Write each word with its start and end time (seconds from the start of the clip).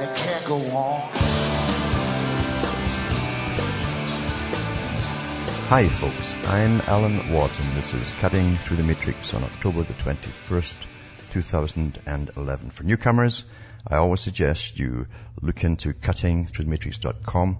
and 0.00 0.08
it 0.08 0.16
can't 0.16 0.44
go 0.44 0.56
on. 0.56 1.10
Hi 5.68 5.88
folks, 5.88 6.34
I'm 6.46 6.80
Alan 6.82 7.18
and 7.20 7.76
this 7.76 7.94
is 7.94 8.12
Cutting 8.12 8.56
Through 8.58 8.76
the 8.76 8.84
Matrix 8.84 9.34
on 9.34 9.42
October 9.44 9.82
the 9.82 9.92
21st, 9.94 10.76
2011. 11.30 12.70
For 12.70 12.84
newcomers, 12.84 13.44
I 13.86 13.96
always 13.96 14.20
suggest 14.20 14.78
you 14.78 15.06
look 15.42 15.64
into 15.64 15.92
cuttingthroughthematrix.com 15.92 17.58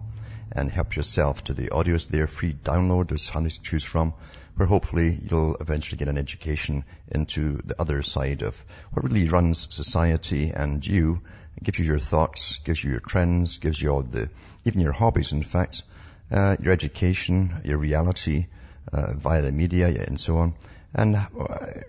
and 0.52 0.70
help 0.70 0.96
yourself 0.96 1.44
to 1.44 1.54
the 1.54 1.68
audios 1.68 2.08
there, 2.08 2.26
free 2.26 2.54
download. 2.54 3.08
There's 3.08 3.28
hundreds 3.28 3.58
to 3.58 3.62
choose 3.62 3.84
from, 3.84 4.14
where 4.56 4.66
hopefully 4.66 5.20
you'll 5.30 5.56
eventually 5.56 5.98
get 5.98 6.08
an 6.08 6.18
education 6.18 6.84
into 7.08 7.58
the 7.64 7.80
other 7.80 8.02
side 8.02 8.42
of 8.42 8.64
what 8.92 9.04
really 9.04 9.28
runs 9.28 9.74
society 9.74 10.50
and 10.50 10.86
you. 10.86 11.20
It 11.58 11.64
gives 11.64 11.78
you 11.80 11.86
your 11.86 11.98
thoughts, 11.98 12.60
gives 12.60 12.84
you 12.84 12.92
your 12.92 13.00
trends, 13.00 13.58
gives 13.58 13.82
you 13.82 13.90
all 13.90 14.02
the, 14.02 14.30
even 14.64 14.80
your 14.80 14.92
hobbies 14.92 15.32
in 15.32 15.42
fact, 15.42 15.82
uh, 16.30 16.56
your 16.60 16.72
education, 16.72 17.62
your 17.64 17.78
reality, 17.78 18.46
uh, 18.92 19.14
via 19.14 19.42
the 19.42 19.50
media 19.50 19.88
and 19.88 20.20
so 20.20 20.38
on. 20.38 20.54
And 20.94 21.16
uh, 21.16 21.26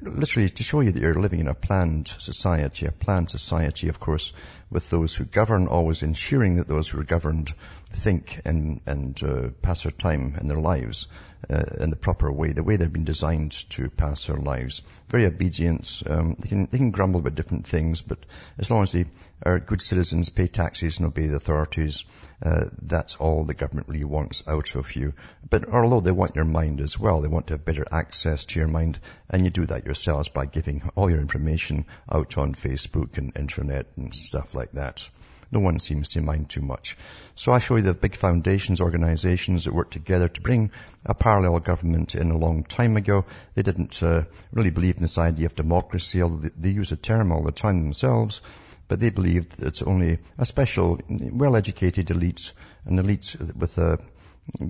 literally 0.01 0.49
to 0.49 0.63
show 0.63 0.79
you 0.79 0.91
that 0.91 0.99
you're 0.99 1.13
living 1.13 1.39
in 1.39 1.47
a 1.47 1.53
planned 1.53 2.07
society, 2.07 2.87
a 2.87 2.91
planned 2.91 3.29
society, 3.29 3.89
of 3.89 3.99
course, 3.99 4.33
with 4.71 4.89
those 4.89 5.15
who 5.15 5.23
govern 5.23 5.67
always 5.67 6.01
ensuring 6.01 6.55
that 6.55 6.67
those 6.67 6.89
who 6.89 6.99
are 6.99 7.03
governed 7.03 7.53
think 7.93 8.41
and, 8.45 8.81
and 8.87 9.21
uh, 9.21 9.49
pass 9.61 9.83
their 9.83 9.91
time 9.91 10.35
in 10.41 10.47
their 10.47 10.57
lives 10.57 11.07
uh, 11.49 11.63
in 11.79 11.89
the 11.89 11.95
proper 11.95 12.31
way, 12.31 12.51
the 12.51 12.63
way 12.63 12.75
they've 12.75 12.91
been 12.91 13.05
designed 13.05 13.51
to 13.69 13.89
pass 13.89 14.25
their 14.25 14.37
lives. 14.37 14.81
Very 15.09 15.25
obedient. 15.25 16.03
Um, 16.05 16.35
they 16.39 16.49
can 16.49 16.65
they 16.65 16.77
can 16.77 16.91
grumble 16.91 17.19
about 17.19 17.35
different 17.35 17.67
things, 17.67 18.01
but 18.01 18.19
as 18.57 18.69
long 18.71 18.83
as 18.83 18.91
they 18.91 19.05
are 19.43 19.59
good 19.59 19.81
citizens, 19.81 20.29
pay 20.29 20.47
taxes, 20.47 20.97
and 20.97 21.07
obey 21.07 21.27
the 21.27 21.37
authorities, 21.37 22.05
uh, 22.43 22.65
that's 22.81 23.15
all 23.15 23.45
the 23.45 23.53
government 23.53 23.87
really 23.87 24.03
wants 24.03 24.43
out 24.47 24.75
of 24.75 24.95
you. 24.95 25.13
But 25.49 25.69
although 25.69 26.01
they 26.01 26.11
want 26.11 26.35
your 26.35 26.45
mind 26.45 26.81
as 26.81 26.99
well, 26.99 27.21
they 27.21 27.27
want 27.27 27.47
to 27.47 27.53
have 27.53 27.65
better 27.65 27.85
access 27.91 28.45
to 28.45 28.59
your 28.59 28.67
mind, 28.67 28.99
and 29.29 29.43
you 29.43 29.49
do 29.49 29.65
that 29.67 29.85
yourselves 29.85 30.27
by 30.27 30.45
giving 30.45 30.89
all 30.95 31.09
your 31.09 31.21
information 31.21 31.85
out 32.11 32.37
on 32.37 32.53
Facebook 32.53 33.17
and 33.17 33.37
internet 33.37 33.87
and 33.95 34.13
stuff 34.13 34.55
like 34.55 34.73
that. 34.73 35.09
No 35.51 35.59
one 35.59 35.79
seems 35.79 36.09
to 36.09 36.21
mind 36.21 36.49
too 36.49 36.61
much. 36.61 36.95
So 37.35 37.51
I 37.51 37.59
show 37.59 37.75
you 37.77 37.81
the 37.81 37.93
big 37.93 38.15
foundations, 38.15 38.81
organizations 38.81 39.65
that 39.65 39.73
worked 39.73 39.93
together 39.93 40.27
to 40.27 40.41
bring 40.41 40.71
a 41.05 41.15
parallel 41.15 41.59
government 41.59 42.15
in 42.15 42.29
a 42.29 42.37
long 42.37 42.63
time 42.63 42.97
ago. 42.97 43.25
They 43.55 43.63
didn't 43.63 44.03
uh, 44.03 44.25
really 44.51 44.69
believe 44.69 44.97
in 44.97 45.01
this 45.01 45.17
idea 45.17 45.47
of 45.47 45.55
democracy, 45.55 46.21
although 46.21 46.49
they 46.55 46.69
use 46.69 46.91
the 46.91 46.97
term 46.97 47.31
all 47.31 47.43
the 47.43 47.51
time 47.51 47.81
themselves. 47.81 48.41
But 48.87 48.99
they 48.99 49.09
believed 49.09 49.57
that 49.57 49.67
it's 49.67 49.81
only 49.81 50.19
a 50.37 50.45
special, 50.45 50.99
well-educated 51.09 52.09
elite, 52.09 52.51
an 52.85 52.99
elite 52.99 53.35
with 53.55 53.77
a 53.77 53.99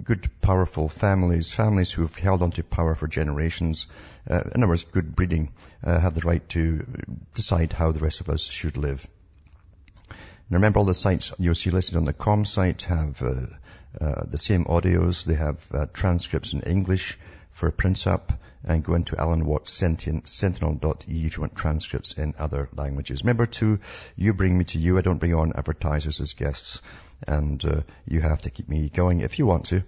good, 0.04 0.30
powerful 0.42 0.90
families, 0.90 1.54
families 1.54 1.92
who 1.92 2.02
have 2.02 2.16
held 2.18 2.42
onto 2.42 2.64
power 2.64 2.96
for 2.96 3.08
generations, 3.08 3.88
uh, 4.30 4.42
in 4.54 4.64
other 4.64 4.70
words, 4.70 4.84
good 4.84 5.16
breeding, 5.16 5.52
uh, 5.84 6.00
have 6.00 6.16
the 6.16 6.22
right 6.22 6.48
to 6.50 6.86
decide 7.34 7.74
how 7.74 7.92
the 7.92 8.00
rest 8.00 8.22
of 8.22 8.30
us 8.30 8.44
should 8.44 8.78
live. 8.78 9.08
Remember 10.50 10.80
all 10.80 10.86
the 10.86 10.96
sites 10.96 11.34
you'll 11.38 11.56
see 11.56 11.70
listed 11.70 11.96
on 11.96 12.06
the 12.06 12.14
com 12.14 12.46
site 12.46 12.84
have 12.84 13.22
uh, 13.22 13.46
uh, 14.00 14.26
the 14.26 14.38
same 14.38 14.66
audios. 14.66 15.24
They 15.26 15.36
have 15.36 15.66
uh, 15.72 15.86
transcripts 15.94 16.54
in 16.54 16.62
English 16.62 17.18
for 17.52 17.72
print 17.72 18.08
up 18.08 18.34
and 18.64 18.84
go 18.84 18.94
into 18.94 19.18
Alan 19.18 19.46
Watts 19.46 19.72
Sentinel.e 19.72 21.26
if 21.26 21.38
you 21.38 21.42
want 21.42 21.56
transcripts 21.56 22.14
in 22.14 22.34
other 22.38 22.68
languages. 22.76 23.24
Remember 23.24 23.46
too, 23.46 23.80
you 24.16 24.34
bring 24.34 24.58
me 24.58 24.66
to 24.66 24.80
you. 24.80 24.98
I 24.98 25.02
don't 25.02 25.18
bring 25.18 25.34
on 25.34 25.54
advertisers 25.56 26.20
as 26.20 26.34
guests 26.34 26.82
and 27.28 27.64
uh, 27.64 27.82
you 28.06 28.22
have 28.22 28.42
to 28.42 28.50
keep 28.50 28.68
me 28.68 28.90
going 28.90 29.22
if 29.22 29.40
you 29.40 29.46
want 29.46 29.66
to. 29.66 29.84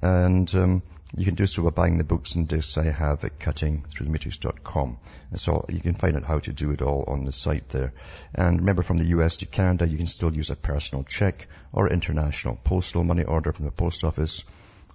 And 0.00 0.52
um, 0.54 0.82
you 1.14 1.26
can 1.26 1.34
do 1.34 1.46
so 1.46 1.62
by 1.64 1.70
buying 1.70 1.98
the 1.98 2.04
books 2.04 2.34
and 2.34 2.48
discs 2.48 2.78
I 2.78 2.84
have 2.84 3.22
at 3.24 3.38
cuttingthroughthematrix.com. 3.38 4.98
And 5.30 5.40
so 5.40 5.66
you 5.68 5.80
can 5.80 5.94
find 5.94 6.16
out 6.16 6.24
how 6.24 6.38
to 6.38 6.52
do 6.52 6.70
it 6.70 6.80
all 6.80 7.04
on 7.06 7.24
the 7.26 7.32
site 7.32 7.68
there. 7.68 7.92
And 8.34 8.60
remember 8.60 8.82
from 8.82 8.96
the 8.96 9.06
US 9.16 9.36
to 9.38 9.46
Canada, 9.46 9.86
you 9.86 9.98
can 9.98 10.06
still 10.06 10.32
use 10.34 10.48
a 10.50 10.56
personal 10.56 11.04
check 11.04 11.48
or 11.72 11.90
international 11.90 12.58
postal 12.64 13.04
money 13.04 13.24
order 13.24 13.52
from 13.52 13.66
the 13.66 13.70
post 13.70 14.04
office, 14.04 14.44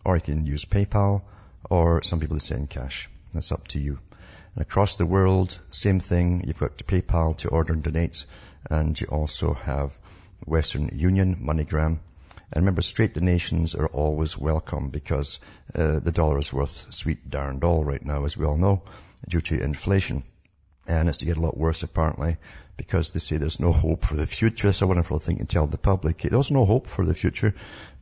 or 0.03 0.15
you 0.15 0.21
can 0.21 0.45
use 0.45 0.65
PayPal, 0.65 1.21
or 1.69 2.01
some 2.01 2.19
people 2.19 2.39
send 2.39 2.69
cash. 2.69 3.09
That's 3.33 3.51
up 3.51 3.67
to 3.69 3.79
you. 3.79 3.99
And 4.55 4.61
across 4.63 4.97
the 4.97 5.05
world, 5.05 5.59
same 5.69 5.99
thing. 5.99 6.43
You've 6.47 6.59
got 6.59 6.77
PayPal 6.77 7.37
to 7.37 7.49
order 7.49 7.73
and 7.73 7.83
donate, 7.83 8.25
and 8.71 8.99
you 8.99 9.05
also 9.07 9.53
have 9.53 9.97
Western 10.45 10.89
Union, 10.93 11.35
MoneyGram, 11.35 11.99
and 12.51 12.63
remember, 12.63 12.81
straight 12.81 13.13
donations 13.13 13.75
are 13.75 13.87
always 13.87 14.37
welcome 14.37 14.89
because 14.89 15.39
uh, 15.75 15.99
the 15.99 16.13
dollar 16.13 16.39
is 16.39 16.53
worth 16.53 16.93
sweet 16.93 17.29
darn 17.29 17.59
all 17.61 17.83
right 17.83 18.03
now, 18.03 18.23
as 18.23 18.37
we 18.37 18.45
all 18.45 18.57
know, 18.57 18.83
due 19.27 19.41
to 19.41 19.61
inflation. 19.61 20.23
And 20.87 21.09
it's 21.09 21.17
to 21.17 21.25
get 21.25 21.37
a 21.37 21.41
lot 21.41 21.57
worse, 21.57 21.83
apparently, 21.83 22.37
because 22.77 23.11
they 23.11 23.19
say 23.19 23.35
there's 23.35 23.59
no 23.59 23.73
hope 23.73 24.05
for 24.05 24.15
the 24.15 24.27
future. 24.27 24.69
It's 24.69 24.81
a 24.81 24.87
wonderful 24.87 25.19
thing 25.19 25.39
to 25.39 25.45
tell 25.45 25.67
the 25.67 25.77
public. 25.77 26.21
There's 26.21 26.51
no 26.51 26.65
hope 26.65 26.87
for 26.87 27.05
the 27.05 27.13
future, 27.13 27.53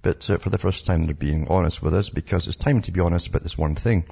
but 0.04 0.30
uh, 0.30 0.38
for 0.38 0.52
the 0.52 0.60
first 0.60 0.86
time 0.86 1.02
they're 1.02 1.16
being 1.16 1.48
honest 1.48 1.82
with 1.82 1.96
us 1.96 2.10
because 2.10 2.48
it's 2.48 2.58
time 2.58 2.82
to 2.84 2.92
be 2.92 3.00
honest 3.00 3.28
about 3.28 3.42
this 3.42 3.58
one 3.58 3.74
thing. 3.74 4.06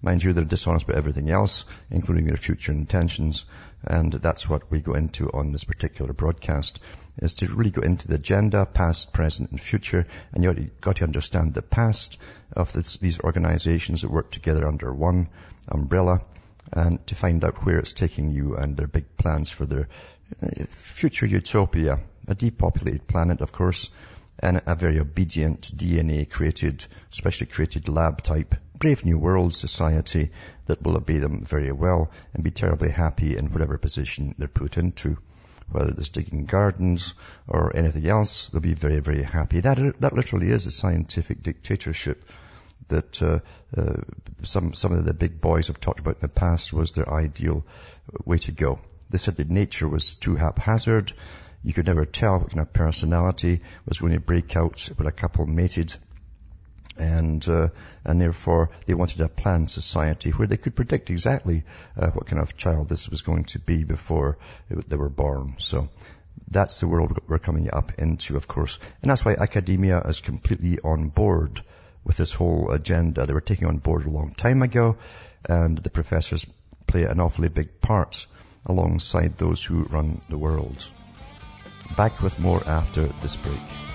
Mind 0.00 0.22
you, 0.22 0.32
they're 0.32 0.44
dishonest 0.44 0.84
about 0.84 0.98
everything 0.98 1.30
else, 1.30 1.64
including 1.90 2.26
their 2.26 2.36
future 2.36 2.70
intentions. 2.70 3.46
And 3.82 4.12
that's 4.12 4.48
what 4.48 4.70
we 4.70 4.80
go 4.80 4.92
into 4.92 5.32
on 5.32 5.52
this 5.52 5.64
particular 5.64 6.12
broadcast, 6.12 6.78
is 7.18 7.34
to 7.36 7.48
really 7.48 7.70
go 7.70 7.80
into 7.80 8.06
the 8.06 8.16
agenda, 8.16 8.66
past, 8.66 9.12
present, 9.12 9.50
and 9.50 9.60
future. 9.60 10.06
And 10.32 10.44
you've 10.44 10.80
got 10.80 10.96
to 10.96 11.04
understand 11.04 11.54
the 11.54 11.62
past 11.62 12.18
of 12.52 12.72
this, 12.74 12.98
these 12.98 13.20
organizations 13.20 14.02
that 14.02 14.10
work 14.10 14.30
together 14.30 14.68
under 14.68 14.92
one 14.94 15.30
umbrella 15.66 16.20
and 16.72 17.04
to 17.06 17.14
find 17.14 17.44
out 17.44 17.64
where 17.64 17.78
it's 17.78 17.92
taking 17.92 18.30
you 18.30 18.56
and 18.56 18.76
their 18.76 18.86
big 18.86 19.16
plans 19.16 19.50
for 19.50 19.66
their 19.66 19.88
uh, 20.42 20.48
future 20.68 21.26
utopia. 21.26 22.00
A 22.28 22.34
depopulated 22.34 23.08
planet, 23.08 23.40
of 23.40 23.52
course, 23.52 23.90
and 24.38 24.62
a 24.66 24.74
very 24.74 25.00
obedient 25.00 25.62
DNA 25.76 26.28
created, 26.28 26.84
specially 27.10 27.46
created 27.46 27.88
lab 27.88 28.22
type, 28.22 28.54
brave 28.78 29.04
new 29.04 29.18
world 29.18 29.54
society 29.54 30.30
that 30.66 30.82
will 30.82 30.96
obey 30.96 31.18
them 31.18 31.44
very 31.44 31.72
well 31.72 32.10
and 32.32 32.44
be 32.44 32.50
terribly 32.50 32.90
happy 32.90 33.36
in 33.36 33.52
whatever 33.52 33.76
position 33.78 34.34
they're 34.38 34.48
put 34.48 34.78
into. 34.78 35.16
Whether 35.70 35.92
it's 35.92 36.08
digging 36.08 36.46
gardens 36.46 37.14
or 37.46 37.76
anything 37.76 38.06
else, 38.06 38.48
they'll 38.48 38.60
be 38.60 38.74
very, 38.74 39.00
very 39.00 39.22
happy. 39.22 39.60
That, 39.60 40.00
that 40.00 40.14
literally 40.14 40.50
is 40.50 40.66
a 40.66 40.70
scientific 40.70 41.42
dictatorship 41.42 42.24
that 42.90 43.22
uh, 43.22 43.40
uh, 43.76 43.96
some 44.42 44.74
some 44.74 44.92
of 44.92 45.04
the 45.04 45.14
big 45.14 45.40
boys 45.40 45.68
have 45.68 45.80
talked 45.80 46.00
about 46.00 46.16
in 46.16 46.20
the 46.20 46.28
past 46.28 46.72
was 46.72 46.92
their 46.92 47.12
ideal 47.12 47.64
way 48.24 48.38
to 48.38 48.52
go. 48.52 48.78
They 49.10 49.18
said 49.18 49.36
that 49.36 49.50
nature 49.50 49.88
was 49.88 50.14
too 50.14 50.36
haphazard. 50.36 51.12
You 51.62 51.72
could 51.72 51.86
never 51.86 52.04
tell 52.04 52.38
what 52.38 52.50
kind 52.50 52.60
of 52.60 52.72
personality 52.72 53.60
was 53.86 53.98
going 53.98 54.12
to 54.12 54.20
break 54.20 54.56
out 54.56 54.88
when 54.96 55.06
a 55.06 55.12
couple 55.12 55.46
mated. 55.46 55.94
And 56.96 57.46
uh, 57.48 57.68
and 58.04 58.20
therefore 58.20 58.70
they 58.86 58.94
wanted 58.94 59.20
a 59.20 59.28
planned 59.28 59.70
society 59.70 60.30
where 60.30 60.48
they 60.48 60.58
could 60.58 60.76
predict 60.76 61.08
exactly 61.10 61.64
uh, 61.96 62.10
what 62.10 62.26
kind 62.26 62.42
of 62.42 62.56
child 62.56 62.88
this 62.88 63.08
was 63.08 63.22
going 63.22 63.44
to 63.44 63.58
be 63.58 63.84
before 63.84 64.38
they 64.68 64.96
were 64.96 65.08
born. 65.08 65.54
So 65.58 65.88
that's 66.48 66.80
the 66.80 66.88
world 66.88 67.18
we're 67.26 67.38
coming 67.38 67.70
up 67.72 67.92
into, 67.98 68.36
of 68.36 68.48
course, 68.48 68.78
and 69.02 69.10
that's 69.10 69.24
why 69.24 69.34
academia 69.34 70.00
is 70.00 70.20
completely 70.20 70.78
on 70.84 71.08
board 71.08 71.62
with 72.10 72.16
this 72.16 72.32
whole 72.32 72.72
agenda. 72.72 73.24
They 73.24 73.32
were 73.32 73.40
taking 73.40 73.68
on 73.68 73.78
board 73.78 74.04
a 74.04 74.10
long 74.10 74.32
time 74.32 74.62
ago, 74.62 74.96
and 75.48 75.78
the 75.78 75.90
professors 75.90 76.44
play 76.88 77.04
an 77.04 77.20
awfully 77.20 77.48
big 77.48 77.80
part 77.80 78.26
alongside 78.66 79.38
those 79.38 79.62
who 79.62 79.84
run 79.84 80.20
the 80.28 80.36
world. 80.36 80.90
Back 81.96 82.20
with 82.20 82.36
more 82.40 82.66
after 82.66 83.06
this 83.22 83.36
break. 83.36 83.89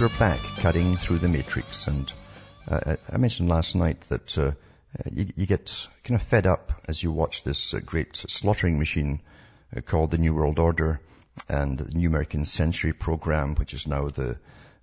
We're 0.00 0.08
back 0.18 0.40
cutting 0.56 0.96
through 0.96 1.18
the 1.18 1.28
matrix. 1.28 1.86
And 1.86 2.12
uh, 2.66 2.96
I 3.08 3.16
mentioned 3.18 3.48
last 3.48 3.76
night 3.76 4.00
that 4.08 4.38
uh, 4.38 4.52
you, 5.12 5.26
you, 5.36 5.46
get 5.46 5.86
kind 6.02 6.20
of 6.20 6.26
fed 6.26 6.46
up 6.46 6.72
as 6.88 7.02
you 7.02 7.12
watch 7.12 7.44
this 7.44 7.74
uh, 7.74 7.78
great 7.78 8.16
slaughtering 8.16 8.78
machine 8.78 9.20
uh, 9.76 9.80
called 9.82 10.10
the 10.10 10.18
New 10.18 10.34
World 10.34 10.58
Order 10.58 11.00
and 11.48 11.78
the 11.78 11.96
New 11.96 12.08
American 12.08 12.44
Century 12.44 12.92
program, 12.92 13.54
which 13.54 13.74
is 13.74 13.86
now 13.86 14.08
the, 14.08 14.38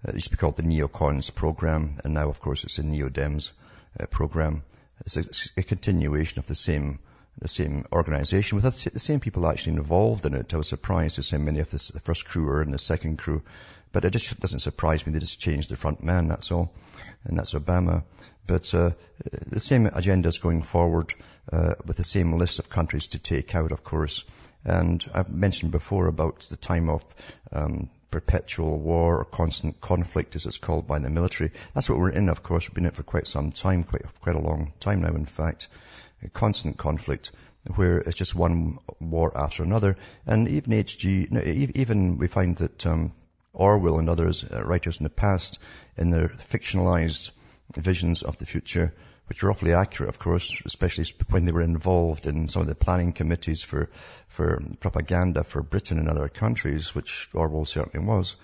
uh, 0.07 0.11
used 0.13 0.27
to 0.27 0.31
be 0.31 0.37
called 0.37 0.55
the 0.55 0.63
Neocons 0.63 1.33
program. 1.33 1.99
And 2.03 2.13
now, 2.13 2.29
of 2.29 2.39
course, 2.39 2.63
it's 2.63 2.77
the 2.77 2.83
Neo-Dems 2.83 3.51
uh, 3.99 4.05
program. 4.05 4.63
It's 5.01 5.17
a, 5.17 5.21
it's 5.21 5.51
a, 5.57 5.63
continuation 5.63 6.39
of 6.39 6.47
the 6.47 6.55
same 6.55 6.99
the 7.39 7.47
same 7.47 7.85
organization 7.91 8.57
with 8.57 8.65
the 8.65 8.99
same 8.99 9.19
people 9.19 9.47
actually 9.47 9.77
involved 9.77 10.25
in 10.25 10.33
it. 10.33 10.53
I 10.53 10.57
was 10.57 10.67
surprised 10.67 11.15
to 11.15 11.23
see 11.23 11.37
many 11.37 11.59
of 11.59 11.71
this, 11.71 11.89
the 11.89 11.99
first 11.99 12.25
crew 12.25 12.47
are 12.49 12.61
in 12.61 12.71
the 12.71 12.79
second 12.79 13.17
crew. 13.17 13.41
But 13.91 14.05
it 14.05 14.11
just 14.11 14.39
doesn't 14.39 14.59
surprise 14.59 15.05
me. 15.05 15.13
They 15.13 15.19
just 15.19 15.39
changed 15.39 15.69
the 15.69 15.75
front 15.75 16.03
man, 16.03 16.27
that's 16.27 16.51
all. 16.51 16.71
And 17.23 17.37
that's 17.37 17.53
Obama. 17.53 18.03
But 18.45 18.73
uh, 18.73 18.91
the 19.47 19.59
same 19.59 19.85
agenda 19.87 20.29
is 20.29 20.37
going 20.37 20.63
forward 20.63 21.13
uh, 21.51 21.75
with 21.85 21.97
the 21.97 22.03
same 22.03 22.33
list 22.33 22.59
of 22.59 22.69
countries 22.69 23.07
to 23.07 23.19
take 23.19 23.55
out, 23.55 23.71
of 23.71 23.83
course. 23.83 24.25
And 24.63 25.03
I've 25.13 25.29
mentioned 25.29 25.71
before 25.71 26.07
about 26.07 26.41
the 26.41 26.55
time 26.55 26.89
of 26.89 27.03
um, 27.51 27.89
perpetual 28.11 28.77
war 28.79 29.19
or 29.19 29.25
constant 29.25 29.79
conflict, 29.81 30.35
as 30.35 30.45
it's 30.45 30.57
called 30.57 30.87
by 30.87 30.99
the 30.99 31.09
military. 31.09 31.51
That's 31.73 31.89
what 31.89 31.99
we're 31.99 32.09
in, 32.09 32.29
of 32.29 32.43
course. 32.43 32.67
We've 32.67 32.75
been 32.75 32.85
in 32.85 32.89
it 32.89 32.95
for 32.95 33.03
quite 33.03 33.27
some 33.27 33.51
time, 33.51 33.83
quite, 33.83 34.03
quite 34.21 34.35
a 34.35 34.39
long 34.39 34.73
time 34.79 35.01
now, 35.01 35.15
in 35.15 35.25
fact. 35.25 35.67
Constant 36.33 36.77
conflict 36.77 37.31
where 37.75 37.99
it's 37.99 38.15
just 38.15 38.35
one 38.35 38.79
war 38.99 39.31
after 39.37 39.63
another. 39.63 39.97
And 40.25 40.47
even 40.47 40.73
HG, 40.73 41.75
even 41.75 42.17
we 42.17 42.27
find 42.27 42.55
that 42.57 42.85
um, 42.85 43.13
Orwell 43.53 43.99
and 43.99 44.09
others, 44.09 44.43
uh, 44.43 44.63
writers 44.63 44.97
in 44.97 45.03
the 45.03 45.09
past, 45.09 45.59
in 45.97 46.09
their 46.09 46.29
fictionalized 46.29 47.31
visions 47.75 48.23
of 48.23 48.37
the 48.37 48.45
future, 48.45 48.93
which 49.27 49.43
are 49.43 49.51
awfully 49.51 49.73
accurate, 49.73 50.09
of 50.09 50.17
course, 50.17 50.61
especially 50.65 51.05
when 51.29 51.45
they 51.45 51.51
were 51.51 51.61
involved 51.61 52.25
in 52.25 52.47
some 52.47 52.63
of 52.63 52.67
the 52.67 52.75
planning 52.75 53.11
committees 53.11 53.61
for, 53.61 53.89
for 54.27 54.61
propaganda 54.79 55.43
for 55.43 55.61
Britain 55.61 55.99
and 55.99 56.09
other 56.09 56.29
countries, 56.29 56.95
which 56.95 57.29
Orwell 57.33 57.65
certainly 57.65 58.05
was. 58.05 58.35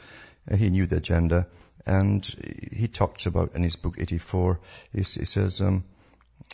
Uh, 0.50 0.56
he 0.56 0.70
knew 0.70 0.86
the 0.86 0.98
agenda, 0.98 1.48
and 1.88 2.24
he 2.72 2.88
talked 2.88 3.26
about 3.26 3.56
in 3.56 3.64
his 3.64 3.76
book 3.76 3.96
84, 3.98 4.60
he, 4.92 5.00
he 5.00 5.26
says, 5.26 5.62
um, 5.62 5.86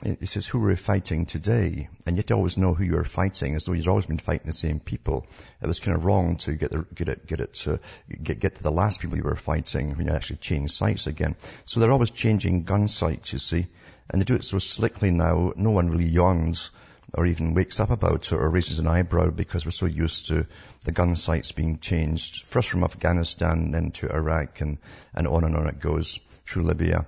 he 0.03 0.25
says, 0.25 0.47
who 0.47 0.63
are 0.63 0.69
we 0.69 0.75
fighting 0.75 1.25
today? 1.27 1.87
And 2.07 2.17
yet 2.17 2.29
you 2.29 2.35
always 2.35 2.57
know 2.57 2.73
who 2.73 2.83
you're 2.83 3.03
fighting, 3.03 3.55
as 3.55 3.65
though 3.65 3.73
you've 3.73 3.87
always 3.87 4.07
been 4.07 4.17
fighting 4.17 4.47
the 4.47 4.53
same 4.53 4.79
people. 4.79 5.27
It 5.61 5.67
was 5.67 5.79
kind 5.79 5.95
of 5.95 6.05
wrong 6.05 6.37
to 6.37 6.53
get, 6.53 6.71
the, 6.71 6.85
get 6.95 7.07
it, 7.07 7.27
get 7.27 7.39
it, 7.39 7.53
to 7.65 7.79
get, 8.21 8.39
get 8.39 8.55
to 8.55 8.63
the 8.63 8.71
last 8.71 8.99
people 8.99 9.17
you 9.17 9.23
were 9.23 9.35
fighting 9.35 9.95
when 9.95 10.07
you 10.07 10.13
actually 10.13 10.37
change 10.37 10.71
sites 10.71 11.05
again. 11.05 11.35
So 11.65 11.79
they're 11.79 11.91
always 11.91 12.09
changing 12.09 12.63
gun 12.63 12.87
sites, 12.87 13.33
you 13.33 13.39
see. 13.39 13.67
And 14.09 14.19
they 14.19 14.25
do 14.25 14.35
it 14.35 14.43
so 14.43 14.57
slickly 14.57 15.11
now, 15.11 15.53
no 15.55 15.69
one 15.69 15.89
really 15.89 16.09
yawns 16.09 16.71
or 17.13 17.25
even 17.25 17.53
wakes 17.53 17.79
up 17.79 17.91
about 17.91 18.25
it 18.25 18.33
or 18.33 18.49
raises 18.49 18.79
an 18.79 18.87
eyebrow 18.87 19.29
because 19.29 19.65
we're 19.65 19.71
so 19.71 19.85
used 19.85 20.27
to 20.27 20.47
the 20.85 20.91
gun 20.91 21.15
sites 21.15 21.51
being 21.51 21.77
changed, 21.79 22.45
first 22.45 22.69
from 22.69 22.83
Afghanistan, 22.83 23.71
then 23.71 23.91
to 23.91 24.11
Iraq, 24.11 24.61
and, 24.61 24.77
and 25.13 25.27
on 25.27 25.43
and 25.43 25.55
on 25.55 25.67
it 25.67 25.79
goes 25.79 26.19
through 26.45 26.63
Libya. 26.63 27.05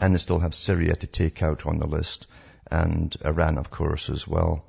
And 0.00 0.14
they 0.14 0.18
still 0.18 0.40
have 0.40 0.54
Syria 0.54 0.96
to 0.96 1.06
take 1.06 1.42
out 1.42 1.66
on 1.66 1.78
the 1.78 1.86
list 1.86 2.26
and 2.70 3.16
Iran, 3.24 3.58
of 3.58 3.70
course, 3.70 4.10
as 4.10 4.26
well. 4.26 4.64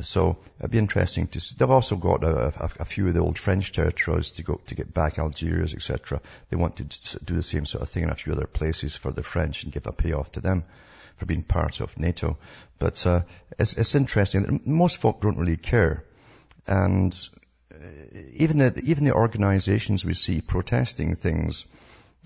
So 0.00 0.38
it'd 0.58 0.70
be 0.70 0.78
interesting 0.78 1.26
to 1.28 1.40
see. 1.40 1.56
They've 1.58 1.70
also 1.70 1.96
got 1.96 2.24
a, 2.24 2.46
a, 2.46 2.70
a, 2.80 2.84
few 2.84 3.08
of 3.08 3.14
the 3.14 3.20
old 3.20 3.38
French 3.38 3.72
territories 3.72 4.30
to 4.32 4.42
go 4.42 4.58
to 4.66 4.74
get 4.74 4.94
back 4.94 5.18
Algiers, 5.18 5.74
etc. 5.74 6.22
They 6.48 6.56
want 6.56 6.76
to 6.76 6.84
do 7.18 7.34
the 7.34 7.42
same 7.42 7.66
sort 7.66 7.82
of 7.82 7.90
thing 7.90 8.04
in 8.04 8.10
a 8.10 8.14
few 8.14 8.32
other 8.32 8.46
places 8.46 8.96
for 8.96 9.10
the 9.10 9.22
French 9.22 9.64
and 9.64 9.72
give 9.72 9.86
a 9.86 9.92
payoff 9.92 10.32
to 10.32 10.40
them 10.40 10.64
for 11.16 11.26
being 11.26 11.42
part 11.42 11.80
of 11.80 11.98
NATO. 11.98 12.38
But 12.78 13.06
uh, 13.06 13.22
it's, 13.58 13.76
it's 13.76 13.94
interesting. 13.94 14.62
Most 14.64 14.96
folk 14.96 15.20
don't 15.20 15.36
really 15.36 15.58
care, 15.58 16.04
and 16.66 17.12
uh, 17.74 17.86
even 18.32 18.58
the 18.58 18.80
even 18.84 19.04
the 19.04 19.12
organisations 19.12 20.06
we 20.06 20.14
see 20.14 20.40
protesting 20.40 21.16
things 21.16 21.66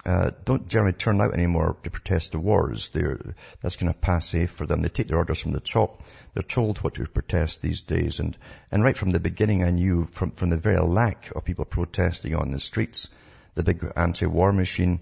uh, 0.04 0.31
don't 0.44 0.69
generally 0.69 0.93
turn 0.93 1.20
out 1.20 1.34
anymore 1.34 1.76
to 1.82 1.90
protest 1.90 2.32
the 2.32 2.38
wars. 2.38 2.90
They're, 2.90 3.19
that's 3.60 3.76
kind 3.76 3.88
of 3.88 4.00
passe 4.00 4.46
for 4.46 4.66
them. 4.66 4.82
They 4.82 4.88
take 4.88 5.08
their 5.08 5.19
orders 5.19 5.40
from 5.40 5.52
the 5.52 5.60
top. 5.60 6.02
They're 6.34 6.43
told 6.43 6.78
what 6.78 6.94
to 6.94 7.06
protest 7.06 7.62
these 7.62 7.82
days. 7.82 8.20
And, 8.20 8.37
and 8.70 8.84
right 8.84 8.96
from 8.96 9.10
the 9.10 9.20
beginning, 9.20 9.64
I 9.64 9.70
knew 9.70 10.04
from, 10.04 10.32
from 10.32 10.50
the 10.50 10.56
very 10.56 10.81
lack 10.81 11.34
of 11.34 11.44
people 11.44 11.64
protesting 11.64 12.37
on 12.37 12.52
the 12.52 12.60
streets, 12.60 13.08
the 13.54 13.64
big 13.64 13.84
anti-war 13.96 14.52
machine, 14.52 15.00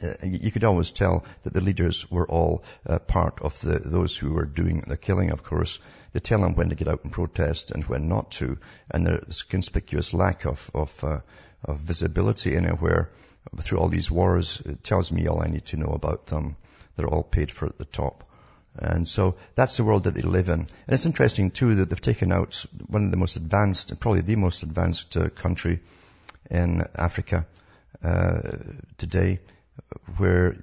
uh, 0.00 0.14
you 0.22 0.50
could 0.50 0.64
always 0.64 0.90
tell 0.90 1.24
that 1.42 1.52
the 1.52 1.60
leaders 1.60 2.10
were 2.10 2.28
all 2.28 2.62
uh, 2.86 2.98
part 2.98 3.42
of 3.42 3.60
the, 3.60 3.78
those 3.78 4.16
who 4.16 4.32
were 4.32 4.44
doing 4.44 4.82
the 4.86 4.96
killing, 4.96 5.30
of 5.30 5.42
course. 5.42 5.80
They 6.12 6.20
tell 6.20 6.40
them 6.40 6.54
when 6.54 6.68
to 6.68 6.74
get 6.74 6.88
out 6.88 7.02
and 7.02 7.12
protest 7.12 7.72
and 7.72 7.84
when 7.84 8.08
not 8.08 8.30
to. 8.32 8.58
And 8.90 9.06
there's 9.06 9.42
conspicuous 9.42 10.14
lack 10.14 10.44
of, 10.46 10.70
of, 10.74 11.02
uh, 11.02 11.20
of 11.64 11.80
visibility 11.80 12.54
anywhere 12.54 13.10
through 13.60 13.78
all 13.78 13.88
these 13.88 14.10
wars, 14.10 14.62
it 14.64 14.82
tells 14.84 15.12
me 15.12 15.26
all 15.26 15.42
I 15.42 15.48
need 15.48 15.66
to 15.66 15.76
know 15.76 15.92
about 15.92 16.26
them. 16.26 16.56
They're 16.96 17.08
all 17.08 17.22
paid 17.22 17.50
for 17.50 17.66
at 17.66 17.78
the 17.78 17.84
top. 17.84 18.24
And 18.74 19.06
so 19.06 19.36
that's 19.54 19.76
the 19.76 19.84
world 19.84 20.04
that 20.04 20.14
they 20.14 20.22
live 20.22 20.48
in. 20.48 20.60
And 20.60 20.68
it's 20.88 21.06
interesting 21.06 21.50
too 21.50 21.74
that 21.76 21.90
they've 21.90 22.00
taken 22.00 22.32
out 22.32 22.64
one 22.86 23.04
of 23.04 23.10
the 23.10 23.18
most 23.18 23.36
advanced, 23.36 24.00
probably 24.00 24.22
the 24.22 24.36
most 24.36 24.62
advanced 24.62 25.16
uh, 25.16 25.28
country 25.28 25.80
in 26.50 26.82
Africa 26.94 27.46
uh, 28.02 28.56
today, 28.96 29.40
where 30.16 30.56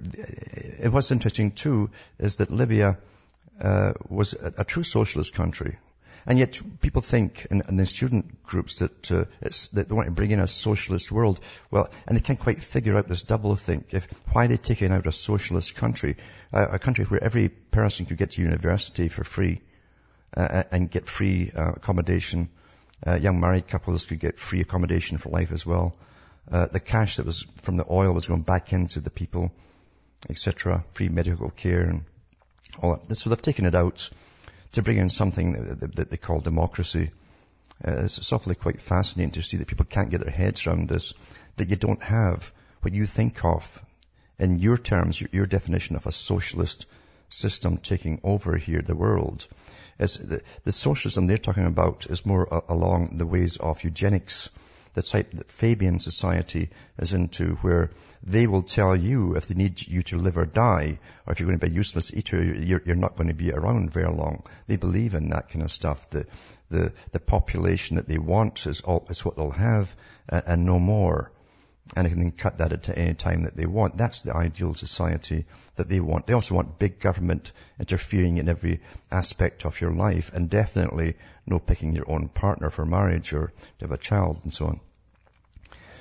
and 0.82 0.92
what's 0.92 1.10
interesting 1.10 1.52
too 1.52 1.90
is 2.18 2.36
that 2.36 2.50
Libya 2.50 2.98
uh, 3.60 3.92
was 4.08 4.34
a, 4.34 4.52
a, 4.58 4.64
true 4.64 4.82
socialist 4.82 5.34
country. 5.34 5.76
And 6.26 6.38
yet 6.38 6.60
people 6.80 7.02
think 7.02 7.46
in, 7.50 7.76
the 7.76 7.86
student 7.86 8.42
groups 8.42 8.80
that, 8.80 9.10
uh, 9.10 9.24
that 9.40 9.88
they 9.88 9.94
want 9.94 10.06
to 10.06 10.12
bring 10.12 10.30
in 10.30 10.40
a 10.40 10.46
socialist 10.46 11.10
world. 11.10 11.40
Well, 11.70 11.88
and 12.06 12.16
they 12.16 12.20
can't 12.20 12.38
quite 12.38 12.62
figure 12.62 12.96
out 12.96 13.08
this 13.08 13.22
double 13.22 13.56
think. 13.56 13.94
If, 13.94 14.06
why 14.32 14.46
they 14.46 14.56
taking 14.56 14.92
out 14.92 15.06
a 15.06 15.12
socialist 15.12 15.74
country? 15.74 16.16
Uh, 16.52 16.66
a 16.72 16.78
country 16.78 17.04
where 17.04 17.22
every 17.22 17.48
person 17.48 18.06
could 18.06 18.18
get 18.18 18.32
to 18.32 18.42
university 18.42 19.08
for 19.08 19.24
free 19.24 19.60
uh, 20.36 20.64
and 20.70 20.90
get 20.90 21.08
free 21.08 21.50
uh, 21.54 21.72
accommodation. 21.76 22.50
Uh, 23.06 23.14
young 23.14 23.40
married 23.40 23.66
couples 23.66 24.06
could 24.06 24.20
get 24.20 24.38
free 24.38 24.60
accommodation 24.60 25.16
for 25.16 25.30
life 25.30 25.52
as 25.52 25.64
well. 25.64 25.96
Uh, 26.50 26.66
the 26.66 26.80
cash 26.80 27.16
that 27.16 27.26
was 27.26 27.46
from 27.62 27.76
the 27.76 27.86
oil 27.90 28.12
was 28.12 28.26
going 28.26 28.42
back 28.42 28.72
into 28.72 29.00
the 29.00 29.10
people, 29.10 29.52
etc. 30.28 30.84
Free 30.92 31.08
medical 31.08 31.50
care 31.50 31.82
and 31.82 32.04
all 32.82 32.96
that. 32.96 33.14
So 33.16 33.30
they've 33.30 33.40
taken 33.40 33.64
it 33.64 33.74
out 33.74 34.10
to 34.72 34.82
bring 34.82 34.98
in 34.98 35.08
something 35.08 35.52
that, 35.52 35.96
that 35.96 36.10
they 36.10 36.16
call 36.16 36.40
democracy. 36.40 37.10
Uh, 37.86 38.02
it's, 38.04 38.32
awfully 38.32 38.54
quite 38.54 38.80
fascinating 38.80 39.32
to 39.32 39.42
see 39.42 39.56
that 39.56 39.66
people 39.66 39.86
can't 39.86 40.10
get 40.10 40.20
their 40.20 40.30
heads 40.32 40.66
around 40.66 40.88
this, 40.88 41.14
that 41.56 41.70
you 41.70 41.76
don't 41.76 42.02
have 42.02 42.52
what 42.82 42.94
you 42.94 43.06
think 43.06 43.44
of 43.44 43.82
in 44.38 44.58
your 44.58 44.76
terms, 44.76 45.20
your, 45.20 45.30
your 45.32 45.46
definition 45.46 45.96
of 45.96 46.06
a 46.06 46.12
socialist 46.12 46.86
system 47.28 47.78
taking 47.78 48.20
over 48.22 48.56
here 48.56 48.82
the 48.82 48.96
world. 48.96 49.46
The, 49.98 50.42
the 50.64 50.72
socialism 50.72 51.26
they're 51.26 51.38
talking 51.38 51.66
about 51.66 52.06
is 52.06 52.24
more 52.24 52.44
along 52.68 53.18
the 53.18 53.26
ways 53.26 53.56
of 53.56 53.84
eugenics 53.84 54.50
the 54.94 55.02
type 55.02 55.30
that 55.32 55.50
Fabian 55.50 55.98
society 55.98 56.70
is 56.98 57.12
into 57.12 57.54
where 57.56 57.90
they 58.22 58.46
will 58.46 58.62
tell 58.62 58.96
you 58.96 59.36
if 59.36 59.46
they 59.46 59.54
need 59.54 59.86
you 59.86 60.02
to 60.04 60.18
live 60.18 60.36
or 60.36 60.46
die, 60.46 60.98
or 61.26 61.32
if 61.32 61.40
you're 61.40 61.48
going 61.48 61.58
to 61.58 61.66
be 61.66 61.72
a 61.72 61.76
useless 61.76 62.12
eater, 62.12 62.42
you're, 62.42 62.82
you're 62.84 62.96
not 62.96 63.16
going 63.16 63.28
to 63.28 63.34
be 63.34 63.52
around 63.52 63.92
very 63.92 64.12
long. 64.12 64.42
They 64.66 64.76
believe 64.76 65.14
in 65.14 65.30
that 65.30 65.48
kind 65.48 65.62
of 65.62 65.70
stuff. 65.70 66.08
The, 66.10 66.26
the, 66.70 66.92
the 67.12 67.20
population 67.20 67.96
that 67.96 68.08
they 68.08 68.18
want 68.18 68.66
is, 68.66 68.80
all, 68.80 69.06
is 69.08 69.24
what 69.24 69.36
they'll 69.36 69.50
have 69.50 69.94
and, 70.28 70.42
and 70.46 70.66
no 70.66 70.78
more 70.78 71.30
and 71.96 72.06
they 72.06 72.10
can 72.10 72.20
then 72.20 72.30
cut 72.30 72.58
that 72.58 72.72
at 72.72 72.96
any 72.96 73.14
time 73.14 73.42
that 73.42 73.56
they 73.56 73.66
want. 73.66 73.96
That's 73.96 74.22
the 74.22 74.34
ideal 74.34 74.74
society 74.74 75.44
that 75.76 75.88
they 75.88 76.00
want. 76.00 76.26
They 76.26 76.34
also 76.34 76.54
want 76.54 76.78
big 76.78 77.00
government 77.00 77.52
interfering 77.78 78.38
in 78.38 78.48
every 78.48 78.80
aspect 79.10 79.64
of 79.64 79.80
your 79.80 79.90
life 79.90 80.32
and 80.32 80.48
definitely 80.48 81.16
no 81.46 81.58
picking 81.58 81.94
your 81.94 82.10
own 82.10 82.28
partner 82.28 82.70
for 82.70 82.84
marriage 82.84 83.32
or 83.32 83.52
to 83.78 83.84
have 83.84 83.92
a 83.92 83.98
child 83.98 84.40
and 84.44 84.54
so 84.54 84.66
on. 84.66 84.80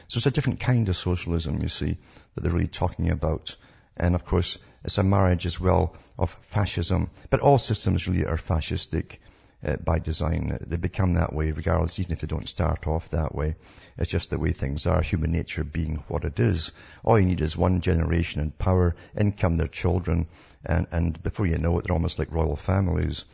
So 0.08 0.18
it's 0.18 0.28
a 0.28 0.32
different 0.32 0.60
kind 0.60 0.90
of 0.90 0.98
socialism, 0.98 1.62
you 1.62 1.70
see, 1.70 1.98
that 2.36 2.42
they're 2.42 2.54
really 2.54 2.68
talking 2.68 3.10
about. 3.10 3.56
And 3.98 4.16
of 4.16 4.26
course, 4.26 4.58
it's 4.84 4.98
a 4.98 5.04
marriage 5.04 5.46
as 5.46 5.60
well 5.60 5.96
of 6.18 6.32
fascism. 6.42 7.10
But 7.30 7.42
all 7.42 7.58
systems 7.58 8.08
really 8.08 8.26
are 8.26 8.38
fascistic 8.38 9.18
uh, 9.64 9.76
by 9.78 10.00
design. 10.00 10.58
They 10.62 10.78
become 10.78 11.14
that 11.14 11.34
way 11.34 11.52
regardless, 11.52 12.00
even 12.00 12.14
if 12.14 12.22
they 12.22 12.28
don't 12.28 12.48
start 12.48 12.88
off 12.88 13.10
that 13.10 13.36
way. 13.36 13.56
It's 13.98 14.10
just 14.10 14.30
the 14.30 14.40
way 14.40 14.52
things 14.52 14.86
are, 14.88 15.02
human 15.02 15.32
nature 15.32 15.64
being 15.64 16.04
what 16.08 16.24
it 16.24 16.40
is. 16.40 16.72
All 17.04 17.20
you 17.20 17.26
need 17.26 17.42
is 17.42 17.58
one 17.58 17.82
generation 17.82 18.42
in 18.42 18.52
power, 18.52 18.96
in 19.16 19.34
come 19.34 19.58
their 19.58 19.68
children, 19.68 20.28
and, 20.66 20.88
and 20.92 21.22
before 21.22 21.46
you 21.46 21.58
know 21.58 21.78
it, 21.78 21.86
they're 21.86 21.96
almost 21.96 22.20
like 22.20 22.32
royal 22.32 22.56
families. 22.56 23.26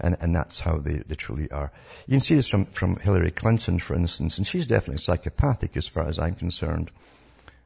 And, 0.00 0.16
and 0.20 0.34
that's 0.34 0.58
how 0.58 0.78
they, 0.78 1.02
they 1.06 1.14
truly 1.14 1.50
are. 1.50 1.70
You 2.06 2.12
can 2.12 2.20
see 2.20 2.34
this 2.34 2.48
from, 2.48 2.64
from 2.64 2.96
Hillary 2.96 3.30
Clinton, 3.30 3.78
for 3.78 3.94
instance, 3.94 4.38
and 4.38 4.46
she's 4.46 4.66
definitely 4.66 4.98
psychopathic 4.98 5.76
as 5.76 5.86
far 5.86 6.08
as 6.08 6.18
I'm 6.18 6.34
concerned. 6.34 6.90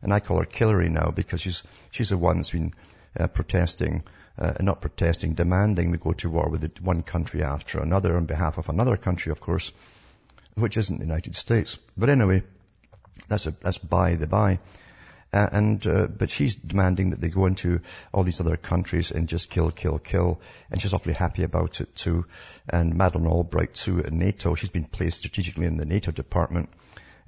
And 0.02 0.12
I 0.12 0.20
call 0.20 0.40
her 0.40 0.44
Killary 0.44 0.90
now 0.90 1.10
because 1.10 1.40
she's, 1.40 1.62
she's 1.90 2.10
the 2.10 2.18
one 2.18 2.36
that's 2.36 2.50
been 2.50 2.74
uh, 3.18 3.28
protesting, 3.28 4.04
uh, 4.38 4.54
not 4.60 4.80
protesting, 4.80 5.34
demanding 5.34 5.90
we 5.90 5.98
go 5.98 6.12
to 6.12 6.30
war 6.30 6.48
with 6.48 6.80
one 6.80 7.02
country 7.02 7.42
after 7.42 7.80
another 7.80 8.16
on 8.16 8.26
behalf 8.26 8.58
of 8.58 8.68
another 8.68 8.96
country, 8.96 9.32
of 9.32 9.40
course, 9.40 9.72
which 10.54 10.76
isn't 10.76 10.98
the 10.98 11.04
United 11.04 11.36
States. 11.36 11.78
But 11.96 12.08
anyway, 12.08 12.42
that's 13.28 13.46
a, 13.46 13.50
that's 13.50 13.78
by 13.78 14.14
the 14.14 14.26
by. 14.26 14.58
Uh, 15.32 15.48
and 15.52 15.86
uh, 15.86 16.06
but 16.06 16.30
she's 16.30 16.54
demanding 16.54 17.10
that 17.10 17.20
they 17.20 17.28
go 17.28 17.46
into 17.46 17.80
all 18.12 18.22
these 18.22 18.40
other 18.40 18.56
countries 18.56 19.10
and 19.10 19.28
just 19.28 19.50
kill, 19.50 19.70
kill, 19.70 19.98
kill, 19.98 20.40
and 20.70 20.80
she's 20.80 20.94
awfully 20.94 21.14
happy 21.14 21.42
about 21.42 21.80
it 21.80 21.94
too. 21.94 22.24
And 22.68 22.94
Madeleine 22.94 23.30
Albright 23.30 23.74
too 23.74 23.98
at 23.98 24.12
NATO, 24.12 24.54
she's 24.54 24.70
been 24.70 24.84
placed 24.84 25.18
strategically 25.18 25.66
in 25.66 25.76
the 25.76 25.84
NATO 25.84 26.12
department. 26.12 26.70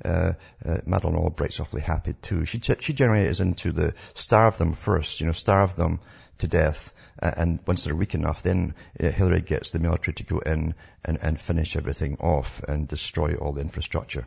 Uh, 0.03 0.35
uh, 0.65 0.79
Madeleine 0.87 1.17
Albright's 1.17 1.59
awfully 1.59 1.83
happy 1.83 2.15
too. 2.15 2.45
She 2.45 2.61
she 2.61 2.93
generally 2.93 3.27
is 3.27 3.41
into 3.41 3.73
the 3.73 3.95
starve 4.15 4.57
them 4.57 4.75
first, 4.75 5.21
you 5.21 5.27
know, 5.27 5.33
starve 5.33 5.75
them 5.75 5.99
to 6.39 6.47
death, 6.47 6.93
and 7.21 7.61
once 7.67 7.85
they're 7.85 7.95
weak 7.95 8.15
enough, 8.15 8.43
then 8.43 8.75
uh, 9.03 9.11
Hillary 9.11 9.41
gets 9.41 9.71
the 9.71 9.79
military 9.79 10.15
to 10.15 10.25
go 10.25 10.39
in 10.39 10.75
and, 11.05 11.19
and 11.21 11.41
finish 11.41 11.77
everything 11.77 12.17
off 12.21 12.63
and 12.63 12.87
destroy 12.87 13.35
all 13.35 13.53
the 13.53 13.61
infrastructure. 13.61 14.27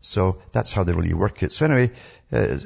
So 0.00 0.40
that's 0.52 0.72
how 0.72 0.84
they 0.84 0.92
really 0.92 1.14
work 1.14 1.42
it. 1.42 1.52
So 1.52 1.64
anyway, 1.64 1.90
uh, 2.30 2.58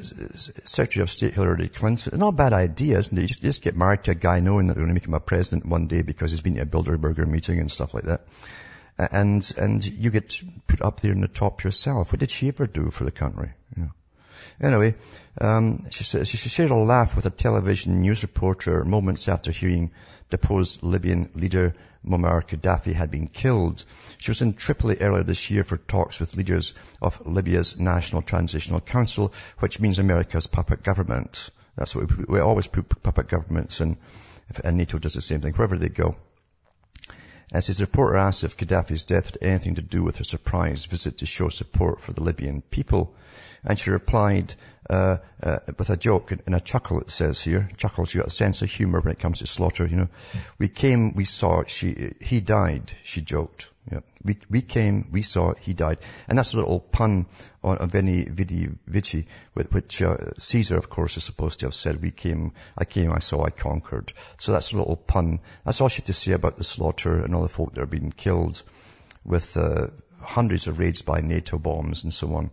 Secretary 0.67 1.03
of 1.03 1.11
State 1.11 1.35
Hillary 1.35 1.69
Clinton, 1.69 2.19
not 2.19 2.35
a 2.35 2.37
bad 2.37 2.53
idea, 2.53 2.99
isn't 2.99 3.17
it? 3.17 3.23
You 3.23 3.29
just, 3.29 3.43
you 3.43 3.49
just, 3.49 3.63
get 3.63 3.77
married 3.77 4.05
to 4.05 4.11
a 4.11 4.15
guy 4.15 4.41
knowing 4.41 4.67
that 4.67 4.75
they're 4.75 4.85
going 4.85 4.95
to 4.95 4.95
make 4.95 5.07
him 5.07 5.15
a 5.15 5.21
president 5.21 5.67
one 5.67 5.87
day 5.87 6.03
because 6.03 6.33
he's 6.33 6.41
been 6.41 6.57
to 6.57 6.63
a 6.63 6.67
Bilderberger 6.67 7.27
meeting 7.27 7.59
and 7.61 7.71
stuff 7.71 7.95
like 7.95 8.05
that. 8.05 8.23
And, 8.99 9.51
and 9.57 9.87
you 9.87 10.11
get 10.11 10.43
put 10.67 10.83
up 10.83 11.01
there 11.01 11.13
in 11.13 11.23
the 11.23 11.29
top 11.29 11.65
yourself. 11.65 12.13
What 12.13 12.21
did 12.21 12.31
she 12.31 12.49
ever 12.49 12.67
do 12.67 12.91
for 12.91 13.05
the 13.05 13.11
country? 13.11 13.53
You 13.75 13.85
know? 13.85 13.91
Anyway, 14.63 14.95
um, 15.41 15.87
she, 15.91 16.05
she 16.05 16.49
shared 16.49 16.71
a 16.71 16.75
laugh 16.75 17.17
with 17.17 17.25
a 17.25 17.31
television 17.31 18.03
news 18.03 18.23
reporter 18.23 18.85
moments 18.85 19.27
after 19.27 19.51
hearing 19.51 19.91
deposed 20.29 20.83
Libyan 20.83 21.31
leader 21.35 21.75
Muammar 22.07 22.47
Gaddafi 22.47 22.93
had 22.93 23.11
been 23.11 23.27
killed. 23.27 23.85
She 24.19 24.31
was 24.31 24.43
in 24.43 24.53
Tripoli 24.53 24.99
earlier 25.01 25.23
this 25.23 25.51
year 25.51 25.65
for 25.65 25.79
talks 25.79 26.21
with 26.21 26.37
leaders 26.37 26.75
of 27.01 27.27
Libya's 27.27 27.79
National 27.79 28.23
Transitional 28.23 28.81
Council, 28.81 29.33
which 29.61 29.81
means 29.81 29.99
America's 29.99 30.47
puppet 30.47 30.83
government. 30.83 31.51
That's 31.77 31.95
what 31.95 32.15
we, 32.17 32.25
we 32.29 32.41
always 32.41 32.67
put 32.67 33.03
puppet 33.03 33.29
governments 33.29 33.81
and, 33.81 33.97
and 34.63 34.77
NATO 34.77 34.99
does 34.99 35.15
the 35.15 35.23
same 35.23 35.41
thing 35.41 35.55
wherever 35.55 35.77
they 35.77 35.89
go. 35.89 36.17
As 37.53 37.67
his 37.67 37.81
reporter 37.81 38.17
asked 38.17 38.45
if 38.45 38.57
Gaddafi's 38.57 39.05
death 39.05 39.27
had 39.27 39.39
anything 39.41 39.75
to 39.77 39.83
do 39.83 40.03
with 40.03 40.19
her 40.19 40.25
surprise 40.25 40.85
visit 40.85 41.19
to 41.19 41.27
show 41.27 41.49
support 41.49 42.01
for 42.01 42.13
the 42.13 42.23
Libyan 42.23 42.63
people, 42.63 43.15
and 43.65 43.79
she 43.79 43.91
replied 43.91 44.55
uh, 44.89 45.19
uh, 45.43 45.59
with 45.79 45.91
a 45.91 45.97
joke 45.97 46.33
and 46.33 46.55
a 46.55 46.61
chuckle, 46.61 47.01
it 47.01 47.11
says 47.11 47.41
here. 47.41 47.69
Chuckles, 47.77 48.13
you 48.13 48.21
got 48.21 48.27
a 48.27 48.33
sense 48.33 48.61
of 48.63 48.71
humor 48.71 49.01
when 49.01 49.13
it 49.13 49.21
comes 49.21 49.39
to 49.39 49.47
slaughter, 49.47 49.87
you 49.87 49.97
know. 49.97 50.09
We 50.59 50.69
came, 50.69 51.15
we 51.15 51.25
saw, 51.25 51.63
she, 51.67 52.15
he 52.21 52.41
died, 52.41 52.93
she 53.05 53.21
joked. 53.21 53.71
Yeah. 53.91 54.01
We, 54.25 54.39
we 54.51 54.63
came, 54.63 55.09
we 55.13 55.23
saw, 55.23 55.55
he 55.55 55.75
died. 55.75 55.99
And 56.29 56.37
that's 56.37 56.55
a 56.55 56.57
little 56.57 56.81
pun 56.81 57.27
on, 57.63 57.89
Veni 57.89 58.25
Vidi 58.25 58.69
Vici, 58.87 59.27
which 59.55 60.03
uh, 60.03 60.17
Caesar, 60.39 60.77
of 60.77 60.91
course, 60.91 61.17
is 61.17 61.25
supposed 61.25 61.61
to 61.61 61.67
have 61.67 61.75
said, 61.75 62.03
we 62.03 62.11
came, 62.11 62.53
I 62.77 62.85
came, 62.85 63.13
I 63.13 63.21
saw, 63.21 63.45
I 63.45 63.51
conquered. 63.51 64.13
So 64.39 64.53
that's 64.53 64.73
a 64.73 64.77
little 64.77 64.97
pun. 64.97 65.41
That's 65.65 65.81
all 65.81 65.89
she 65.89 66.03
had 66.03 66.07
to 66.07 66.13
say 66.13 66.33
about 66.33 66.59
the 66.59 66.65
slaughter 66.65 67.23
and 67.23 67.35
all 67.35 67.43
the 67.43 67.49
folk 67.49 67.73
that 67.73 67.83
are 67.83 67.87
being 67.87 68.13
killed 68.13 68.63
with 69.25 69.57
uh, 69.57 69.89
hundreds 70.21 70.67
of 70.67 70.79
raids 70.79 71.03
by 71.03 71.21
NATO 71.21 71.59
bombs 71.59 72.05
and 72.05 72.13
so 72.13 72.35
on. 72.35 72.51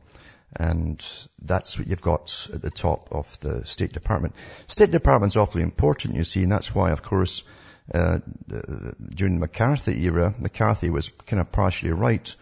And 0.56 1.06
that's 1.42 1.77
what 1.77 1.88
you've 1.88 2.01
got 2.01 2.48
at 2.54 2.62
the 2.62 2.72
top 2.72 3.10
of 3.12 3.39
the 3.42 3.66
State 3.66 3.92
Department. 3.92 4.36
State 4.68 4.92
Department's 4.92 5.36
awfully 5.36 5.63
important, 5.63 6.16
you 6.16 6.24
see, 6.24 6.44
and 6.44 6.51
that's 6.51 6.74
why, 6.74 6.92
of 6.92 7.04
course, 7.04 7.44
uh, 7.94 8.20
during 9.10 9.36
the 9.36 9.39
McCarthy 9.39 10.04
era, 10.06 10.34
McCarthy 10.39 10.89
was 10.89 11.10
kind 11.10 11.39
of 11.39 11.51
partially 11.51 11.92
right 11.92 12.36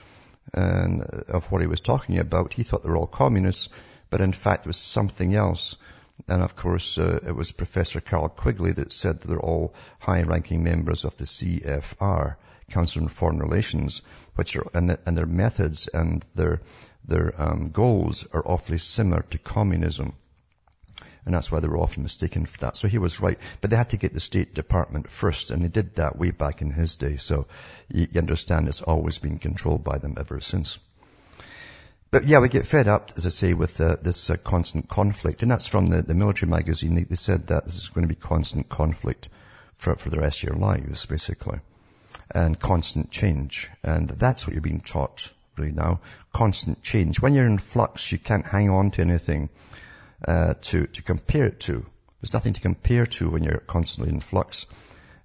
and, 0.54 1.02
uh, 1.02 1.24
of 1.28 1.52
what 1.52 1.62
he 1.62 1.68
was 1.68 1.82
talking 1.82 2.20
about. 2.20 2.54
He 2.54 2.64
thought 2.64 2.84
they 2.84 2.90
were 2.90 2.98
all 2.98 3.08
communists, 3.08 3.70
but 4.10 4.22
in 4.22 4.32
fact 4.32 4.66
it 4.66 4.70
was 4.70 4.78
something 4.78 5.36
else. 5.36 5.78
And 6.28 6.42
of 6.42 6.56
course, 6.56 6.98
uh, 6.98 7.20
it 7.28 7.36
was 7.36 7.52
Professor 7.52 8.00
Carroll 8.00 8.30
Quigley 8.30 8.72
that 8.72 8.94
said 8.94 9.20
that 9.20 9.28
they're 9.28 9.40
all 9.40 9.74
high-ranking 10.00 10.64
members 10.64 11.04
of 11.04 11.18
the 11.18 11.26
CFR, 11.26 12.38
Council 12.72 13.04
on 13.04 13.10
Foreign 13.10 13.40
Relations, 13.40 14.02
which 14.36 14.56
are, 14.56 14.66
and, 14.74 14.90
the, 14.90 15.00
and 15.06 15.18
their 15.18 15.26
methods 15.26 15.88
and 15.88 16.24
their 16.34 16.62
their 17.08 17.34
um, 17.42 17.70
goals 17.70 18.28
are 18.34 18.46
awfully 18.46 18.78
similar 18.78 19.24
to 19.32 19.38
communism. 19.38 20.14
And 21.26 21.34
that's 21.34 21.52
why 21.52 21.60
they 21.60 21.68
were 21.68 21.80
often 21.80 22.04
mistaken 22.04 22.46
for 22.46 22.60
that. 22.60 22.78
So 22.78 22.88
he 22.88 23.00
was 23.00 23.20
right. 23.20 23.40
But 23.60 23.72
they 23.72 23.76
had 23.76 23.90
to 23.90 23.98
get 23.98 24.14
the 24.14 24.20
State 24.20 24.54
Department 24.54 25.10
first, 25.10 25.50
and 25.50 25.64
they 25.64 25.70
did 25.70 25.96
that 25.96 26.18
way 26.18 26.30
back 26.30 26.62
in 26.62 26.70
his 26.70 26.96
day. 26.98 27.18
So 27.18 27.48
you, 27.92 28.08
you 28.12 28.20
understand 28.20 28.68
it's 28.68 28.84
always 28.84 29.18
been 29.18 29.40
controlled 29.40 29.84
by 29.84 29.98
them 29.98 30.16
ever 30.20 30.40
since. 30.40 30.78
But 32.12 32.28
yeah, 32.28 32.40
we 32.40 32.48
get 32.48 32.68
fed 32.68 32.88
up, 32.88 33.12
as 33.18 33.26
I 33.26 33.30
say, 33.30 33.56
with 33.56 33.82
uh, 33.82 33.98
this 34.02 34.30
uh, 34.30 34.38
constant 34.38 34.88
conflict. 34.88 35.42
And 35.42 35.50
that's 35.50 35.68
from 35.68 35.88
the, 35.88 36.04
the 36.04 36.14
military 36.14 36.50
magazine. 36.50 36.94
They, 36.94 37.04
they, 37.04 37.16
said 37.16 37.48
that 37.48 37.66
this 37.66 37.76
is 37.76 37.88
going 37.88 38.08
to 38.08 38.14
be 38.14 38.20
constant 38.20 38.70
conflict 38.70 39.28
for, 39.74 39.96
for 39.96 40.12
the 40.12 40.20
rest 40.20 40.44
of 40.44 40.50
your 40.50 40.60
lives, 40.60 41.08
basically. 41.08 41.60
And 42.30 42.60
constant 42.60 43.10
change. 43.10 43.70
And 43.84 44.08
that's 44.08 44.46
what 44.46 44.54
you're 44.54 44.62
being 44.62 44.82
taught 44.82 45.32
really 45.58 45.72
now. 45.72 46.00
Constant 46.34 46.82
change. 46.84 47.20
When 47.20 47.34
you're 47.34 47.46
in 47.46 47.58
flux, 47.58 48.12
you 48.12 48.18
can't 48.18 48.46
hang 48.46 48.70
on 48.70 48.92
to 48.92 49.02
anything 49.02 49.50
uh, 50.28 50.56
to 50.62 50.88
to 50.88 51.04
compare 51.04 51.46
it 51.46 51.60
to. 51.62 51.86
There's 52.22 52.34
nothing 52.34 52.54
to 52.54 52.62
compare 52.62 53.06
to 53.06 53.30
when 53.30 53.44
you're 53.44 53.60
constantly 53.60 54.14
in 54.14 54.20
flux, 54.20 54.66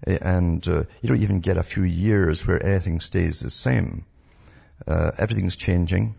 and 0.07 0.67
uh, 0.69 0.85
you 1.01 1.09
don't 1.09 1.23
even 1.23 1.41
get 1.41 1.57
a 1.57 1.63
few 1.63 1.85
years 1.85 2.47
where 2.47 2.65
anything 2.65 3.01
stays 3.01 3.41
the 3.41 3.51
same. 3.51 4.05
Uh, 4.87 5.11
everything's 5.19 5.57
changing. 5.57 6.15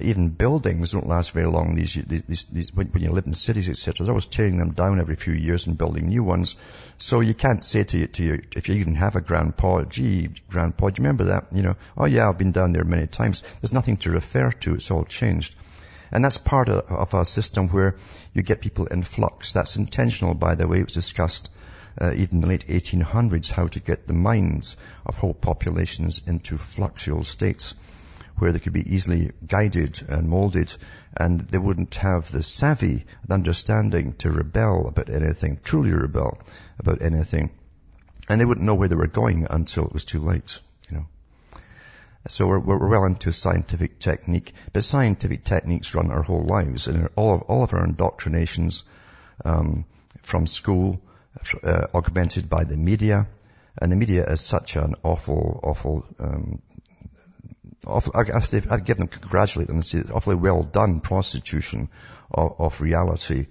Even 0.00 0.28
buildings 0.28 0.92
don't 0.92 1.06
last 1.06 1.32
very 1.32 1.46
long. 1.46 1.74
These, 1.74 1.94
these, 1.94 2.44
these 2.44 2.74
when, 2.74 2.90
you 2.94 3.10
live 3.10 3.26
in 3.26 3.34
cities, 3.34 3.68
etc., 3.68 4.04
they're 4.04 4.12
always 4.12 4.26
tearing 4.26 4.58
them 4.58 4.72
down 4.72 5.00
every 5.00 5.16
few 5.16 5.34
years 5.34 5.66
and 5.66 5.78
building 5.78 6.06
new 6.06 6.22
ones. 6.22 6.56
So 6.98 7.20
you 7.20 7.34
can't 7.34 7.64
say 7.64 7.84
to, 7.84 8.06
to 8.06 8.22
your, 8.22 8.38
if 8.56 8.68
you 8.68 8.76
even 8.76 8.94
have 8.96 9.16
a 9.16 9.20
grandpa, 9.20 9.84
gee, 9.84 10.28
grandpa, 10.48 10.90
do 10.90 10.94
you 11.00 11.04
remember 11.04 11.24
that? 11.24 11.46
You 11.52 11.62
know, 11.62 11.76
oh 11.96 12.06
yeah, 12.06 12.28
I've 12.28 12.38
been 12.38 12.52
down 12.52 12.72
there 12.72 12.84
many 12.84 13.06
times. 13.06 13.42
There's 13.60 13.72
nothing 13.72 13.96
to 13.98 14.10
refer 14.10 14.50
to. 14.50 14.74
It's 14.74 14.90
all 14.90 15.04
changed. 15.04 15.54
And 16.10 16.24
that's 16.24 16.38
part 16.38 16.68
of, 16.68 16.90
of 16.90 17.14
our 17.14 17.24
system 17.24 17.68
where 17.68 17.96
you 18.32 18.42
get 18.42 18.60
people 18.60 18.86
in 18.86 19.02
flux. 19.02 19.52
That's 19.52 19.76
intentional, 19.76 20.34
by 20.34 20.54
the 20.54 20.66
way. 20.66 20.80
It 20.80 20.86
was 20.86 20.94
discussed 20.94 21.50
uh, 22.00 22.12
even 22.14 22.36
in 22.36 22.40
the 22.40 22.48
late 22.48 22.66
1800s 22.68 23.50
how 23.50 23.66
to 23.68 23.80
get 23.80 24.06
the 24.06 24.14
minds 24.14 24.76
of 25.06 25.16
whole 25.16 25.34
populations 25.34 26.22
into 26.26 26.56
fluxual 26.56 27.24
states 27.24 27.74
where 28.36 28.52
they 28.52 28.58
could 28.58 28.72
be 28.72 28.94
easily 28.94 29.32
guided 29.46 30.02
and 30.08 30.28
molded 30.28 30.74
and 31.16 31.40
they 31.40 31.58
wouldn't 31.58 31.94
have 31.96 32.30
the 32.30 32.42
savvy 32.42 33.04
and 33.22 33.30
understanding 33.30 34.12
to 34.14 34.30
rebel 34.30 34.88
about 34.88 35.08
anything, 35.08 35.58
truly 35.62 35.92
rebel 35.92 36.38
about 36.78 37.02
anything. 37.02 37.50
And 38.28 38.40
they 38.40 38.44
wouldn't 38.44 38.66
know 38.66 38.74
where 38.74 38.88
they 38.88 38.96
were 38.96 39.06
going 39.06 39.46
until 39.48 39.86
it 39.86 39.92
was 39.92 40.04
too 40.04 40.20
late, 40.20 40.60
you 40.90 40.96
know. 40.96 41.06
So 42.26 42.46
we're, 42.46 42.58
we're 42.58 42.88
well 42.88 43.04
into 43.04 43.32
scientific 43.32 43.98
technique, 43.98 44.54
but 44.72 44.82
scientific 44.82 45.44
techniques 45.44 45.94
run 45.94 46.10
our 46.10 46.22
whole 46.22 46.44
lives 46.44 46.88
and 46.88 47.08
all 47.16 47.34
of, 47.34 47.42
all 47.42 47.62
of 47.62 47.74
our 47.74 47.84
indoctrinations, 47.84 48.82
um, 49.44 49.84
from 50.22 50.46
school, 50.46 51.00
uh, 51.62 51.86
augmented 51.94 52.48
by 52.48 52.64
the 52.64 52.76
media, 52.76 53.26
and 53.76 53.92
the 53.92 53.96
media 53.96 54.24
is 54.24 54.40
such 54.40 54.76
an 54.76 54.94
awful, 55.02 55.60
awful 55.62 56.06
um, 56.18 56.62
I 57.86 58.78
give 58.78 58.96
them, 58.96 59.08
congratulate 59.08 59.68
them 59.68 59.76
and 59.76 59.84
say 59.84 60.02
awfully 60.12 60.36
well 60.36 60.62
done 60.62 61.00
prostitution 61.00 61.88
of, 62.30 62.54
of 62.58 62.80
reality 62.80 63.46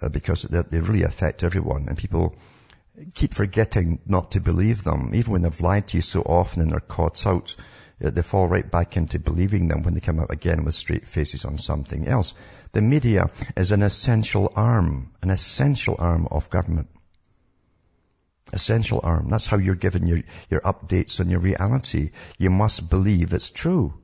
uh, 0.00 0.08
because 0.08 0.42
they, 0.42 0.62
they, 0.62 0.80
really 0.80 1.02
affect 1.02 1.42
everyone 1.42 1.88
and 1.88 1.96
people 1.96 2.36
keep 3.14 3.34
forgetting 3.34 4.00
not 4.06 4.32
to 4.32 4.40
believe 4.40 4.84
them. 4.84 5.14
Even 5.14 5.32
when 5.32 5.42
they've 5.42 5.60
lied 5.60 5.88
to 5.88 5.98
you 5.98 6.02
so 6.02 6.20
often 6.22 6.62
and 6.62 6.70
they're 6.70 6.80
caught 6.80 7.26
out, 7.26 7.56
uh, 8.04 8.10
they 8.10 8.22
fall 8.22 8.48
right 8.48 8.70
back 8.70 8.96
into 8.96 9.18
believing 9.18 9.68
them 9.68 9.82
when 9.82 9.94
they 9.94 10.00
come 10.00 10.20
out 10.20 10.30
again 10.30 10.64
with 10.64 10.74
straight 10.74 11.06
faces 11.06 11.44
on 11.44 11.58
something 11.58 12.06
else. 12.06 12.34
The 12.72 12.82
media 12.82 13.30
is 13.56 13.72
an 13.72 13.82
essential 13.82 14.52
arm, 14.54 15.12
an 15.22 15.30
essential 15.30 15.96
arm 15.98 16.28
of 16.30 16.50
government 16.50 16.88
essential 18.52 19.00
arm. 19.02 19.28
That's 19.30 19.46
how 19.46 19.58
you're 19.58 19.74
given 19.74 20.06
your, 20.06 20.22
your 20.50 20.60
updates 20.60 21.20
on 21.20 21.30
your 21.30 21.40
reality. 21.40 22.10
You 22.38 22.50
must 22.50 22.90
believe 22.90 23.32
it's 23.32 23.50
true. 23.50 23.94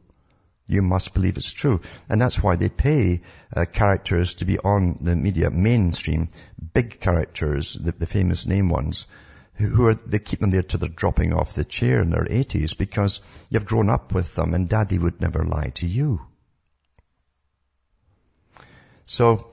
You 0.66 0.80
must 0.82 1.12
believe 1.12 1.36
it's 1.36 1.52
true. 1.52 1.80
And 2.08 2.20
that's 2.20 2.42
why 2.42 2.56
they 2.56 2.68
pay 2.68 3.20
uh, 3.54 3.66
characters 3.66 4.34
to 4.34 4.44
be 4.44 4.58
on 4.58 4.98
the 5.00 5.14
media 5.14 5.50
mainstream, 5.50 6.28
big 6.72 7.00
characters, 7.00 7.74
the, 7.74 7.92
the 7.92 8.06
famous 8.06 8.46
name 8.46 8.70
ones, 8.70 9.06
who, 9.54 9.68
who 9.68 9.86
are, 9.86 9.94
they 9.94 10.18
keep 10.18 10.40
them 10.40 10.50
there 10.50 10.62
till 10.62 10.80
they're 10.80 10.88
dropping 10.88 11.34
off 11.34 11.54
the 11.54 11.64
chair 11.64 12.00
in 12.00 12.10
their 12.10 12.24
80s 12.24 12.76
because 12.76 13.20
you've 13.50 13.66
grown 13.66 13.90
up 13.90 14.14
with 14.14 14.34
them 14.34 14.54
and 14.54 14.68
daddy 14.68 14.98
would 14.98 15.20
never 15.20 15.44
lie 15.44 15.72
to 15.76 15.86
you. 15.86 16.20
So, 19.06 19.50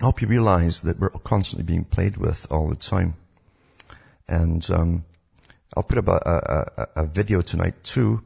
I 0.00 0.04
hope 0.04 0.22
you 0.22 0.28
realize 0.28 0.82
that 0.82 1.00
we're 1.00 1.10
constantly 1.10 1.64
being 1.64 1.84
played 1.84 2.16
with 2.16 2.46
all 2.50 2.68
the 2.68 2.76
time. 2.76 3.14
And 4.28 4.68
um, 4.70 5.04
I'll 5.76 5.82
put 5.82 5.98
up 5.98 6.08
a, 6.08 6.68
a, 6.76 7.02
a, 7.02 7.06
video 7.06 7.42
tonight 7.42 7.84
too 7.84 8.22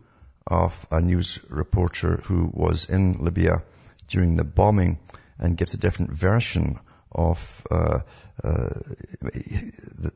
of 0.46 0.86
a 0.90 1.00
news 1.00 1.38
reporter 1.48 2.16
who 2.24 2.50
was 2.52 2.88
in 2.88 3.18
Libya 3.24 3.62
during 4.08 4.36
the 4.36 4.44
bombing 4.44 4.98
and 5.38 5.56
gets 5.56 5.74
a 5.74 5.78
different 5.78 6.12
version 6.12 6.78
of 7.12 7.66
uh, 7.70 8.00
uh, 8.42 8.68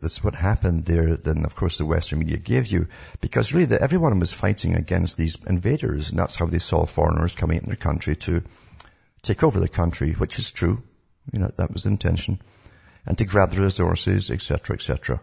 that's 0.01 0.23
what 0.25 0.35
happened 0.35 0.85
there 0.85 1.17
than 1.17 1.45
of 1.45 1.55
course 1.57 1.79
the 1.79 1.85
Western 1.85 2.21
media 2.21 2.39
gave 2.39 2.69
you 2.69 2.87
because 3.21 3.53
really 3.53 3.67
the, 3.67 3.83
everyone 3.83 4.19
was 4.19 4.33
fighting 4.33 4.77
against 4.77 5.19
these 5.19 5.37
invaders 5.45 6.11
and 6.11 6.19
that's 6.19 6.37
how 6.37 6.47
they 6.47 6.61
saw 6.61 6.87
foreigners 6.87 7.35
coming 7.35 7.59
into 7.59 7.67
their 7.67 7.77
country 7.77 8.17
to 8.17 8.43
take 9.25 9.43
over 9.43 9.59
the 9.59 9.69
country, 9.69 10.13
which 10.13 10.39
is 10.39 10.53
true. 10.53 10.83
You 11.33 11.41
know, 11.41 11.51
that 11.57 11.73
was 11.73 11.85
the 11.85 11.91
intention. 11.91 12.41
And 13.07 13.19
to 13.19 13.25
grab 13.25 13.51
the 13.51 13.63
resources, 13.63 14.31
etc., 14.31 14.77
etc. 14.77 15.21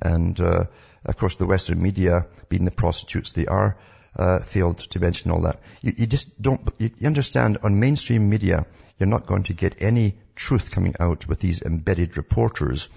And, 0.00 0.38
uh, 0.40 0.64
of 1.04 1.16
course, 1.16 1.36
the 1.36 1.46
Western 1.46 1.82
media, 1.82 2.26
being 2.48 2.64
the 2.64 2.70
prostitutes 2.70 3.32
they 3.32 3.46
are, 3.46 3.76
uh, 4.16 4.40
failed 4.40 4.78
to 4.78 5.00
mention 5.00 5.30
all 5.30 5.42
that. 5.42 5.60
You, 5.82 5.92
you 5.96 6.06
just 6.06 6.40
don't, 6.40 6.60
you 6.78 6.90
understand, 7.06 7.58
on 7.62 7.78
mainstream 7.78 8.28
media, 8.28 8.66
you're 8.98 9.06
not 9.06 9.26
going 9.26 9.44
to 9.44 9.54
get 9.54 9.82
any 9.82 10.16
truth 10.34 10.70
coming 10.70 10.94
out 10.98 11.28
with 11.28 11.40
these 11.40 11.62
embedded 11.62 12.16
reporters. 12.16 12.88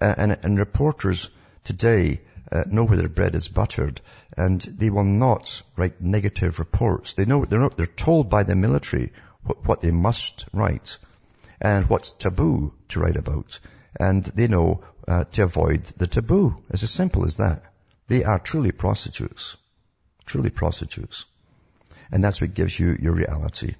Uh, 0.00 0.14
and, 0.16 0.38
and 0.42 0.58
reporters 0.58 1.30
today 1.64 2.20
uh, 2.50 2.64
know 2.66 2.84
where 2.84 2.96
their 2.96 3.08
bread 3.08 3.34
is 3.34 3.48
buttered, 3.48 4.00
and 4.36 4.60
they 4.60 4.90
will 4.90 5.04
not 5.04 5.62
write 5.76 6.00
negative 6.00 6.58
reports. 6.58 7.14
They 7.14 7.24
know 7.24 7.44
they're 7.44 7.58
not, 7.58 7.76
they're 7.76 7.86
told 7.86 8.30
by 8.30 8.44
the 8.44 8.54
military 8.54 9.12
what, 9.42 9.66
what 9.66 9.80
they 9.80 9.90
must 9.90 10.46
write 10.52 10.98
and 11.60 11.88
what's 11.90 12.12
taboo 12.12 12.72
to 12.88 13.00
write 13.00 13.16
about. 13.16 13.58
And 13.98 14.24
they 14.24 14.46
know 14.46 14.82
uh, 15.08 15.24
to 15.32 15.42
avoid 15.42 15.84
the 15.96 16.06
taboo. 16.06 16.54
It's 16.70 16.82
as 16.82 16.90
simple 16.90 17.24
as 17.24 17.38
that. 17.38 17.62
They 18.08 18.24
are 18.24 18.38
truly 18.38 18.72
prostitutes. 18.72 19.56
Truly 20.26 20.50
prostitutes. 20.50 21.24
And 22.12 22.22
that's 22.22 22.40
what 22.40 22.54
gives 22.54 22.78
you 22.78 22.96
your 23.00 23.14
reality. 23.14 23.74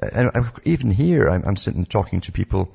And 0.00 0.30
even 0.64 0.90
here, 0.90 1.28
I'm, 1.28 1.42
I'm 1.44 1.56
sitting 1.56 1.84
talking 1.84 2.20
to 2.22 2.32
people 2.32 2.72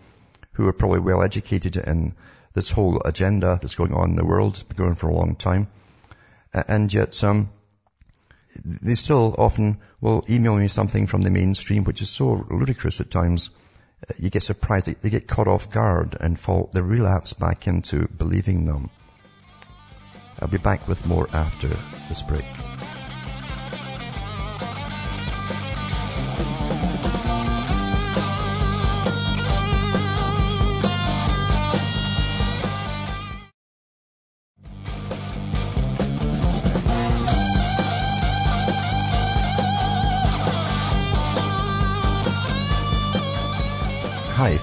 who 0.54 0.68
are 0.68 0.74
probably 0.74 1.00
well 1.00 1.24
educated 1.24 1.78
in 1.78 2.16
this 2.54 2.70
whole 2.70 3.02
agenda 3.06 3.58
that's 3.62 3.76
going 3.76 3.94
on 3.94 4.12
in 4.12 4.16
the 4.16 4.26
world, 4.26 4.64
been 4.68 4.78
going 4.78 4.96
for 4.96 5.08
a 5.08 5.14
long 5.14 5.36
time. 5.36 5.68
And 6.54 6.94
yet, 6.94 7.24
um, 7.24 7.50
they 8.66 8.96
still 8.96 9.36
often 9.38 9.78
will 10.02 10.24
email 10.30 10.56
me 10.56 10.68
something 10.68 11.08
from 11.08 11.22
the 11.22 11.30
mainstream, 11.30 11.84
which 11.84 12.02
is 12.02 12.10
so 12.10 12.46
ludicrous 12.50 13.00
at 13.00 13.12
times. 13.12 13.50
Uh, 14.02 14.14
you 14.20 14.30
get 14.30 14.44
surprised. 14.44 15.02
They 15.02 15.10
get 15.10 15.28
caught 15.28 15.48
off 15.48 15.70
guard 15.70 16.16
and 16.20 16.40
fall, 16.40 16.70
they 16.74 16.82
relapse 16.82 17.34
back 17.34 17.68
into 17.68 18.08
believing 18.08 18.66
them. 18.66 18.90
I'll 20.40 20.48
be 20.48 20.58
back 20.58 20.88
with 20.88 21.06
more 21.06 21.28
after 21.34 21.70
this 22.10 22.22
break. 22.22 22.46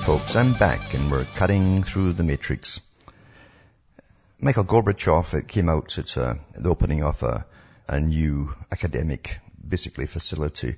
Folks, 0.04 0.36
I'm 0.36 0.52
back 0.52 0.92
and 0.92 1.10
we're 1.10 1.24
cutting 1.24 1.82
through 1.82 2.12
the 2.12 2.24
matrix. 2.24 2.82
Michael 4.38 4.66
Gorbachev 4.66 5.48
came 5.48 5.70
out 5.70 5.96
at 5.96 6.18
uh, 6.18 6.34
the 6.54 6.68
opening 6.68 7.02
of 7.02 7.22
a, 7.22 7.46
a, 7.88 8.00
new 8.00 8.54
academic, 8.70 9.38
basically 9.66 10.04
facility 10.04 10.76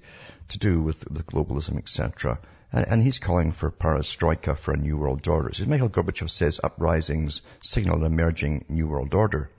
to 0.50 0.58
do 0.58 0.80
with, 0.80 1.10
with 1.10 1.26
globalism, 1.26 1.76
etc. 1.76 2.38
And, 2.70 2.86
and, 2.86 3.02
he's 3.02 3.18
calling 3.18 3.50
for 3.50 3.72
perestroika 3.72 4.56
for 4.56 4.74
a 4.74 4.76
new 4.76 4.96
world 4.96 5.26
order. 5.26 5.52
So 5.52 5.64
Michael 5.64 5.90
Gorbachev 5.90 6.30
says 6.30 6.60
uprisings 6.62 7.42
signal 7.62 8.04
an 8.04 8.12
emerging 8.12 8.66
new 8.68 8.86
world 8.86 9.12
order. 9.12 9.50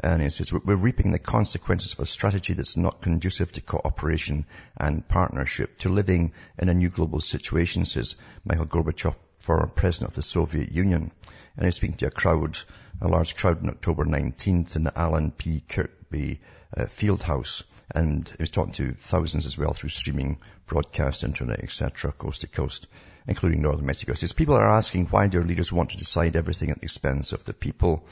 And 0.00 0.22
he 0.22 0.30
says, 0.30 0.52
we're 0.52 0.76
reaping 0.76 1.10
the 1.10 1.18
consequences 1.18 1.92
of 1.92 2.00
a 2.00 2.06
strategy 2.06 2.54
that's 2.54 2.76
not 2.76 3.00
conducive 3.00 3.50
to 3.52 3.60
cooperation 3.60 4.46
and 4.76 5.06
partnership, 5.06 5.78
to 5.78 5.88
living 5.88 6.32
in 6.58 6.68
a 6.68 6.74
new 6.74 6.88
global 6.88 7.20
situation, 7.20 7.84
says 7.84 8.14
Michael 8.44 8.66
Gorbachev, 8.66 9.16
former 9.40 9.66
president 9.66 10.10
of 10.10 10.14
the 10.14 10.22
Soviet 10.22 10.70
Union. 10.70 11.10
And 11.56 11.64
he's 11.64 11.76
speaking 11.76 11.96
to 11.96 12.06
a 12.06 12.10
crowd, 12.12 12.58
a 13.00 13.08
large 13.08 13.34
crowd 13.34 13.60
on 13.62 13.70
October 13.70 14.04
19th 14.04 14.76
in 14.76 14.84
the 14.84 14.96
Alan 14.96 15.32
P. 15.32 15.64
Kirby 15.68 16.40
uh, 16.76 16.86
Field 16.86 17.24
House. 17.24 17.64
And 17.92 18.28
he 18.28 18.36
was 18.42 18.50
talking 18.50 18.74
to 18.74 18.92
thousands 18.92 19.46
as 19.46 19.58
well 19.58 19.72
through 19.72 19.90
streaming, 19.90 20.38
broadcast, 20.66 21.24
internet, 21.24 21.60
etc., 21.60 22.12
coast 22.12 22.42
to 22.42 22.46
coast, 22.46 22.86
including 23.28 23.60
northern 23.60 23.86
Mexico. 23.86 24.14
Says, 24.14 24.32
people 24.32 24.56
are 24.56 24.68
asking 24.68 25.06
why 25.06 25.28
their 25.28 25.44
leaders 25.44 25.70
want 25.70 25.90
to 25.90 25.98
decide 25.98 26.34
everything 26.34 26.70
at 26.70 26.80
the 26.80 26.86
expense 26.86 27.32
of 27.32 27.44
the 27.44 27.52
people. 27.52 28.06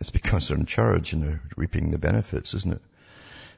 It's 0.00 0.10
because 0.10 0.48
they're 0.48 0.56
in 0.56 0.66
charge 0.66 1.12
and 1.12 1.22
they're 1.22 1.42
reaping 1.56 1.90
the 1.90 1.98
benefits, 1.98 2.54
isn't 2.54 2.74
it? 2.74 2.82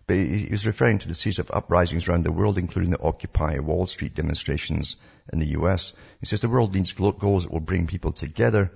But 0.06 0.16
he 0.16 0.48
was 0.50 0.66
referring 0.66 0.98
to 0.98 1.08
the 1.08 1.14
series 1.14 1.38
of 1.38 1.50
uprisings 1.50 2.08
around 2.08 2.24
the 2.24 2.32
world, 2.32 2.58
including 2.58 2.90
the 2.90 3.00
Occupy 3.00 3.60
Wall 3.60 3.86
Street 3.86 4.14
demonstrations 4.14 4.96
in 5.32 5.38
the 5.38 5.56
US. 5.58 5.94
He 6.20 6.26
says 6.26 6.42
the 6.42 6.48
world 6.48 6.74
needs 6.74 6.92
goals 6.92 7.44
that 7.44 7.52
will 7.52 7.60
bring 7.60 7.86
people 7.86 8.12
together. 8.12 8.70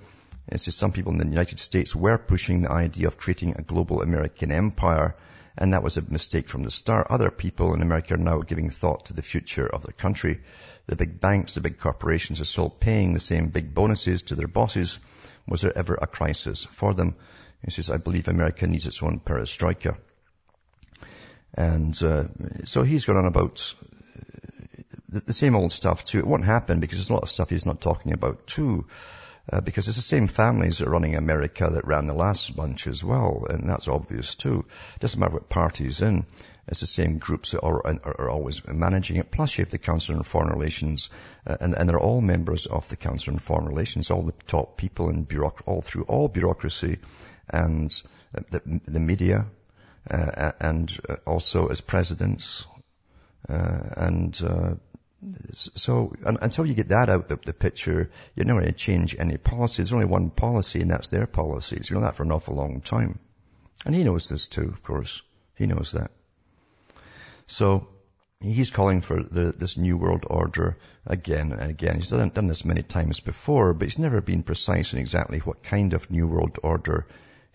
He 0.51 0.57
says 0.57 0.77
some 0.77 0.93
people 0.93 1.13
in 1.13 1.19
the 1.19 1.27
United 1.27 1.59
States 1.59 1.95
were 1.95 2.17
pushing 2.17 2.63
the 2.63 2.71
idea 2.73 3.09
of 3.09 3.19
creating 3.19 3.57
a 3.57 3.63
global 3.63 4.01
American 4.01 4.53
empire, 4.53 5.17
and 5.59 5.73
that 5.73 5.83
was 5.83 5.97
a 5.97 6.11
mistake 6.11 6.49
from 6.49 6.63
the 6.63 6.71
start. 6.71 7.09
Other 7.11 7.31
people 7.31 7.75
in 7.75 7.83
America 7.83 8.15
are 8.15 8.17
now 8.17 8.41
giving 8.41 8.71
thought 8.71 9.07
to 9.07 9.13
the 9.13 9.23
future 9.23 9.67
of 9.67 9.83
their 9.83 9.93
country. 9.93 10.41
The 10.87 10.97
big 10.97 11.21
banks, 11.21 11.55
the 11.55 11.61
big 11.61 11.79
corporations 11.79 12.41
are 12.41 12.47
still 12.47 12.71
paying 12.71 13.13
the 13.13 13.21
same 13.21 13.49
big 13.49 13.75
bonuses 13.75 14.23
to 14.25 14.37
their 14.37 14.47
bosses. 14.47 15.01
Was 15.49 15.63
there 15.63 15.77
ever 15.77 15.99
a 16.01 16.07
crisis 16.07 16.65
for 16.65 16.95
them? 16.95 17.17
He 17.65 17.73
says, 17.73 17.91
I 17.91 17.97
believe 17.97 18.29
America 18.29 18.69
needs 18.69 18.87
its 18.87 19.03
own 19.03 19.19
perestroika. 19.19 19.99
And 21.55 22.01
uh, 22.03 22.25
so 22.65 22.85
he's 22.85 23.05
gone 23.05 23.17
on 23.17 23.27
about 23.27 23.75
the, 25.09 25.21
the, 25.21 25.33
same 25.33 25.57
old 25.57 25.73
stuff 25.73 26.05
too. 26.05 26.19
It 26.19 26.27
won't 26.27 26.45
happen 26.45 26.79
because 26.79 26.99
there's 26.99 27.11
a 27.11 27.15
lot 27.15 27.25
of 27.25 27.31
stuff 27.31 27.51
he's 27.51 27.67
not 27.67 27.81
talking 27.81 28.13
about 28.13 28.47
too. 28.47 28.87
Uh, 29.51 29.63
because 29.63 29.89
it's 29.89 29.97
the 29.97 30.03
same 30.03 30.27
families 30.27 30.79
that 30.79 30.89
are 30.89 30.91
running 30.91 31.15
America 31.15 31.71
that 31.71 31.87
ran 31.87 32.07
the 32.07 32.15
last 32.15 32.55
bunch 32.55 32.87
as 32.87 33.03
well, 33.03 33.47
and 33.49 33.69
that's 33.69 33.89
obvious 33.89 34.35
too. 34.35 34.67
Doesn't 35.01 35.19
matter 35.19 35.35
what 35.35 35.49
party's 35.49 36.03
in. 36.03 36.27
It's 36.67 36.81
the 36.81 36.87
same 36.87 37.17
groups 37.17 37.53
that 37.53 37.63
are, 37.63 37.87
are, 37.87 38.21
are 38.21 38.31
always 38.31 38.67
managing 38.69 39.17
it. 39.17 39.31
Plus 39.31 39.57
you 39.57 39.65
have 39.65 39.71
the 39.71 39.79
Council 39.79 40.17
on 40.17 40.23
Foreign 40.23 40.53
Relations, 40.53 41.09
uh, 41.47 41.57
and, 41.61 41.75
and 41.75 41.89
they're 41.89 41.99
all 41.99 42.21
members 42.21 42.67
of 42.67 42.87
the 42.91 42.97
Council 42.97 43.33
on 43.33 43.39
Foreign 43.39 43.65
Relations, 43.65 44.11
all 44.11 44.23
the 44.23 44.35
top 44.47 44.77
people 44.77 45.09
in 45.09 45.25
bureauc- 45.25 45.63
all 45.65 45.81
through 45.81 46.03
all 46.03 46.29
bureaucracy 46.29 46.99
and 47.49 47.91
the, 48.51 48.81
the 48.85 49.01
media, 49.01 49.47
uh, 50.11 50.53
and 50.61 50.95
uh, 51.09 51.17
also 51.27 51.69
as 51.69 51.81
presidents. 51.81 52.67
Uh, 53.49 53.89
and 53.97 54.43
uh, 54.45 54.75
so 55.53 56.15
until 56.25 56.65
you 56.65 56.75
get 56.75 56.91
that 56.91 57.09
out 57.09 57.31
of 57.31 57.45
the 57.45 57.53
picture, 57.53 58.11
you're 58.35 58.47
never 58.47 58.61
going 58.61 58.73
to 58.73 58.79
change 58.79 59.17
any 59.19 59.37
policy. 59.37 59.83
There's 59.83 59.93
only 59.93 60.07
one 60.07 60.31
policy, 60.31 60.81
and 60.81 60.91
that's 60.91 61.09
their 61.09 61.27
policy. 61.27 61.77
It's 61.77 61.91
been 61.91 62.03
that 62.03 62.15
for 62.15 62.23
an 62.23 62.33
awful 62.33 62.55
long 62.55 62.81
time. 62.81 63.19
And 63.85 63.95
he 63.95 64.05
knows 64.05 64.29
this 64.29 64.47
too, 64.49 64.69
of 64.69 64.83
course. 64.83 65.23
He 65.57 65.67
knows 65.67 65.93
that. 65.93 66.13
So 67.49 67.89
he's 68.41 68.71
calling 68.71 69.01
for 69.01 69.23
the, 69.23 69.53
this 69.57 69.77
new 69.77 69.97
world 69.97 70.25
order 70.29 70.79
again 71.05 71.53
and 71.53 71.71
again. 71.71 71.97
He's 71.97 72.11
done, 72.11 72.29
done 72.29 72.47
this 72.47 72.65
many 72.65 72.83
times 72.83 73.19
before, 73.19 73.75
but 73.75 73.87
he's 73.87 73.99
never 73.99 74.21
been 74.21 74.45
precise 74.45 74.93
in 74.93 75.01
exactly 75.01 75.41
what 75.41 75.65
kind 75.65 75.95
of 75.95 76.11
new 76.11 76.29
world 76.29 76.59
order 76.63 77.07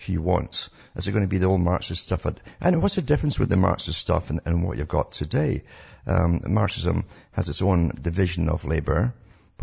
he 0.04 0.18
wants? 0.18 0.70
Is 0.96 1.08
it 1.08 1.12
going 1.12 1.24
to 1.24 1.30
be 1.30 1.38
the 1.38 1.48
old 1.48 1.62
Marxist 1.62 2.06
stuff? 2.06 2.26
And 2.62 2.82
what's 2.82 2.96
the 2.96 3.02
difference 3.02 3.40
with 3.40 3.50
the 3.50 3.58
Marxist 3.58 4.00
stuff 4.00 4.30
and, 4.30 4.42
and 4.46 4.64
what 4.64 4.78
you've 4.78 4.88
got 4.88 5.12
today? 5.12 5.64
Um, 6.06 6.42
Marxism 6.48 7.06
has 7.32 7.50
its 7.50 7.62
own 7.62 7.92
division 8.02 8.50
of 8.50 8.66
labor 8.66 9.14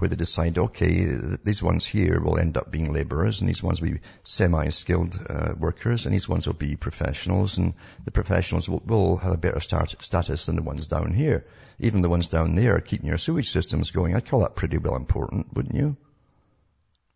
where 0.01 0.09
they 0.09 0.17
decide, 0.17 0.57
okay, 0.57 1.05
these 1.45 1.63
ones 1.63 1.85
here 1.85 2.21
will 2.21 2.39
end 2.39 2.57
up 2.57 2.71
being 2.71 2.93
laborers 2.93 3.41
and 3.41 3.49
these 3.49 3.63
ones 3.63 3.81
will 3.81 3.91
be 3.91 4.01
semi-skilled 4.23 5.19
uh, 5.29 5.53
workers 5.59 6.07
and 6.07 6.15
these 6.15 6.29
ones 6.29 6.47
will 6.47 6.55
be 6.55 6.75
professionals 6.77 7.59
and 7.59 7.75
the 8.05 8.11
professionals 8.11 8.69
will, 8.69 8.83
will 8.87 9.17
have 9.19 9.33
a 9.33 9.39
better 9.39 9.61
start, 9.61 9.95
status 10.01 10.47
than 10.47 10.57
the 10.57 10.63
ones 10.63 10.87
down 10.87 11.13
here. 11.13 11.45
Even 11.79 12.01
the 12.01 12.09
ones 12.09 12.29
down 12.29 12.55
there 12.55 12.81
keeping 12.81 13.09
your 13.09 13.19
sewage 13.19 13.51
systems 13.51 13.91
going, 13.91 14.17
I'd 14.17 14.27
call 14.27 14.41
that 14.41 14.57
pretty 14.57 14.79
well 14.79 14.97
important, 14.97 15.53
wouldn't 15.53 15.75
you? 15.75 15.97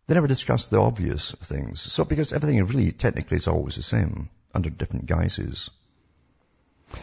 They 0.07 0.13
never 0.13 0.27
discuss 0.27 0.67
the 0.67 0.79
obvious 0.79 1.31
things. 1.31 1.81
So 1.81 2.05
because 2.05 2.33
everything 2.33 2.63
really 2.65 2.91
technically 2.91 3.37
is 3.37 3.47
always 3.47 3.75
the 3.75 3.83
same 3.83 4.29
under 4.53 4.69
different 4.69 5.07
guises. 5.07 5.71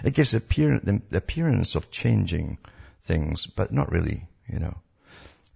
It 0.05 0.15
gives 0.15 0.31
the 0.31 1.03
appearance 1.13 1.75
of 1.75 1.91
changing 1.91 2.59
things, 3.03 3.47
but 3.47 3.73
not 3.73 3.91
really, 3.91 4.27
you 4.49 4.61
know. 4.61 4.77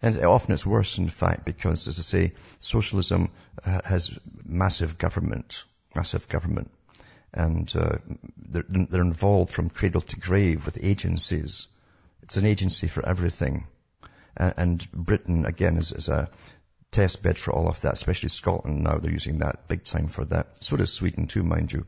And 0.02 0.18
often 0.24 0.52
it's 0.52 0.66
worse, 0.66 0.98
in 0.98 1.08
fact, 1.08 1.44
because, 1.44 1.88
as 1.88 1.98
I 1.98 2.02
say, 2.02 2.32
socialism 2.60 3.30
uh, 3.64 3.80
has 3.84 4.18
massive 4.44 4.98
government, 4.98 5.64
massive 5.94 6.28
government. 6.28 6.70
And 7.32 7.72
uh, 7.76 7.98
they're, 8.36 8.64
they're 8.68 9.00
involved 9.00 9.52
from 9.52 9.70
cradle 9.70 10.02
to 10.02 10.20
grave 10.20 10.66
with 10.66 10.84
agencies. 10.84 11.68
It's 12.22 12.36
an 12.36 12.46
agency 12.46 12.88
for 12.88 13.06
everything. 13.06 13.66
And 14.36 14.86
Britain, 14.92 15.46
again, 15.46 15.78
is, 15.78 15.92
is 15.92 16.08
a 16.08 16.28
test 16.96 17.22
bed 17.22 17.36
for 17.36 17.52
all 17.52 17.68
of 17.68 17.78
that, 17.82 17.92
especially 17.92 18.30
Scotland 18.30 18.82
now. 18.82 18.96
They're 18.96 19.12
using 19.12 19.40
that 19.40 19.68
big 19.68 19.84
time 19.84 20.08
for 20.08 20.24
that. 20.24 20.64
So 20.64 20.78
does 20.78 20.94
Sweden 20.94 21.26
too, 21.26 21.42
mind 21.42 21.70
you. 21.70 21.84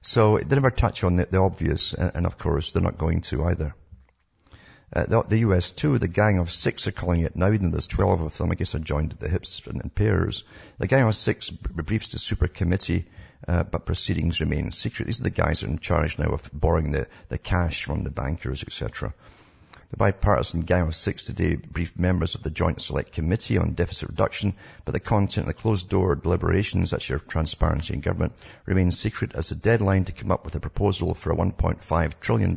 So 0.00 0.38
they 0.38 0.56
never 0.56 0.70
touch 0.70 1.04
on 1.04 1.16
the, 1.16 1.26
the 1.26 1.42
obvious, 1.42 1.92
and 1.92 2.24
of 2.24 2.38
course 2.38 2.72
they're 2.72 2.82
not 2.82 2.96
going 2.96 3.20
to 3.22 3.44
either. 3.44 3.74
Uh, 4.94 5.04
the, 5.04 5.22
the, 5.22 5.38
US 5.48 5.72
too, 5.72 5.98
the 5.98 6.08
gang 6.08 6.38
of 6.38 6.50
six 6.50 6.86
are 6.86 6.92
calling 6.92 7.20
it 7.20 7.36
now, 7.36 7.48
and 7.48 7.70
there's 7.70 7.86
12 7.88 8.22
of 8.22 8.38
them, 8.38 8.50
I 8.50 8.54
guess 8.54 8.74
are 8.74 8.78
joined 8.78 9.12
at 9.12 9.20
the 9.20 9.28
hips 9.28 9.60
and 9.66 9.82
in 9.82 9.90
pairs. 9.90 10.44
The 10.78 10.86
gang 10.86 11.06
of 11.06 11.14
six 11.14 11.50
briefs 11.50 12.12
the 12.12 12.18
super 12.18 12.48
committee, 12.48 13.04
uh, 13.46 13.64
but 13.64 13.84
proceedings 13.84 14.40
remain 14.40 14.70
secret. 14.70 15.04
These 15.04 15.20
are 15.20 15.24
the 15.24 15.30
guys 15.30 15.60
that 15.60 15.66
are 15.66 15.70
in 15.70 15.80
charge 15.80 16.18
now 16.18 16.30
of 16.30 16.48
borrowing 16.52 16.92
the, 16.92 17.08
the 17.28 17.38
cash 17.38 17.84
from 17.84 18.04
the 18.04 18.10
bankers, 18.10 18.62
etc. 18.62 19.12
The 19.90 19.96
bipartisan 19.96 20.62
Gang 20.62 20.88
of 20.88 20.96
Six 20.96 21.26
today 21.26 21.56
briefed 21.56 21.98
members 21.98 22.34
of 22.34 22.42
the 22.42 22.50
Joint 22.50 22.80
Select 22.80 23.12
Committee 23.12 23.58
on 23.58 23.74
Deficit 23.74 24.08
Reduction, 24.08 24.54
but 24.84 24.92
the 24.92 25.00
content 25.00 25.46
of 25.46 25.54
the 25.54 25.60
closed-door 25.60 26.16
deliberations, 26.16 26.90
that's 26.90 27.08
your 27.08 27.18
transparency 27.18 27.94
in 27.94 28.00
government, 28.00 28.32
remains 28.66 28.98
secret 28.98 29.32
as 29.34 29.50
the 29.50 29.54
deadline 29.54 30.04
to 30.06 30.12
come 30.12 30.30
up 30.30 30.44
with 30.44 30.54
a 30.54 30.60
proposal 30.60 31.14
for 31.14 31.32
a 31.32 31.36
$1.5 31.36 32.20
trillion 32.20 32.56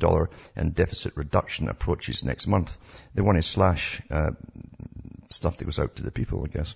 in 0.56 0.70
deficit 0.72 1.16
reduction 1.16 1.70
approaches 1.70 2.24
next 2.24 2.48
month. 2.48 2.78
They 3.14 3.22
want 3.22 3.38
to 3.38 3.44
slash 3.44 4.02
uh, 4.10 4.32
stuff 5.30 5.58
that 5.58 5.66
goes 5.66 5.80
out 5.80 5.96
to 5.98 6.04
the 6.04 6.12
people, 6.12 6.44
I 6.44 6.48
guess. 6.48 6.76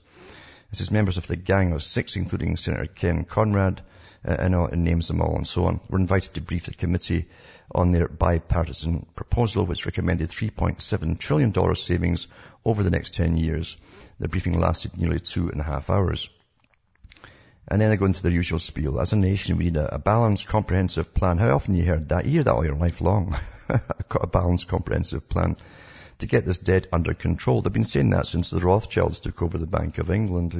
This 0.69 0.81
is 0.81 0.91
members 0.91 1.17
of 1.17 1.27
the 1.27 1.35
Gang 1.35 1.73
of 1.73 1.83
Six, 1.83 2.15
including 2.15 2.55
Senator 2.57 2.85
Kent 2.85 3.27
Conrad, 3.27 3.81
Uh, 4.23 4.35
and, 4.37 4.53
and 4.53 4.83
names 4.83 5.07
them 5.07 5.19
all 5.19 5.35
and 5.35 5.47
so 5.47 5.65
on, 5.65 5.79
were 5.89 5.97
invited 5.97 6.33
to 6.33 6.41
brief 6.41 6.65
the 6.65 6.73
committee 6.73 7.25
on 7.73 7.91
their 7.91 8.07
bipartisan 8.07 9.05
proposal, 9.15 9.65
which 9.65 9.87
recommended 9.87 10.29
$3.7 10.29 11.17
trillion 11.17 11.75
savings 11.75 12.27
over 12.63 12.83
the 12.83 12.91
next 12.91 13.15
10 13.15 13.37
years. 13.37 13.77
The 14.19 14.27
briefing 14.27 14.59
lasted 14.59 14.95
nearly 14.95 15.19
two 15.19 15.49
and 15.49 15.59
a 15.59 15.63
half 15.63 15.89
hours. 15.89 16.29
And 17.67 17.81
then 17.81 17.89
they 17.89 17.97
go 17.97 18.05
into 18.05 18.21
their 18.21 18.31
usual 18.31 18.59
spiel. 18.59 18.99
As 18.99 19.13
a 19.13 19.15
nation, 19.15 19.57
we 19.57 19.65
need 19.65 19.77
a, 19.77 19.95
a 19.95 19.99
balanced, 19.99 20.47
comprehensive 20.47 21.15
plan. 21.15 21.39
How 21.39 21.55
often 21.55 21.75
you 21.75 21.85
heard 21.85 22.09
that? 22.09 22.25
You 22.25 22.31
hear 22.31 22.43
that 22.43 22.53
all 22.53 22.65
your 22.65 22.75
life 22.75 23.01
long. 23.01 23.35
a 23.69 24.27
balanced, 24.27 24.67
comprehensive 24.67 25.29
plan 25.29 25.55
to 26.21 26.27
get 26.27 26.45
this 26.45 26.59
debt 26.59 26.87
under 26.91 27.13
control. 27.13 27.61
They've 27.61 27.73
been 27.73 27.83
saying 27.83 28.11
that 28.11 28.27
since 28.27 28.49
the 28.49 28.59
Rothschilds 28.59 29.19
took 29.19 29.41
over 29.41 29.57
the 29.57 29.67
Bank 29.67 29.97
of 29.97 30.09
England. 30.09 30.53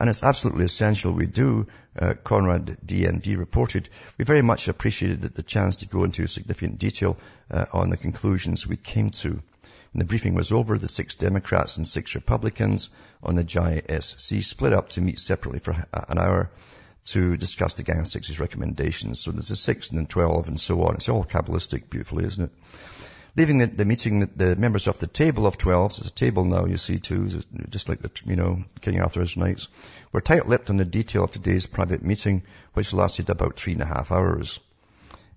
And 0.00 0.10
it's 0.10 0.22
absolutely 0.22 0.64
essential 0.64 1.12
we 1.12 1.26
do. 1.26 1.66
Uh, 1.98 2.14
Conrad 2.14 2.78
DND 2.84 3.38
reported, 3.38 3.88
we 4.18 4.24
very 4.24 4.42
much 4.42 4.68
appreciated 4.68 5.22
the 5.22 5.42
chance 5.42 5.78
to 5.78 5.86
go 5.86 6.04
into 6.04 6.26
significant 6.26 6.78
detail 6.78 7.16
uh, 7.50 7.66
on 7.72 7.90
the 7.90 7.96
conclusions 7.96 8.66
we 8.66 8.76
came 8.76 9.10
to. 9.10 9.30
When 9.30 10.00
the 10.00 10.04
briefing 10.04 10.34
was 10.34 10.52
over, 10.52 10.78
the 10.78 10.88
six 10.88 11.14
Democrats 11.14 11.76
and 11.76 11.86
six 11.86 12.14
Republicans 12.14 12.90
on 13.22 13.34
the 13.34 13.44
JSC 13.44 14.44
split 14.44 14.72
up 14.72 14.90
to 14.90 15.00
meet 15.00 15.20
separately 15.20 15.60
for 15.60 15.72
an 15.92 16.18
hour 16.18 16.50
to 17.06 17.36
discuss 17.36 17.76
the 17.76 17.82
Gang 17.82 18.00
of 18.00 18.08
Six's 18.08 18.40
recommendations. 18.40 19.20
So 19.20 19.30
there's 19.30 19.50
a 19.50 19.56
six 19.56 19.90
and 19.90 19.98
then 19.98 20.06
twelve 20.06 20.48
and 20.48 20.60
so 20.60 20.82
on. 20.82 20.96
It's 20.96 21.08
all 21.08 21.24
cabalistic 21.24 21.88
beautifully, 21.88 22.24
isn't 22.26 22.44
it? 22.44 22.50
Leaving 23.36 23.58
the, 23.58 23.66
the 23.66 23.84
meeting, 23.84 24.20
the 24.34 24.56
members 24.56 24.86
of 24.86 24.98
the 24.98 25.06
table 25.06 25.46
of 25.46 25.58
twelve, 25.58 25.92
so 25.92 26.00
it's 26.00 26.10
a 26.10 26.14
table 26.14 26.44
now 26.44 26.64
you 26.64 26.78
see 26.78 26.98
too, 26.98 27.28
just 27.68 27.86
like 27.86 28.00
the, 28.00 28.10
you 28.24 28.34
know, 28.34 28.64
King 28.80 29.00
Arthur's 29.00 29.36
knights, 29.36 29.68
were 30.10 30.22
tight-lipped 30.22 30.70
on 30.70 30.78
the 30.78 30.86
detail 30.86 31.24
of 31.24 31.32
today's 31.32 31.66
private 31.66 32.02
meeting, 32.02 32.44
which 32.72 32.94
lasted 32.94 33.28
about 33.28 33.56
three 33.56 33.74
and 33.74 33.82
a 33.82 33.86
half 33.86 34.10
hours. 34.10 34.58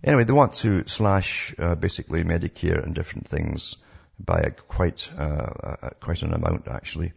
Anyway, 0.02 0.24
they 0.24 0.32
want 0.32 0.54
to 0.54 0.88
slash, 0.88 1.54
uh, 1.60 1.76
basically 1.76 2.24
Medicare 2.24 2.82
and 2.82 2.96
different 2.96 3.28
things 3.28 3.76
by 4.18 4.40
a 4.40 4.52
quite, 4.52 5.12
uh, 5.18 5.90
quite 6.00 6.22
an 6.22 6.34
amount 6.34 6.70
actually. 6.70 7.12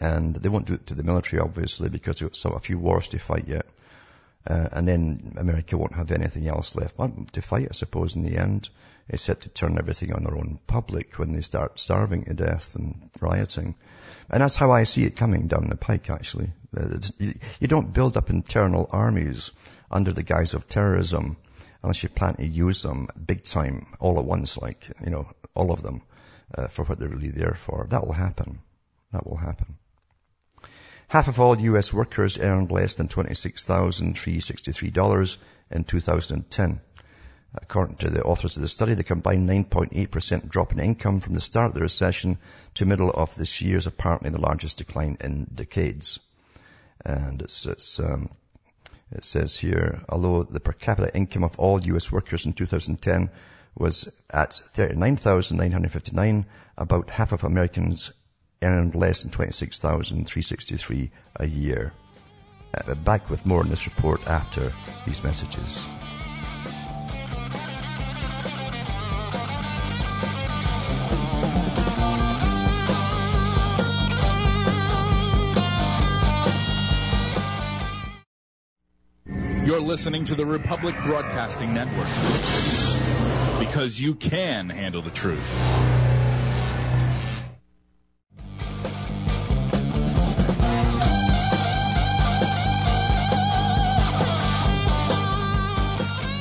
And 0.00 0.34
they 0.34 0.48
won't 0.48 0.66
do 0.66 0.74
it 0.74 0.86
to 0.86 0.94
the 0.94 1.02
military 1.02 1.42
obviously 1.42 1.90
because 1.90 2.20
they've 2.20 2.32
got 2.32 2.56
a 2.56 2.58
few 2.58 2.78
wars 2.78 3.08
to 3.08 3.18
fight 3.18 3.48
yet. 3.48 3.66
Uh, 4.46 4.68
and 4.72 4.88
then 4.88 5.34
America 5.36 5.76
won't 5.76 5.94
have 5.94 6.10
anything 6.10 6.48
else 6.48 6.74
left 6.74 6.96
to 7.32 7.42
fight, 7.42 7.68
I 7.68 7.74
suppose, 7.74 8.16
in 8.16 8.22
the 8.22 8.38
end 8.38 8.70
except 9.08 9.42
to 9.42 9.48
turn 9.48 9.78
everything 9.78 10.12
on 10.12 10.24
their 10.24 10.36
own 10.36 10.58
public 10.66 11.18
when 11.18 11.32
they 11.32 11.40
start 11.40 11.80
starving 11.80 12.24
to 12.24 12.34
death 12.34 12.76
and 12.76 13.10
rioting. 13.20 13.74
And 14.30 14.42
that's 14.42 14.56
how 14.56 14.70
I 14.70 14.84
see 14.84 15.04
it 15.04 15.16
coming 15.16 15.46
down 15.46 15.68
the 15.68 15.76
pike, 15.76 16.10
actually. 16.10 16.52
You 17.58 17.68
don't 17.68 17.92
build 17.92 18.16
up 18.16 18.30
internal 18.30 18.88
armies 18.90 19.52
under 19.90 20.12
the 20.12 20.22
guise 20.22 20.54
of 20.54 20.68
terrorism 20.68 21.36
unless 21.82 22.02
you 22.02 22.08
plan 22.08 22.36
to 22.36 22.46
use 22.46 22.82
them 22.82 23.08
big 23.24 23.44
time, 23.44 23.86
all 24.00 24.18
at 24.18 24.24
once, 24.24 24.58
like, 24.58 24.90
you 25.04 25.10
know, 25.10 25.30
all 25.54 25.70
of 25.72 25.82
them, 25.82 26.02
uh, 26.54 26.66
for 26.66 26.84
what 26.84 26.98
they're 26.98 27.08
really 27.08 27.30
there 27.30 27.54
for. 27.54 27.86
That 27.90 28.06
will 28.06 28.12
happen. 28.12 28.58
That 29.12 29.26
will 29.26 29.36
happen. 29.36 29.76
Half 31.06 31.28
of 31.28 31.38
all 31.40 31.58
U.S. 31.58 31.90
workers 31.92 32.38
earned 32.38 32.70
less 32.70 32.96
than 32.96 33.08
$26,363 33.08 35.36
in 35.70 35.84
2010. 35.84 36.80
According 37.54 37.96
to 37.96 38.10
the 38.10 38.22
authors 38.22 38.56
of 38.56 38.62
the 38.62 38.68
study, 38.68 38.94
the 38.94 39.04
combined 39.04 39.48
9.8% 39.48 40.48
drop 40.48 40.72
in 40.72 40.80
income 40.80 41.20
from 41.20 41.32
the 41.32 41.40
start 41.40 41.68
of 41.68 41.74
the 41.74 41.80
recession 41.80 42.38
to 42.74 42.84
middle 42.84 43.10
of 43.10 43.34
this 43.34 43.62
year 43.62 43.78
is 43.78 43.86
apparently 43.86 44.30
the 44.30 44.40
largest 44.40 44.76
decline 44.76 45.16
in 45.20 45.46
decades. 45.54 46.20
And 47.04 47.40
it's, 47.40 47.64
it's, 47.64 48.00
um, 48.00 48.30
it 49.10 49.24
says 49.24 49.56
here, 49.56 50.02
although 50.08 50.42
the 50.42 50.60
per 50.60 50.72
capita 50.72 51.14
income 51.16 51.42
of 51.42 51.58
all 51.58 51.82
U.S. 51.84 52.12
workers 52.12 52.44
in 52.44 52.52
2010 52.52 53.30
was 53.74 54.08
at 54.28 54.52
39,959, 54.52 56.44
about 56.76 57.08
half 57.08 57.32
of 57.32 57.44
Americans 57.44 58.12
earned 58.60 58.94
less 58.94 59.22
than 59.22 59.30
26,363 59.30 61.10
a 61.36 61.46
year. 61.46 61.92
Uh, 62.74 62.94
back 62.94 63.30
with 63.30 63.46
more 63.46 63.62
in 63.62 63.70
this 63.70 63.86
report 63.86 64.26
after 64.26 64.74
these 65.06 65.24
messages. 65.24 65.80
Listening 79.98 80.24
to 80.24 80.36
the 80.36 80.46
Republic 80.46 80.94
Broadcasting 81.02 81.74
Network 81.74 82.06
because 83.58 84.00
you 84.00 84.14
can 84.14 84.70
handle 84.70 85.02
the 85.02 85.10
truth. 85.10 85.42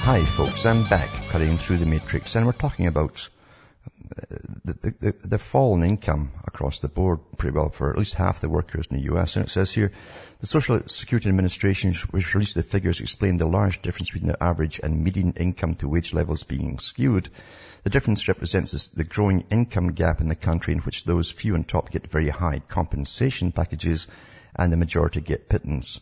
Hi 0.03 0.23
folks, 0.23 0.63
I'm 0.67 0.87
back 0.87 1.27
cutting 1.29 1.57
through 1.57 1.77
the 1.77 1.87
matrix 1.87 2.35
and 2.35 2.45
we're 2.45 2.51
talking 2.51 2.85
about 2.85 3.27
uh, 4.31 4.35
the, 4.67 4.95
the, 4.99 5.27
the 5.27 5.37
fall 5.37 5.75
in 5.75 5.83
income 5.83 6.31
across 6.45 6.81
the 6.81 6.89
board 6.89 7.19
pretty 7.37 7.55
well 7.55 7.69
for 7.69 7.89
at 7.89 7.97
least 7.97 8.15
half 8.15 8.41
the 8.41 8.49
workers 8.49 8.87
in 8.87 8.97
the 8.97 9.13
US. 9.13 9.35
And 9.35 9.45
it 9.45 9.49
says 9.49 9.71
here, 9.71 9.91
the 10.41 10.47
Social 10.47 10.81
Security 10.87 11.29
Administration, 11.29 11.93
which 12.11 12.33
released 12.33 12.55
the 12.55 12.63
figures, 12.63 12.99
explained 12.99 13.39
the 13.39 13.47
large 13.47 13.81
difference 13.81 14.11
between 14.11 14.29
the 14.31 14.43
average 14.43 14.79
and 14.83 15.03
median 15.03 15.33
income 15.37 15.75
to 15.75 15.87
wage 15.87 16.13
levels 16.13 16.43
being 16.43 16.79
skewed. 16.79 17.29
The 17.83 17.89
difference 17.89 18.27
represents 18.27 18.89
the 18.89 19.05
growing 19.05 19.45
income 19.49 19.93
gap 19.93 20.19
in 20.19 20.27
the 20.27 20.35
country 20.35 20.73
in 20.73 20.79
which 20.79 21.05
those 21.05 21.31
few 21.31 21.53
on 21.53 21.63
top 21.63 21.89
get 21.89 22.09
very 22.09 22.29
high 22.29 22.59
compensation 22.67 23.53
packages 23.53 24.07
and 24.55 24.73
the 24.73 24.77
majority 24.77 25.21
get 25.21 25.47
pittance. 25.47 26.01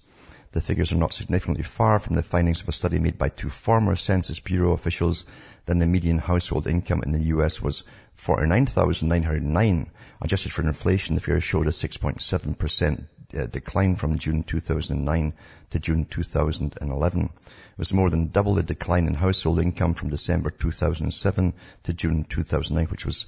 The 0.56 0.62
figures 0.62 0.94
are 0.94 0.98
not 0.98 1.14
significantly 1.14 1.64
far 1.64 2.00
from 2.00 2.16
the 2.16 2.24
findings 2.24 2.62
of 2.62 2.70
a 2.70 2.72
study 2.72 2.98
made 2.98 3.18
by 3.18 3.28
two 3.28 3.50
former 3.50 3.98
Census 3.98 4.40
Bureau 4.40 4.72
officials. 4.72 5.26
Then 5.66 5.80
the 5.80 5.86
median 5.86 6.18
household 6.18 6.66
income 6.66 7.04
in 7.04 7.12
the 7.12 7.26
US 7.36 7.62
was 7.62 7.84
49,909. 8.16 9.90
Adjusted 10.22 10.52
for 10.52 10.62
inflation, 10.62 11.16
the 11.16 11.22
figure 11.22 11.42
showed 11.42 11.68
a 11.68 11.72
6.7% 11.72 13.06
uh, 13.38 13.46
decline 13.48 13.96
from 13.96 14.18
June 14.18 14.44
2009 14.44 15.34
to 15.72 15.80
June 15.80 16.06
2011. 16.06 17.22
It 17.24 17.78
was 17.78 17.94
more 17.94 18.10
than 18.10 18.30
double 18.30 18.56
the 18.56 18.64
decline 18.64 19.08
in 19.08 19.14
household 19.14 19.60
income 19.60 19.94
from 19.94 20.10
December 20.10 20.50
2007 20.50 21.54
to 21.84 21.94
June 21.94 22.24
2009, 22.24 22.88
which 22.88 23.06
was 23.06 23.26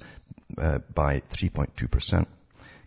uh, 0.56 0.78
by 0.94 1.20
3.2%. 1.20 2.26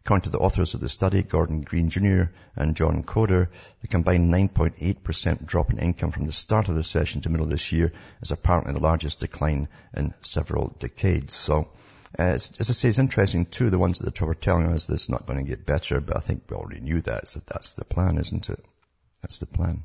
According 0.04 0.24
to 0.24 0.30
the 0.32 0.40
authors 0.40 0.74
of 0.74 0.80
the 0.80 0.90
study, 0.90 1.22
Gordon 1.22 1.62
Green 1.62 1.92
Jr. 1.92 2.24
and 2.56 2.76
John 2.76 3.04
Coder, 3.04 3.50
the 3.82 3.88
combined 3.88 4.34
9.8% 4.34 5.46
drop 5.46 5.72
in 5.72 5.78
income 5.78 6.10
from 6.10 6.26
the 6.26 6.32
start 6.32 6.70
of 6.70 6.76
the 6.76 6.84
session 6.84 7.22
to 7.22 7.30
middle 7.30 7.46
of 7.46 7.52
this 7.52 7.72
year 7.72 7.94
is 8.20 8.32
apparently 8.32 8.74
the 8.74 8.80
largest 8.80 9.20
decline 9.20 9.68
in 9.96 10.16
several 10.22 10.76
decades. 10.80 11.36
So 11.36 11.70
Uh, 12.18 12.34
as 12.34 12.58
I 12.60 12.74
say, 12.74 12.90
it's 12.90 13.00
interesting 13.00 13.46
too, 13.46 13.70
the 13.70 13.80
ones 13.80 14.00
at 14.00 14.06
the 14.06 14.12
top 14.12 14.30
are 14.30 14.34
telling 14.34 14.68
us 14.68 14.86
this 14.86 15.04
is 15.04 15.10
not 15.10 15.26
going 15.26 15.40
to 15.40 15.50
get 15.50 15.66
better, 15.66 16.02
but 16.02 16.18
I 16.18 16.20
think 16.20 16.44
we 16.50 16.58
already 16.58 16.82
knew 16.82 17.02
that, 17.02 17.30
so 17.30 17.40
that's 17.48 17.74
the 17.74 17.86
plan, 17.86 18.18
isn't 18.18 18.50
it? 18.50 18.64
That's 19.22 19.40
the 19.40 19.46
plan. 19.46 19.84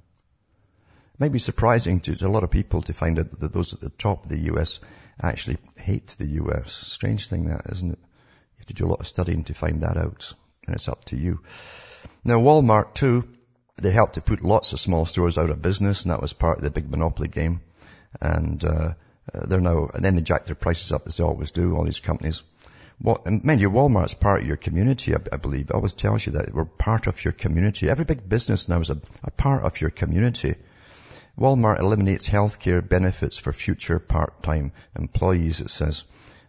It 1.14 1.20
might 1.20 1.32
be 1.32 1.38
surprising 1.38 2.00
to, 2.00 2.16
to 2.16 2.26
a 2.26 2.28
lot 2.28 2.42
of 2.44 2.50
people 2.50 2.82
to 2.82 2.92
find 2.92 3.18
out 3.18 3.30
that 3.38 3.52
those 3.52 3.72
at 3.74 3.80
the 3.80 3.90
top 3.90 4.24
of 4.24 4.28
the 4.28 4.52
US 4.52 4.80
actually 5.22 5.58
hate 5.76 6.08
the 6.18 6.26
US. 6.42 6.72
Strange 6.72 7.28
thing 7.28 7.46
that, 7.46 7.62
isn't 7.70 7.92
it? 7.92 7.98
You 7.98 8.58
have 8.58 8.66
to 8.66 8.74
do 8.74 8.86
a 8.86 8.88
lot 8.90 9.00
of 9.00 9.08
studying 9.08 9.44
to 9.44 9.54
find 9.54 9.82
that 9.82 9.96
out, 9.96 10.32
and 10.66 10.74
it's 10.74 10.88
up 10.88 11.04
to 11.06 11.16
you. 11.16 11.40
Now 12.24 12.40
Walmart 12.40 12.94
too, 12.94 13.28
they 13.76 13.92
helped 13.92 14.14
to 14.14 14.20
put 14.20 14.42
lots 14.42 14.72
of 14.72 14.80
small 14.80 15.06
stores 15.06 15.38
out 15.38 15.50
of 15.50 15.62
business, 15.62 16.02
and 16.02 16.10
that 16.10 16.20
was 16.20 16.32
part 16.32 16.58
of 16.58 16.64
the 16.64 16.70
big 16.70 16.90
monopoly 16.90 17.28
game. 17.28 17.60
And 18.20 18.64
uh, 18.64 18.94
Uh, 19.32 19.46
they're 19.46 19.60
now, 19.60 19.88
and 19.92 20.04
then 20.04 20.16
they 20.16 20.22
jack 20.22 20.46
their 20.46 20.54
prices 20.54 20.92
up 20.92 21.06
as 21.06 21.16
they 21.16 21.24
always 21.24 21.50
do, 21.50 21.76
all 21.76 21.84
these 21.84 22.00
companies. 22.00 22.42
Well, 23.00 23.20
and 23.26 23.44
mind 23.44 23.60
you, 23.60 23.70
Walmart's 23.70 24.14
part 24.14 24.40
of 24.40 24.46
your 24.46 24.56
community, 24.56 25.14
I, 25.14 25.18
I, 25.30 25.36
believe. 25.36 25.68
It 25.68 25.74
always 25.74 25.92
tells 25.92 26.24
you 26.24 26.32
that 26.32 26.54
we're 26.54 26.64
part 26.64 27.06
of 27.06 27.22
your 27.24 27.32
community. 27.32 27.90
Every 27.90 28.06
big 28.06 28.26
business 28.26 28.68
now 28.68 28.80
is 28.80 28.90
a, 28.90 28.98
a 29.22 29.30
part 29.30 29.64
of 29.64 29.80
your 29.80 29.90
community. 29.90 30.54
Walmart 31.38 31.80
eliminates 31.80 32.26
healthcare 32.26 32.86
benefits 32.86 33.36
for 33.36 33.52
future 33.52 33.98
part-time 33.98 34.72
employees, 34.98 35.60
it 35.60 35.70
says. 35.70 36.04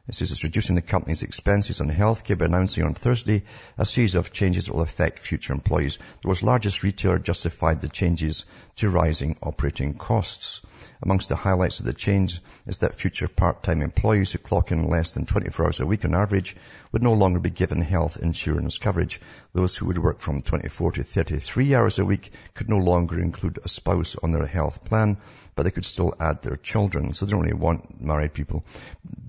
It 0.08 0.16
says 0.16 0.32
it's 0.32 0.46
reducing 0.46 0.76
the 0.76 0.82
company's 0.82 1.22
expenses 1.22 1.82
on 1.82 1.90
healthcare 1.90 2.38
by 2.38 2.46
announcing 2.46 2.86
on 2.86 2.94
Thursday 2.94 3.44
a 3.78 3.84
series 3.84 4.16
of 4.16 4.32
changes 4.32 4.68
that 4.68 4.74
will 4.74 4.82
affect 4.82 5.20
future 5.20 5.52
employees. 5.52 5.98
The 6.22 6.30
world's 6.30 6.44
largest 6.44 6.82
retailer 6.82 7.20
justified 7.20 7.82
the 7.82 7.90
changes 7.90 8.46
to 8.78 8.90
rising 8.90 9.36
operating 9.44 9.96
costs. 9.96 10.62
Amongst 11.02 11.30
the 11.30 11.36
highlights 11.36 11.80
of 11.80 11.86
the 11.86 11.94
change 11.94 12.42
is 12.66 12.80
that 12.80 12.96
future 12.96 13.28
part-time 13.28 13.82
employees 13.84 14.32
who 14.32 14.40
clock 14.40 14.72
in 14.72 14.88
less 14.88 15.14
than 15.14 15.28
24 15.28 15.66
hours 15.66 15.80
a 15.80 15.86
week 15.86 16.06
on 16.06 16.16
average 16.16 16.56
would 16.92 17.04
no 17.04 17.14
longer 17.14 17.40
be 17.40 17.52
given 17.52 17.82
health 17.82 18.18
insurance 18.18 18.80
coverage. 18.80 19.22
Those 19.54 19.78
who 19.78 19.86
would 19.86 20.00
work 20.00 20.22
from 20.22 20.42
24 20.42 20.94
to 20.94 21.04
33 21.04 21.76
hours 21.76 22.00
a 22.00 22.06
week 22.06 22.32
could 22.56 22.70
no 22.70 22.78
longer 22.78 23.20
include 23.20 23.60
a 23.64 23.70
spouse 23.70 24.16
on 24.16 24.32
their 24.32 24.48
health 24.48 24.86
plan, 24.86 25.18
but 25.56 25.64
they 25.64 25.72
could 25.72 25.86
still 25.86 26.16
add 26.20 26.42
their 26.42 26.56
children. 26.56 27.14
So 27.14 27.26
they 27.26 27.32
don't 27.32 27.42
really 27.42 27.54
want 27.54 28.02
married 28.02 28.34
people. 28.34 28.66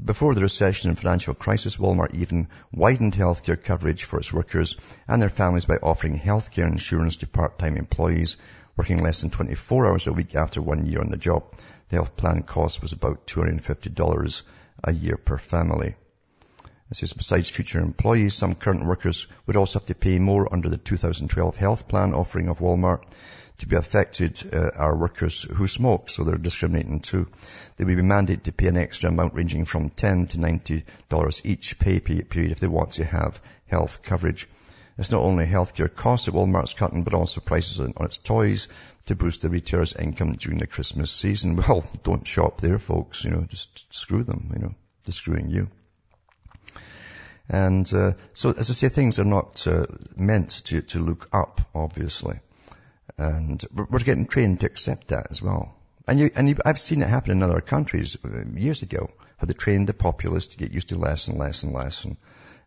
Before 0.03 0.35
the 0.35 0.41
recession 0.41 0.89
and 0.89 0.99
financial 0.99 1.35
crisis, 1.35 1.77
Walmart 1.77 2.15
even 2.15 2.49
widened 2.73 3.13
healthcare 3.13 3.63
coverage 3.63 4.05
for 4.05 4.19
its 4.19 4.33
workers 4.33 4.77
and 5.07 5.21
their 5.21 5.29
families 5.29 5.67
by 5.67 5.77
offering 5.77 6.19
healthcare 6.19 6.71
insurance 6.71 7.17
to 7.19 7.27
part-time 7.27 7.77
employees 7.77 8.39
working 8.79 9.03
less 9.03 9.23
than 9.23 9.31
24 9.31 9.87
hours 9.87 10.07
a 10.07 10.13
week 10.13 10.37
after 10.37 10.63
one 10.63 10.87
year 10.87 11.01
on 11.01 11.11
the 11.11 11.17
job. 11.17 11.43
The 11.89 11.97
health 11.97 12.17
plan 12.17 12.45
cost 12.45 12.81
was 12.81 12.93
about 12.93 13.27
$250 13.27 14.43
a 14.85 14.93
year 14.93 15.17
per 15.17 15.37
family. 15.37 15.97
This 16.89 17.03
is 17.03 17.13
besides 17.13 17.51
future 17.51 17.81
employees, 17.81 18.35
some 18.35 18.55
current 18.55 18.87
workers 18.87 19.27
would 19.47 19.57
also 19.57 19.81
have 19.81 19.87
to 19.87 19.95
pay 19.95 20.19
more 20.21 20.51
under 20.51 20.69
the 20.69 20.79
2012 20.79 21.57
health 21.57 21.89
plan 21.89 22.15
offering 22.15 22.49
of 22.49 22.61
Walmart. 22.61 23.03
To 23.59 23.67
be 23.67 23.75
affected 23.75 24.41
uh, 24.55 24.71
are 24.77 24.97
workers 24.97 25.43
who 25.43 25.67
smoke, 25.67 26.09
so 26.09 26.23
they're 26.23 26.39
discriminating 26.39 27.01
too. 27.01 27.27
They 27.77 27.85
will 27.85 27.97
be 27.97 28.03
mandated 28.03 28.45
to 28.45 28.53
pay 28.53 28.69
an 28.69 28.77
extra 28.77 29.11
amount 29.11 29.35
ranging 29.35 29.65
from 29.65 29.91
10 29.91 30.29
to 30.29 30.39
$90 30.39 31.41
each 31.45 31.79
pay 31.81 31.99
period 31.99 32.53
if 32.53 32.61
they 32.61 32.69
want 32.69 32.93
to 32.93 33.05
have 33.05 33.43
health 33.67 34.05
coverage. 34.05 34.47
It's 34.99 35.13
not 35.13 35.23
only 35.23 35.47
healthcare 35.47 35.95
costs 35.95 36.27
that 36.27 36.35
Walmart's 36.35 36.75
cutting, 36.75 37.05
but 37.05 37.15
also 37.15 37.41
prices 37.41 37.79
on, 37.79 37.95
its 38.01 38.19
toys 38.19 38.67
to 39.07 39.15
boost 39.15 39.43
the 39.43 39.49
retailer's 39.49 39.95
income 39.95 40.33
during 40.35 40.59
the 40.59 40.67
Christmas 40.67 41.13
season. 41.13 41.57
Well, 41.69 41.85
don't 42.03 42.27
shop 42.27 42.61
there, 42.61 42.79
folks. 42.79 43.25
You 43.25 43.31
know, 43.31 43.47
just 43.49 43.95
screw 43.95 44.25
them. 44.25 44.51
You 44.53 44.59
know, 44.61 44.75
they're 45.05 45.13
screwing 45.13 45.51
you. 45.51 45.69
And 47.49 47.91
uh, 47.95 48.13
so, 48.33 48.51
as 48.51 48.71
I 48.71 48.73
say, 48.73 48.89
things 48.89 49.21
are 49.21 49.25
not 49.25 49.67
uh, 49.69 49.87
meant 50.17 50.51
to, 50.67 50.83
to 50.83 50.99
look 50.99 51.29
up, 51.33 51.61
obviously. 51.75 52.41
And 53.17 53.65
we're 53.73 54.01
getting 54.01 54.27
trained 54.27 54.61
to 54.61 54.67
accept 54.67 55.09
that 55.09 55.29
as 55.31 55.41
well. 55.41 55.75
And, 56.09 56.19
you, 56.19 56.31
and 56.35 56.49
you, 56.49 56.57
I've 56.65 56.79
seen 56.79 57.03
it 57.03 57.09
happen 57.09 57.33
in 57.33 57.43
other 57.43 57.61
countries 57.61 58.17
uh, 58.25 58.45
years 58.55 58.83
ago, 58.83 59.11
how 59.37 59.47
they 59.47 59.55
trained 59.55 59.89
the 59.89 59.95
populace 59.95 60.49
to 60.49 60.59
get 60.59 60.73
used 60.73 60.89
to 60.89 60.99
less 60.99 61.29
and 61.29 61.39
less 61.39 61.63
and 61.63 61.73
less. 61.73 62.05
And 62.05 62.17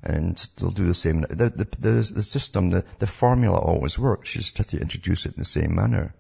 and 0.04 0.36
they'll 0.58 0.72
do 0.72 0.88
the 0.88 0.94
same. 0.94 1.22
The, 1.22 1.50
the, 1.50 1.68
the, 1.80 2.12
the 2.14 2.24
system, 2.24 2.70
the, 2.70 2.84
the 3.00 3.08
formula 3.08 3.58
always 3.58 4.00
works. 4.00 4.34
You 4.36 4.42
just 4.42 4.58
have 4.58 4.68
to 4.68 4.80
introduce 4.80 5.26
it 5.26 5.36
in 5.36 5.40
the 5.40 5.46
same 5.46 5.76
manner. 5.76 6.14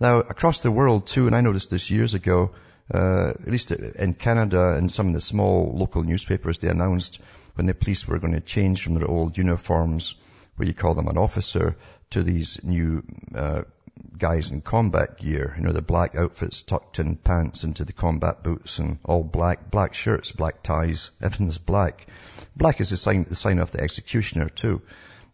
Now, 0.00 0.18
across 0.18 0.62
the 0.62 0.70
world 0.70 1.06
too, 1.06 1.26
and 1.26 1.36
I 1.36 1.40
noticed 1.40 1.70
this 1.70 1.90
years 1.90 2.14
ago, 2.14 2.50
uh, 2.92 3.34
at 3.40 3.48
least 3.48 3.70
in 3.70 4.14
Canada 4.14 4.74
and 4.74 4.90
some 4.90 5.08
of 5.08 5.14
the 5.14 5.20
small 5.20 5.72
local 5.74 6.02
newspapers, 6.02 6.58
they 6.58 6.68
announced 6.68 7.20
when 7.54 7.66
the 7.66 7.74
police 7.74 8.06
were 8.06 8.18
going 8.18 8.34
to 8.34 8.40
change 8.40 8.82
from 8.82 8.94
their 8.94 9.08
old 9.08 9.38
uniforms, 9.38 10.14
where 10.56 10.66
you 10.66 10.74
call 10.74 10.94
them 10.94 11.08
an 11.08 11.18
officer, 11.18 11.76
to 12.10 12.22
these 12.22 12.62
new 12.64 13.02
uh, 13.34 13.62
guys 14.18 14.50
in 14.50 14.60
combat 14.60 15.18
gear, 15.18 15.54
you 15.56 15.64
know, 15.64 15.72
the 15.72 15.82
black 15.82 16.14
outfits 16.14 16.62
tucked 16.62 16.98
in 16.98 17.16
pants 17.16 17.64
into 17.64 17.84
the 17.84 17.92
combat 17.92 18.42
boots 18.42 18.78
and 18.78 18.98
all 19.04 19.22
black, 19.22 19.70
black 19.70 19.94
shirts, 19.94 20.32
black 20.32 20.62
ties, 20.62 21.10
everything's 21.20 21.58
black. 21.58 22.06
Black 22.56 22.80
is 22.80 22.90
the 22.90 22.96
sign, 22.96 23.24
the 23.24 23.34
sign 23.34 23.58
of 23.58 23.70
the 23.70 23.80
executioner 23.80 24.48
too. 24.48 24.82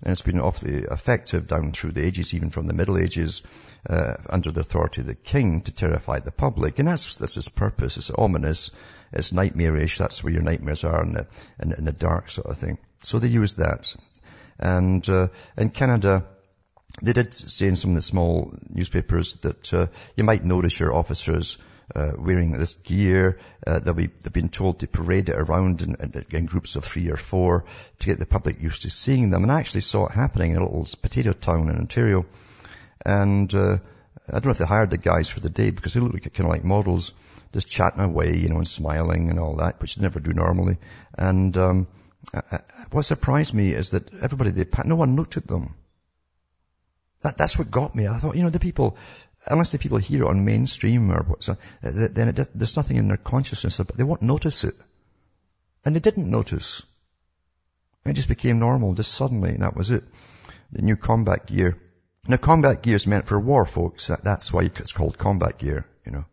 And 0.03 0.13
it's 0.13 0.23
been 0.23 0.41
awfully 0.41 0.85
effective 0.85 1.49
down 1.49 1.73
through 1.73 1.91
the 1.91 2.05
ages, 2.05 2.33
even 2.33 2.51
from 2.51 2.69
the 2.69 2.73
Middle 2.73 2.99
Ages, 2.99 3.43
uh, 3.89 4.15
under 4.31 4.53
the 4.53 4.61
authority 4.61 5.01
of 5.01 5.09
the 5.09 5.17
king 5.17 5.63
to 5.63 5.73
terrify 5.73 6.21
the 6.21 6.31
public. 6.31 6.79
And 6.79 6.87
that's, 6.87 7.19
that's 7.19 7.37
its 7.37 7.49
purpose. 7.49 7.97
It's 7.97 8.11
ominous. 8.11 8.71
It's 9.13 9.33
nightmarish. 9.33 9.99
That's 9.99 10.23
where 10.23 10.33
your 10.33 10.43
nightmares 10.43 10.85
are 10.85 11.03
in 11.03 11.15
the, 11.15 11.27
in, 11.61 11.73
in 11.73 11.85
the 11.85 11.93
dark 11.93 12.31
sort 12.31 12.47
of 12.47 12.59
thing. 12.59 12.79
So 13.03 13.19
they 13.19 13.27
use 13.27 13.55
that. 13.55 13.93
And, 14.61 15.09
uh, 15.09 15.29
in 15.57 15.71
Canada, 15.71 16.27
they 17.03 17.13
did 17.13 17.35
say 17.35 17.67
in 17.69 17.77
some 17.77 17.91
of 17.93 17.97
the 17.97 18.03
small 18.03 18.53
newspapers 18.69 19.35
that 19.37 19.75
uh, 19.75 19.87
you 20.17 20.25
might 20.25 20.45
notice 20.45 20.79
your 20.79 20.95
officers 20.95 21.59
uh, 21.95 22.13
wearing 22.19 22.53
this 22.53 22.75
gear. 22.75 23.39
Uh, 23.67 23.79
they'll 23.79 23.95
be, 23.95 24.09
they've 24.09 24.33
been 24.33 24.49
told 24.49 24.81
to 24.81 24.87
parade 24.87 25.29
it 25.29 25.37
around 25.37 25.83
in, 25.83 25.97
in, 26.31 26.47
groups 26.47 26.77
of 26.77 26.85
three 26.85 27.11
or 27.11 27.17
four 27.17 27.65
to 27.99 28.07
get 28.07 28.19
the 28.19 28.27
public 28.27 28.61
used 28.61 28.83
to 28.83 28.91
seeing 28.91 29.31
them. 29.31 29.43
And 29.43 29.53
I 29.53 29.61
actually 29.61 29.83
saw 29.83 30.07
it 30.07 30.13
happening 30.13 30.53
in 30.53 30.59
a 30.59 30.65
little 30.65 30.87
potato 31.01 31.33
town 31.33 31.69
in 31.69 31.77
Ontario. 31.77 32.27
And 33.05 33.53
uh, 33.55 33.79
I 34.29 34.33
don't 34.33 34.47
know 34.47 34.51
if 34.51 34.59
they 34.59 34.67
hired 34.67 34.91
the 34.91 34.99
guys 34.99 35.31
for 35.31 35.41
the 35.41 35.51
day 35.51 35.71
because 35.71 35.95
they 35.95 36.01
looked 36.01 36.23
kind 36.35 36.47
of 36.47 36.55
like 36.55 36.65
models, 36.65 37.13
just 37.53 37.69
chatting 37.69 38.03
away, 38.03 38.37
you 38.37 38.49
know, 38.49 38.57
and 38.57 38.69
smiling 38.69 39.31
and 39.31 39.39
all 39.39 39.57
that, 39.57 39.81
which 39.81 39.97
they 39.97 40.03
never 40.03 40.21
do 40.21 40.33
normally. 40.33 40.77
And 41.17 41.57
um, 41.57 41.87
what 42.91 43.05
surprised 43.05 43.55
me 43.55 43.73
is 43.73 43.93
that 43.93 44.13
everybody 44.15 44.51
they 44.51 44.67
no 44.85 44.97
one 44.97 45.17
looked 45.17 45.37
at 45.37 45.47
them. 45.47 45.75
That, 47.23 47.37
that's 47.37 47.59
what 47.59 47.71
got 47.71 47.95
me. 47.95 48.07
I 48.07 48.19
thought, 48.19 48.37
you 48.37 48.43
know, 48.43 48.51
the 48.51 48.61
people, 48.61 48.97
unless 49.47 49.73
the 49.73 49.79
people 49.79 49.99
hear 49.99 50.23
it 50.23 50.29
on 50.29 50.45
mainstream 50.45 51.11
or 51.11 51.23
what's, 51.23 51.49
then 51.83 52.29
it, 52.29 52.51
there's 52.55 52.77
nothing 52.77 52.97
in 52.97 53.09
their 53.09 53.17
consciousness, 53.17 53.79
but 53.79 53.97
they 53.97 54.05
won't 54.05 54.23
notice 54.23 54.65
it. 54.65 54.75
And 55.85 55.95
they 55.95 56.01
didn't 56.01 56.31
notice. 56.31 56.83
It 58.05 58.13
just 58.15 58.29
became 58.29 58.59
normal, 58.59 58.95
just 58.95 59.13
suddenly, 59.13 59.51
and 59.51 59.63
that 59.63 59.77
was 59.77 59.91
it. 59.91 60.05
The 60.73 60.83
new 60.83 60.97
combat 60.97 61.47
gear. 61.47 61.79
Now 62.27 62.37
combat 62.37 62.83
gear 62.83 62.97
is 62.97 63.07
meant 63.07 63.27
for 63.27 63.39
war, 63.39 63.65
folks. 63.65 64.11
That's 64.23 64.53
why 64.53 64.63
it's 64.65 64.93
called 64.93 65.19
combat 65.19 65.59
gear, 65.59 65.87
you 66.05 66.13
know. 66.13 66.25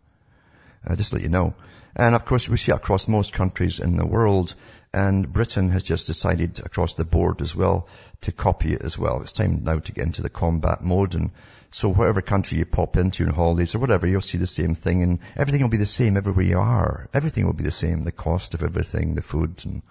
Uh, 0.85 0.95
just 0.95 1.09
to 1.09 1.15
let 1.15 1.23
you 1.23 1.29
know. 1.29 1.55
And 1.95 2.13
of 2.13 2.25
course, 2.25 2.49
we 2.49 2.57
see 2.57 2.73
across 2.73 3.07
most 3.07 3.31
countries 3.31 3.79
in 3.79 3.95
the 3.95 4.05
world. 4.05 4.53
And 4.93 5.31
Britain 5.31 5.69
has 5.69 5.83
just 5.83 6.07
decided 6.07 6.59
across 6.59 6.95
the 6.95 7.05
board 7.05 7.41
as 7.41 7.55
well 7.55 7.87
to 8.21 8.31
copy 8.31 8.73
it 8.73 8.81
as 8.81 8.97
well. 8.97 9.21
It's 9.21 9.33
time 9.33 9.63
now 9.63 9.79
to 9.79 9.91
get 9.91 10.05
into 10.05 10.21
the 10.21 10.29
combat 10.29 10.81
mode. 10.81 11.15
And 11.15 11.31
so 11.71 11.89
whatever 11.89 12.21
country 12.21 12.57
you 12.57 12.65
pop 12.65 12.97
into 12.97 13.23
in 13.23 13.29
holidays 13.29 13.75
or 13.75 13.79
whatever, 13.79 14.07
you'll 14.07 14.21
see 14.21 14.37
the 14.37 14.47
same 14.47 14.75
thing. 14.75 15.03
And 15.03 15.19
everything 15.35 15.61
will 15.61 15.69
be 15.69 15.77
the 15.77 15.85
same 15.85 16.17
everywhere 16.17 16.45
you 16.45 16.59
are. 16.59 17.09
Everything 17.13 17.45
will 17.45 17.53
be 17.53 17.63
the 17.63 17.71
same. 17.71 18.03
The 18.03 18.11
cost 18.11 18.53
of 18.53 18.63
everything, 18.63 19.15
the 19.15 19.21
food 19.21 19.61
and 19.65 19.81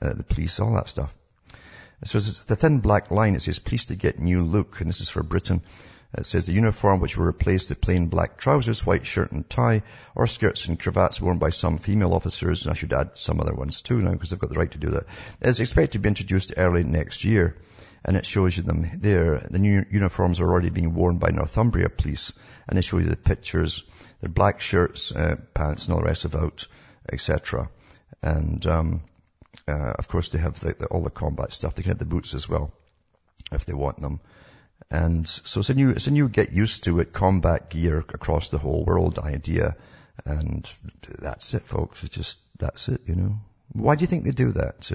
uh, 0.00 0.14
the 0.14 0.24
police, 0.24 0.60
all 0.60 0.74
that 0.74 0.88
stuff. 0.88 1.14
So 2.04 2.18
it's 2.18 2.44
the 2.44 2.56
thin 2.56 2.80
black 2.80 3.10
line. 3.10 3.34
It 3.34 3.42
says, 3.42 3.58
please 3.58 3.86
to 3.86 3.94
get 3.94 4.18
new 4.18 4.42
look. 4.42 4.80
And 4.80 4.88
this 4.88 5.00
is 5.00 5.08
for 5.08 5.22
Britain. 5.22 5.62
It 6.14 6.26
says 6.26 6.44
the 6.44 6.52
uniform 6.52 7.00
which 7.00 7.16
will 7.16 7.24
replace 7.24 7.68
the 7.68 7.74
plain 7.74 8.08
black 8.08 8.36
trousers, 8.36 8.84
white 8.84 9.06
shirt 9.06 9.32
and 9.32 9.48
tie, 9.48 9.82
or 10.14 10.26
skirts 10.26 10.68
and 10.68 10.78
cravats 10.78 11.20
worn 11.20 11.38
by 11.38 11.48
some 11.48 11.78
female 11.78 12.12
officers, 12.12 12.64
and 12.64 12.72
I 12.72 12.74
should 12.74 12.92
add 12.92 13.16
some 13.16 13.40
other 13.40 13.54
ones 13.54 13.80
too 13.80 14.02
now 14.02 14.12
because 14.12 14.30
they've 14.30 14.38
got 14.38 14.50
the 14.50 14.58
right 14.58 14.70
to 14.72 14.78
do 14.78 14.90
that, 14.90 15.04
is 15.40 15.60
expected 15.60 15.92
to 15.92 15.98
be 16.00 16.08
introduced 16.08 16.52
early 16.56 16.84
next 16.84 17.24
year. 17.24 17.56
And 18.04 18.16
it 18.16 18.26
shows 18.26 18.56
you 18.56 18.64
them 18.64 18.90
there. 18.98 19.46
The 19.48 19.60
new 19.60 19.86
uniforms 19.90 20.40
are 20.40 20.50
already 20.50 20.70
being 20.70 20.92
worn 20.92 21.18
by 21.18 21.30
Northumbria 21.30 21.88
police, 21.88 22.32
and 22.68 22.76
they 22.76 22.82
show 22.82 22.98
you 22.98 23.06
the 23.06 23.16
pictures. 23.16 23.84
They're 24.20 24.28
black 24.28 24.60
shirts, 24.60 25.14
uh, 25.14 25.36
pants, 25.54 25.86
and 25.86 25.94
all 25.94 26.00
the 26.00 26.08
rest 26.08 26.24
of 26.24 26.34
it, 26.34 26.66
etc. 27.10 27.70
And 28.20 28.66
um, 28.66 29.02
uh, 29.68 29.94
of 29.98 30.08
course, 30.08 30.30
they 30.30 30.38
have 30.38 30.58
the, 30.60 30.74
the, 30.74 30.86
all 30.86 31.02
the 31.02 31.10
combat 31.10 31.52
stuff. 31.52 31.74
They 31.74 31.82
can 31.82 31.90
have 31.90 31.98
the 31.98 32.04
boots 32.04 32.34
as 32.34 32.48
well 32.48 32.72
if 33.52 33.64
they 33.64 33.74
want 33.74 34.00
them. 34.00 34.20
And 34.92 35.26
so 35.26 35.60
it's 35.60 35.70
a 35.70 35.74
new, 35.74 35.88
it's 35.88 36.06
a 36.06 36.10
new 36.10 36.28
get 36.28 36.52
used 36.52 36.84
to 36.84 37.00
it 37.00 37.14
combat 37.14 37.70
gear 37.70 38.04
across 38.10 38.50
the 38.50 38.58
whole 38.58 38.84
world 38.84 39.18
idea. 39.18 39.74
And 40.26 40.68
that's 41.18 41.54
it, 41.54 41.62
folks. 41.62 42.04
It's 42.04 42.14
just, 42.14 42.38
that's 42.58 42.90
it, 42.90 43.00
you 43.06 43.14
know. 43.14 43.40
Why 43.72 43.96
do 43.96 44.02
you 44.02 44.06
think 44.06 44.24
they 44.24 44.32
do 44.32 44.52
that? 44.52 44.92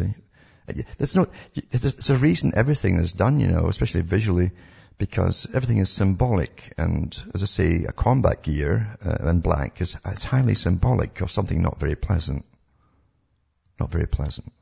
There's 0.99 1.15
no, 1.15 1.27
there's 1.71 2.11
a 2.11 2.15
reason 2.15 2.53
everything 2.55 2.99
is 2.99 3.11
done, 3.11 3.39
you 3.39 3.47
know, 3.47 3.69
especially 3.69 4.01
visually, 4.01 4.51
because 4.99 5.47
everything 5.55 5.79
is 5.79 5.89
symbolic. 5.89 6.73
And 6.77 7.19
as 7.33 7.41
I 7.41 7.47
say, 7.47 7.85
a 7.85 7.91
combat 7.91 8.43
gear 8.43 8.97
uh, 9.03 9.27
in 9.27 9.39
black 9.39 9.81
is, 9.81 9.97
is 10.05 10.23
highly 10.23 10.53
symbolic 10.53 11.21
of 11.21 11.31
something 11.31 11.59
not 11.59 11.79
very 11.79 11.95
pleasant. 11.95 12.45
Not 13.79 13.91
very 13.91 14.07
pleasant. 14.07 14.53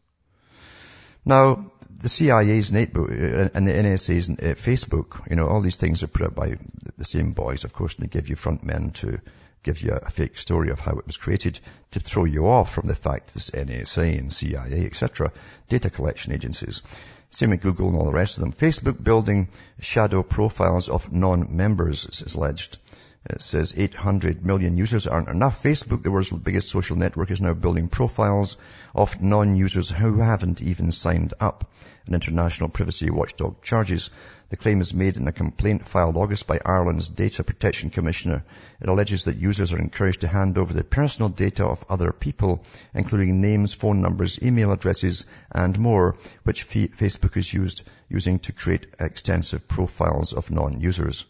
Now, 1.25 1.71
the 2.05 2.09
CIA's 2.09 2.71
notebook 2.71 3.09
uh, 3.09 3.49
and 3.55 3.67
the 3.67 3.71
NSA's 3.71 4.29
Facebook, 4.29 5.27
you 5.27 5.35
know, 5.35 5.47
all 5.47 5.61
these 5.61 5.77
things 5.77 6.03
are 6.03 6.07
put 6.07 6.21
up 6.21 6.35
by 6.35 6.55
the 6.99 7.03
same 7.03 7.31
boys, 7.31 7.63
of 7.63 7.73
course, 7.73 7.95
and 7.95 8.03
they 8.03 8.07
give 8.07 8.29
you 8.29 8.35
front 8.35 8.63
men 8.63 8.91
to 8.91 9.19
give 9.63 9.81
you 9.81 9.91
a 9.91 10.11
fake 10.11 10.37
story 10.37 10.69
of 10.69 10.79
how 10.79 10.99
it 10.99 11.07
was 11.07 11.17
created 11.17 11.59
to 11.89 11.99
throw 11.99 12.25
you 12.25 12.47
off 12.47 12.71
from 12.71 12.87
the 12.87 12.93
fact 12.93 13.33
this 13.33 13.49
NSA 13.49 14.19
and 14.19 14.31
CIA, 14.31 14.85
etc., 14.85 15.31
data 15.67 15.89
collection 15.89 16.31
agencies. 16.31 16.83
Same 17.31 17.49
with 17.49 17.61
Google 17.61 17.87
and 17.87 17.97
all 17.97 18.05
the 18.05 18.13
rest 18.13 18.37
of 18.37 18.41
them. 18.41 18.53
Facebook 18.53 19.03
building 19.03 19.47
shadow 19.79 20.21
profiles 20.21 20.89
of 20.89 21.11
non-members, 21.11 22.05
is 22.23 22.35
alleged. 22.35 22.77
It 23.27 23.41
says 23.41 23.73
800 23.75 24.45
million 24.45 24.77
users 24.77 25.07
aren't 25.07 25.29
enough. 25.29 25.63
Facebook, 25.63 26.03
the 26.03 26.11
world's 26.11 26.29
biggest 26.29 26.69
social 26.69 26.95
network, 26.95 27.31
is 27.31 27.41
now 27.41 27.55
building 27.55 27.87
profiles 27.87 28.57
of 28.93 29.19
non-users 29.19 29.89
who 29.89 30.19
haven't 30.19 30.61
even 30.61 30.91
signed 30.91 31.33
up. 31.39 31.71
An 32.05 32.13
international 32.13 32.69
privacy 32.69 33.09
watchdog 33.09 33.63
charges. 33.63 34.11
The 34.49 34.57
claim 34.57 34.79
is 34.79 34.93
made 34.93 35.17
in 35.17 35.27
a 35.27 35.31
complaint 35.31 35.85
filed 35.85 36.17
August 36.17 36.45
by 36.45 36.59
Ireland's 36.63 37.09
Data 37.09 37.43
Protection 37.43 37.89
Commissioner. 37.89 38.43
It 38.79 38.89
alleges 38.89 39.23
that 39.23 39.37
users 39.37 39.73
are 39.73 39.79
encouraged 39.79 40.21
to 40.21 40.27
hand 40.27 40.59
over 40.59 40.71
the 40.71 40.83
personal 40.83 41.29
data 41.29 41.65
of 41.65 41.83
other 41.89 42.11
people, 42.11 42.63
including 42.93 43.41
names, 43.41 43.73
phone 43.73 44.03
numbers, 44.03 44.39
email 44.43 44.71
addresses, 44.71 45.25
and 45.51 45.79
more, 45.79 46.15
which 46.43 46.67
Facebook 46.67 47.37
is 47.37 47.51
used 47.51 47.81
using 48.07 48.37
to 48.37 48.51
create 48.51 48.85
extensive 48.99 49.67
profiles 49.67 50.31
of 50.31 50.51
non-users. 50.51 51.25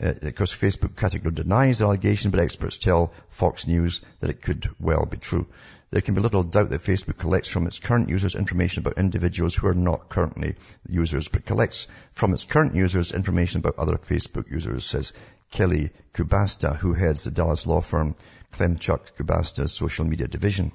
Uh, 0.00 0.14
of 0.22 0.34
course, 0.34 0.54
Facebook 0.54 0.96
categorically 0.96 1.42
denies 1.42 1.78
the 1.78 1.84
allegation, 1.84 2.30
but 2.30 2.40
experts 2.40 2.78
tell 2.78 3.12
Fox 3.28 3.66
News 3.66 4.00
that 4.20 4.30
it 4.30 4.42
could 4.42 4.68
well 4.80 5.06
be 5.06 5.18
true. 5.18 5.46
There 5.90 6.00
can 6.00 6.14
be 6.14 6.22
little 6.22 6.42
doubt 6.42 6.70
that 6.70 6.80
Facebook 6.80 7.18
collects 7.18 7.50
from 7.50 7.66
its 7.66 7.78
current 7.78 8.08
users 8.08 8.34
information 8.34 8.80
about 8.80 8.96
individuals 8.96 9.54
who 9.54 9.66
are 9.66 9.74
not 9.74 10.08
currently 10.08 10.54
users, 10.88 11.28
but 11.28 11.44
collects 11.44 11.86
from 12.12 12.32
its 12.32 12.44
current 12.44 12.74
users 12.74 13.12
information 13.12 13.60
about 13.60 13.78
other 13.78 13.98
Facebook 13.98 14.50
users, 14.50 14.86
says 14.86 15.12
Kelly 15.50 15.90
Kubasta, 16.14 16.74
who 16.74 16.94
heads 16.94 17.24
the 17.24 17.30
Dallas 17.30 17.66
law 17.66 17.82
firm 17.82 18.14
Klemchuk 18.54 19.12
Kubasta's 19.18 19.72
social 19.72 20.06
media 20.06 20.26
division. 20.28 20.72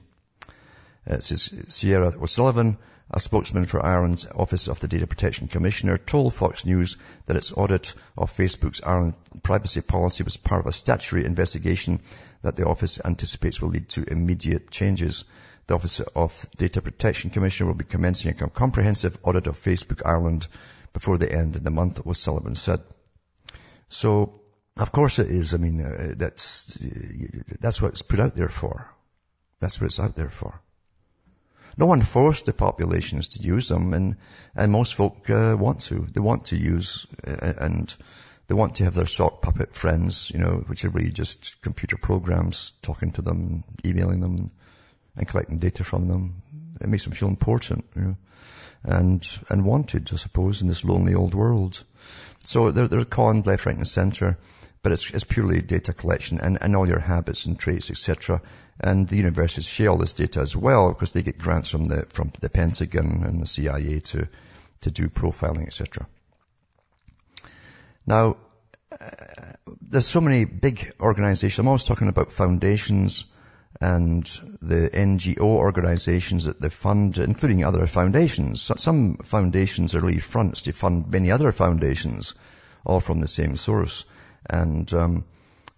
Uh, 1.10 1.20
says 1.20 1.52
Sierra 1.68 2.14
O'Sullivan, 2.22 2.78
a 3.10 3.20
spokesman 3.20 3.66
for 3.66 3.86
Ireland's 3.86 4.26
Office 4.26 4.68
of 4.68 4.80
the 4.80 4.88
Data 4.88 5.08
Protection 5.08 5.48
Commissioner 5.48 5.98
told 5.98 6.34
Fox 6.34 6.66
News 6.66 6.98
that 7.26 7.38
its 7.38 7.54
audit 7.54 7.94
of 8.18 8.36
Facebook's 8.36 8.82
Ireland 8.84 9.14
privacy 9.44 9.82
policy 9.82 10.24
was 10.24 10.36
part 10.36 10.62
of 10.62 10.68
a 10.68 10.74
statutory 10.74 11.24
investigation 11.24 12.02
that 12.42 12.58
the 12.58 12.68
office 12.68 13.00
anticipates 13.04 13.62
will 13.62 13.70
lead 13.70 13.88
to 13.90 14.04
immediate 14.04 14.70
changes. 14.70 15.24
The 15.68 15.76
Office 15.76 16.00
of 16.00 16.46
Data 16.58 16.82
Protection 16.82 17.30
Commissioner 17.30 17.68
will 17.68 17.78
be 17.78 17.86
commencing 17.86 18.32
a 18.32 18.50
comprehensive 18.50 19.18
audit 19.24 19.48
of 19.48 19.58
Facebook 19.58 20.02
Ireland 20.06 20.48
before 20.94 21.18
the 21.18 21.32
end 21.32 21.56
of 21.56 21.64
the 21.64 21.72
month, 21.72 22.06
O'Sullivan 22.06 22.56
said. 22.56 22.82
So, 23.90 24.42
of 24.76 24.92
course 24.92 25.20
it 25.20 25.28
is. 25.28 25.54
I 25.54 25.58
mean, 25.58 25.82
uh, 25.82 26.14
that's, 26.18 26.78
that's 27.60 27.82
what 27.82 27.92
it's 27.92 28.02
put 28.02 28.20
out 28.20 28.36
there 28.36 28.50
for. 28.50 28.90
That's 29.60 29.80
what 29.80 29.88
it's 29.88 30.00
out 30.00 30.16
there 30.16 30.30
for. 30.30 30.60
No 31.78 31.86
one 31.86 32.02
forced 32.02 32.46
the 32.46 32.54
populations 32.54 33.30
to 33.30 33.42
use 33.42 33.70
them, 33.70 33.94
and 33.94 34.16
and 34.56 34.72
most 34.72 34.96
folk 34.96 35.30
uh, 35.30 35.56
want 35.60 35.82
to. 35.82 36.08
They 36.12 36.22
want 36.22 36.46
to 36.46 36.58
use 36.58 37.06
uh, 37.26 37.54
and 37.60 37.96
they 38.48 38.56
want 38.56 38.76
to 38.76 38.86
have 38.86 38.96
their 38.96 39.06
sock 39.06 39.42
puppet 39.42 39.76
friends, 39.76 40.32
you 40.32 40.40
know, 40.40 40.64
which 40.68 40.86
are 40.86 40.90
really 40.90 41.12
just 41.12 41.62
computer 41.62 41.98
programs, 41.98 42.72
talking 42.82 43.12
to 43.12 43.22
them, 43.22 43.64
emailing 43.86 44.22
them, 44.22 44.52
and 45.16 45.28
collecting 45.28 45.60
data 45.60 45.84
from 45.84 46.08
them. 46.08 46.42
It 46.82 46.88
makes 46.88 47.04
them 47.04 47.14
feel 47.14 47.28
important, 47.28 47.86
you 47.96 48.02
know, 48.02 48.18
and 48.84 49.40
and 49.50 49.64
wanted, 49.64 50.10
I 50.12 50.16
suppose, 50.16 50.62
in 50.62 50.68
this 50.68 50.84
lonely 50.84 51.14
old 51.14 51.36
world. 51.36 51.84
So 52.44 52.72
they're 52.72 52.88
they're 52.88 53.06
conned 53.06 53.46
left, 53.46 53.66
right, 53.66 53.76
and 53.76 53.88
centre 53.88 54.38
but 54.88 54.94
it's, 54.94 55.14
it's 55.14 55.26
purely 55.26 55.62
data 55.62 55.92
collection 55.92 56.40
and, 56.40 56.60
and 56.62 56.74
all 56.74 56.88
your 56.88 57.02
habits 57.02 57.46
and 57.46 57.60
traits, 57.60 57.92
etc. 57.92 58.42
And 58.80 59.06
the 59.06 59.18
universities 59.18 59.66
share 59.66 59.90
all 59.90 59.98
this 59.98 60.14
data 60.14 60.40
as 60.40 60.56
well 60.56 60.94
because 60.94 61.12
they 61.12 61.24
get 61.24 61.38
grants 61.38 61.70
from 61.70 61.84
the 61.84 62.06
from 62.06 62.32
the 62.40 62.50
Pentagon 62.50 63.26
and 63.26 63.42
the 63.42 63.46
CIA 63.46 64.00
to 64.00 64.30
to 64.80 64.90
do 64.90 65.10
profiling, 65.10 65.68
etc. 65.68 66.08
Now, 68.06 68.38
uh, 68.98 69.10
there's 69.82 70.08
so 70.08 70.22
many 70.22 70.46
big 70.46 70.94
organizations. 71.02 71.60
I'm 71.60 71.68
always 71.68 71.84
talking 71.84 72.08
about 72.08 72.32
foundations 72.32 73.26
and 73.82 74.24
the 74.62 74.90
NGO 74.90 75.42
organizations 75.42 76.46
that 76.46 76.62
they 76.62 76.70
fund, 76.70 77.18
including 77.18 77.66
other 77.66 77.88
foundations. 77.88 78.72
Some 78.78 79.18
foundations 79.18 79.96
are 79.96 80.00
really 80.00 80.20
fronts 80.20 80.62
to 80.62 80.72
fund 80.72 81.12
many 81.12 81.30
other 81.30 81.52
foundations, 81.52 82.36
all 82.86 83.02
from 83.02 83.20
the 83.20 83.28
same 83.28 83.58
source. 83.58 84.06
And 84.50 84.92
um, 84.94 85.26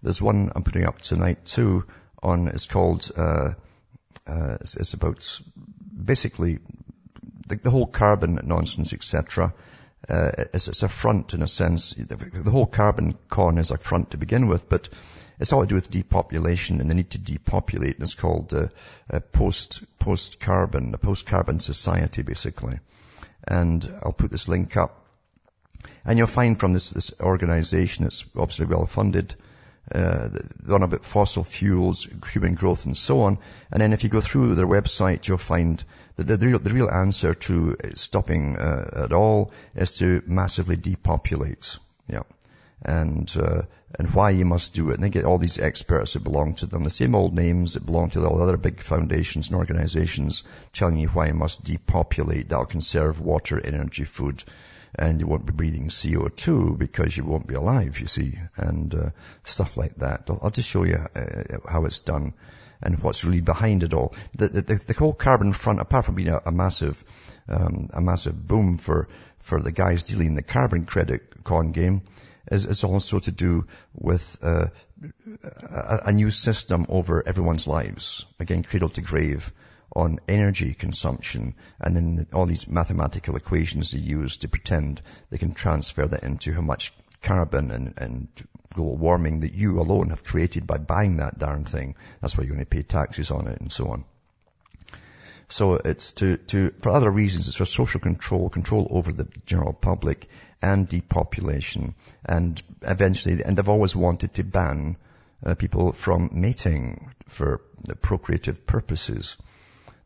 there's 0.02 0.22
one 0.22 0.52
I'm 0.54 0.62
putting 0.62 0.86
up 0.86 1.00
tonight 1.00 1.44
too. 1.44 1.84
On 2.22 2.48
it's 2.48 2.66
called 2.66 3.10
uh, 3.16 3.52
uh, 4.26 4.58
it's, 4.60 4.76
it's, 4.76 4.94
about 4.94 5.40
basically 6.04 6.58
the, 7.46 7.56
the 7.56 7.70
whole 7.70 7.86
carbon 7.86 8.38
nonsense, 8.44 8.92
etc. 8.92 9.54
Uh, 10.08 10.30
it's, 10.54 10.68
it's, 10.68 10.82
a 10.82 10.88
front 10.88 11.34
in 11.34 11.42
a 11.42 11.48
sense. 11.48 11.92
The, 11.94 12.16
the, 12.16 12.50
whole 12.50 12.66
carbon 12.66 13.16
con 13.28 13.58
is 13.58 13.70
a 13.70 13.78
front 13.78 14.12
to 14.12 14.18
begin 14.18 14.46
with, 14.48 14.68
but 14.68 14.88
it's 15.38 15.52
all 15.52 15.62
to 15.62 15.66
do 15.66 15.74
with 15.74 15.90
depopulation 15.90 16.80
and 16.80 16.90
the 16.90 16.94
need 16.94 17.10
to 17.10 17.18
depopulate. 17.18 17.94
And 17.94 18.02
it's 18.02 18.14
called 18.14 18.52
uh, 18.52 18.68
post 19.32 19.82
post 19.98 20.40
carbon, 20.40 20.92
the 20.92 20.98
post 20.98 21.26
carbon 21.26 21.58
society, 21.58 22.22
basically. 22.22 22.78
And 23.46 23.84
I'll 24.02 24.12
put 24.12 24.30
this 24.30 24.48
link 24.48 24.76
up. 24.76 24.99
And 26.04 26.18
you'll 26.18 26.26
find 26.26 26.58
from 26.58 26.72
this, 26.72 26.90
this 26.90 27.12
organization, 27.20 28.06
it's 28.06 28.24
obviously 28.36 28.66
well 28.66 28.86
funded, 28.86 29.34
uh, 29.92 30.28
on 30.70 30.82
about 30.82 31.04
fossil 31.04 31.44
fuels, 31.44 32.06
human 32.32 32.54
growth 32.54 32.86
and 32.86 32.96
so 32.96 33.20
on. 33.20 33.38
And 33.72 33.82
then 33.82 33.92
if 33.92 34.04
you 34.04 34.10
go 34.10 34.20
through 34.20 34.54
their 34.54 34.66
website, 34.66 35.26
you'll 35.26 35.38
find 35.38 35.82
that 36.16 36.24
the, 36.24 36.38
real, 36.38 36.58
the 36.58 36.70
real 36.70 36.90
answer 36.90 37.34
to 37.34 37.76
stopping 37.94 38.56
uh, 38.56 39.04
at 39.04 39.12
all 39.12 39.52
is 39.74 39.94
to 39.94 40.22
massively 40.26 40.76
depopulate. 40.76 41.78
Yeah. 42.08 42.22
And, 42.82 43.30
uh, 43.36 43.62
and 43.98 44.14
why 44.14 44.30
you 44.30 44.44
must 44.44 44.74
do 44.74 44.90
it. 44.90 44.94
And 44.94 45.02
they 45.02 45.10
get 45.10 45.24
all 45.24 45.38
these 45.38 45.58
experts 45.58 46.14
that 46.14 46.24
belong 46.24 46.54
to 46.56 46.66
them, 46.66 46.84
the 46.84 46.90
same 46.90 47.14
old 47.14 47.34
names 47.34 47.74
that 47.74 47.84
belong 47.84 48.10
to 48.10 48.24
all 48.24 48.38
the 48.38 48.44
other 48.44 48.56
big 48.56 48.80
foundations 48.80 49.48
and 49.48 49.56
organizations 49.56 50.44
telling 50.72 50.96
you 50.96 51.08
why 51.08 51.26
you 51.26 51.34
must 51.34 51.64
depopulate. 51.64 52.48
That'll 52.48 52.66
conserve 52.66 53.20
water, 53.20 53.60
energy, 53.60 54.04
food, 54.04 54.44
and 54.94 55.20
you 55.20 55.26
won't 55.26 55.46
be 55.46 55.52
breathing 55.52 55.88
CO2 55.88 56.78
because 56.78 57.16
you 57.16 57.24
won't 57.24 57.46
be 57.46 57.54
alive, 57.54 58.00
you 58.00 58.06
see, 58.06 58.38
and 58.56 58.94
uh, 58.94 59.10
stuff 59.44 59.76
like 59.76 59.96
that. 59.96 60.24
I'll, 60.28 60.40
I'll 60.44 60.50
just 60.50 60.68
show 60.68 60.84
you 60.84 60.96
uh, 60.96 61.58
how 61.68 61.84
it's 61.84 62.00
done 62.00 62.34
and 62.82 63.02
what's 63.02 63.24
really 63.24 63.40
behind 63.40 63.82
it 63.82 63.92
all. 63.92 64.14
The, 64.34 64.48
the, 64.48 64.74
the 64.74 64.94
whole 64.94 65.12
carbon 65.12 65.52
front, 65.52 65.80
apart 65.80 66.06
from 66.06 66.14
being 66.14 66.28
a, 66.28 66.40
a 66.46 66.52
massive, 66.52 67.02
um, 67.48 67.90
a 67.92 68.00
massive 68.00 68.46
boom 68.46 68.78
for, 68.78 69.08
for 69.38 69.60
the 69.60 69.72
guys 69.72 70.04
dealing 70.04 70.28
in 70.28 70.34
the 70.34 70.42
carbon 70.42 70.86
credit 70.86 71.44
con 71.44 71.72
game, 71.72 72.02
is, 72.50 72.66
is 72.66 72.84
also 72.84 73.18
to 73.20 73.30
do 73.30 73.66
with 73.94 74.38
uh, 74.42 74.66
a, 75.42 76.00
a 76.06 76.12
new 76.12 76.30
system 76.30 76.86
over 76.88 77.26
everyone's 77.26 77.66
lives. 77.66 78.26
Again, 78.38 78.62
cradle 78.62 78.88
to 78.90 79.00
grave 79.00 79.52
on 79.94 80.18
energy 80.28 80.74
consumption 80.74 81.54
and 81.80 81.96
then 81.96 82.26
all 82.32 82.46
these 82.46 82.68
mathematical 82.68 83.36
equations 83.36 83.90
they 83.90 83.98
use 83.98 84.38
to 84.38 84.48
pretend 84.48 85.02
they 85.30 85.38
can 85.38 85.52
transfer 85.52 86.06
that 86.06 86.22
into 86.22 86.52
how 86.52 86.60
much 86.60 86.92
carbon 87.22 87.70
and, 87.70 87.94
and 87.98 88.28
global 88.72 88.96
warming 88.96 89.40
that 89.40 89.52
you 89.52 89.80
alone 89.80 90.10
have 90.10 90.24
created 90.24 90.66
by 90.66 90.78
buying 90.78 91.16
that 91.16 91.38
darn 91.38 91.64
thing. 91.64 91.96
That's 92.20 92.36
why 92.36 92.44
you're 92.44 92.54
going 92.54 92.64
to 92.64 92.66
pay 92.66 92.82
taxes 92.82 93.30
on 93.30 93.48
it 93.48 93.60
and 93.60 93.70
so 93.70 93.88
on. 93.88 94.04
So 95.48 95.74
it's 95.74 96.12
to, 96.12 96.36
to, 96.36 96.70
for 96.78 96.90
other 96.90 97.10
reasons, 97.10 97.48
it's 97.48 97.56
for 97.56 97.64
social 97.64 97.98
control, 97.98 98.48
control 98.48 98.86
over 98.90 99.10
the 99.10 99.26
general 99.46 99.72
public 99.72 100.28
and 100.62 100.88
depopulation 100.88 101.94
and 102.24 102.62
eventually, 102.82 103.42
and 103.42 103.56
they've 103.56 103.68
always 103.68 103.96
wanted 103.96 104.34
to 104.34 104.44
ban 104.44 104.96
uh, 105.44 105.54
people 105.54 105.92
from 105.92 106.30
mating 106.32 107.12
for 107.26 107.62
procreative 108.02 108.66
purposes. 108.66 109.36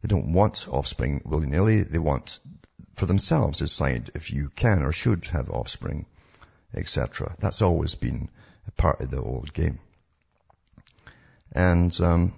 They 0.03 0.09
don't 0.09 0.33
want 0.33 0.69
offspring 0.69 1.23
willy-nilly. 1.25 1.83
They 1.83 1.99
want 1.99 2.39
for 2.95 3.07
themselves 3.07 3.59
to 3.59 3.65
decide 3.65 4.11
if 4.15 4.31
you 4.31 4.51
can 4.55 4.83
or 4.83 4.93
should 4.93 5.25
have 5.27 5.51
offspring, 5.51 6.07
etc. 6.75 7.35
That's 7.41 7.63
always 7.63 7.95
been 7.95 8.29
a 8.69 8.71
part 8.71 9.01
of 9.01 9.11
the 9.11 9.21
old 9.21 9.53
game. 9.53 9.79
And 11.53 11.99
um, 12.01 12.35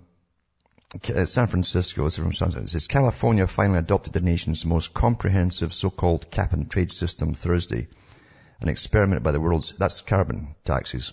uh, 1.14 1.24
San 1.24 1.46
Francisco, 1.46 2.06
is 2.06 2.16
from 2.16 2.32
San 2.32 2.50
Francisco, 2.50 2.64
it 2.64 2.70
says 2.70 2.86
California 2.86 3.46
finally 3.46 3.78
adopted 3.78 4.12
the 4.12 4.20
nation's 4.20 4.64
most 4.64 4.94
comprehensive 4.94 5.72
so-called 5.72 6.30
cap 6.30 6.52
and 6.52 6.70
trade 6.70 6.90
system 6.90 7.34
Thursday. 7.34 7.88
An 8.60 8.68
experiment 8.68 9.22
by 9.22 9.32
the 9.32 9.40
world's, 9.40 9.72
that's 9.72 10.00
carbon 10.00 10.54
taxes, 10.64 11.12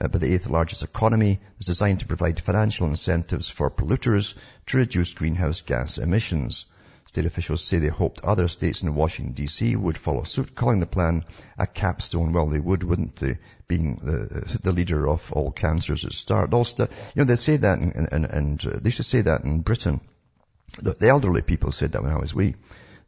uh, 0.00 0.08
by 0.08 0.18
the 0.18 0.32
eighth 0.32 0.48
largest 0.48 0.82
economy 0.82 1.40
is 1.58 1.66
designed 1.66 2.00
to 2.00 2.06
provide 2.06 2.38
financial 2.38 2.86
incentives 2.86 3.48
for 3.48 3.70
polluters 3.70 4.34
to 4.66 4.78
reduce 4.78 5.10
greenhouse 5.12 5.62
gas 5.62 5.98
emissions. 5.98 6.66
State 7.06 7.26
officials 7.26 7.64
say 7.64 7.78
they 7.78 7.88
hoped 7.88 8.20
other 8.22 8.46
states 8.46 8.82
in 8.82 8.94
Washington 8.94 9.34
DC 9.34 9.76
would 9.76 9.96
follow 9.96 10.24
suit, 10.24 10.54
calling 10.54 10.80
the 10.80 10.86
plan 10.86 11.22
a 11.58 11.66
capstone. 11.66 12.32
Well, 12.32 12.46
they 12.46 12.60
would, 12.60 12.82
wouldn't 12.82 13.16
they? 13.16 13.38
Being 13.68 13.96
the, 14.02 14.58
the 14.62 14.72
leader 14.72 15.08
of 15.08 15.32
all 15.32 15.50
cancers 15.50 16.04
at 16.04 16.12
start. 16.12 16.52
You 16.52 16.88
know, 17.14 17.24
they 17.24 17.36
say 17.36 17.56
that, 17.56 17.78
and, 17.78 18.08
and, 18.12 18.24
and 18.26 18.66
uh, 18.66 18.78
they 18.80 18.90
should 18.90 19.06
say 19.06 19.22
that 19.22 19.44
in 19.44 19.60
Britain. 19.60 20.00
The, 20.82 20.92
the 20.92 21.08
elderly 21.08 21.42
people 21.42 21.72
said 21.72 21.92
that 21.92 22.02
when 22.02 22.12
I 22.12 22.18
was 22.18 22.34
wee 22.34 22.54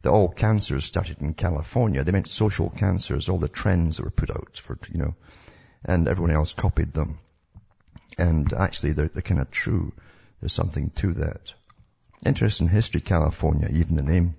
that 0.01 0.11
all 0.11 0.29
cancers 0.29 0.85
started 0.85 1.21
in 1.21 1.33
California. 1.33 2.03
They 2.03 2.11
meant 2.11 2.27
social 2.27 2.69
cancers, 2.69 3.27
all 3.27 3.37
the 3.37 3.49
trends 3.49 3.97
that 3.97 4.03
were 4.03 4.11
put 4.11 4.29
out 4.29 4.57
for, 4.57 4.77
you 4.91 4.99
know, 4.99 5.15
and 5.83 6.07
everyone 6.07 6.35
else 6.35 6.53
copied 6.53 6.93
them. 6.93 7.19
And 8.17 8.51
actually, 8.53 8.93
they're, 8.93 9.09
they're 9.09 9.21
kind 9.21 9.41
of 9.41 9.51
true. 9.51 9.93
There's 10.39 10.53
something 10.53 10.91
to 10.91 11.13
that. 11.13 11.53
Interesting 12.25 12.67
history, 12.67 13.01
California, 13.01 13.69
even 13.71 13.95
the 13.95 14.01
name, 14.01 14.35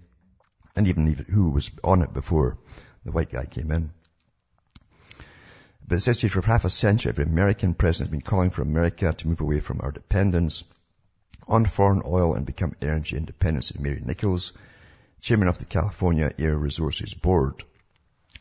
and 0.77 0.87
even, 0.87 1.09
even 1.09 1.25
who 1.27 1.51
was 1.51 1.71
on 1.83 2.03
it 2.03 2.13
before 2.13 2.59
the 3.05 3.13
white 3.13 3.31
guy 3.31 3.47
came 3.47 3.71
in. 3.71 3.91
But 5.87 5.97
it 5.97 6.01
says 6.01 6.21
here, 6.21 6.31
for 6.31 6.43
half 6.43 6.65
a 6.65 6.71
century, 6.71 7.11
every 7.11 7.25
American 7.25 7.75
president 7.75 8.11
has 8.11 8.19
been 8.19 8.31
calling 8.31 8.51
for 8.51 8.63
America 8.63 9.13
to 9.13 9.29
move 9.29 9.41
away 9.41 9.61
from 9.61 9.81
our 9.81 9.91
dependence 9.91 10.63
on 11.49 11.67
foreign 11.67 12.03
oil 12.07 12.35
and 12.35 12.47
become 12.47 12.77
energy 12.81 13.17
independent, 13.17 13.65
said 13.65 13.81
Mary 13.81 14.01
Nichols, 14.05 14.53
chairman 15.21 15.49
of 15.49 15.59
the 15.59 15.65
California 15.65 16.33
Air 16.39 16.57
Resources 16.57 17.15
Board. 17.15 17.63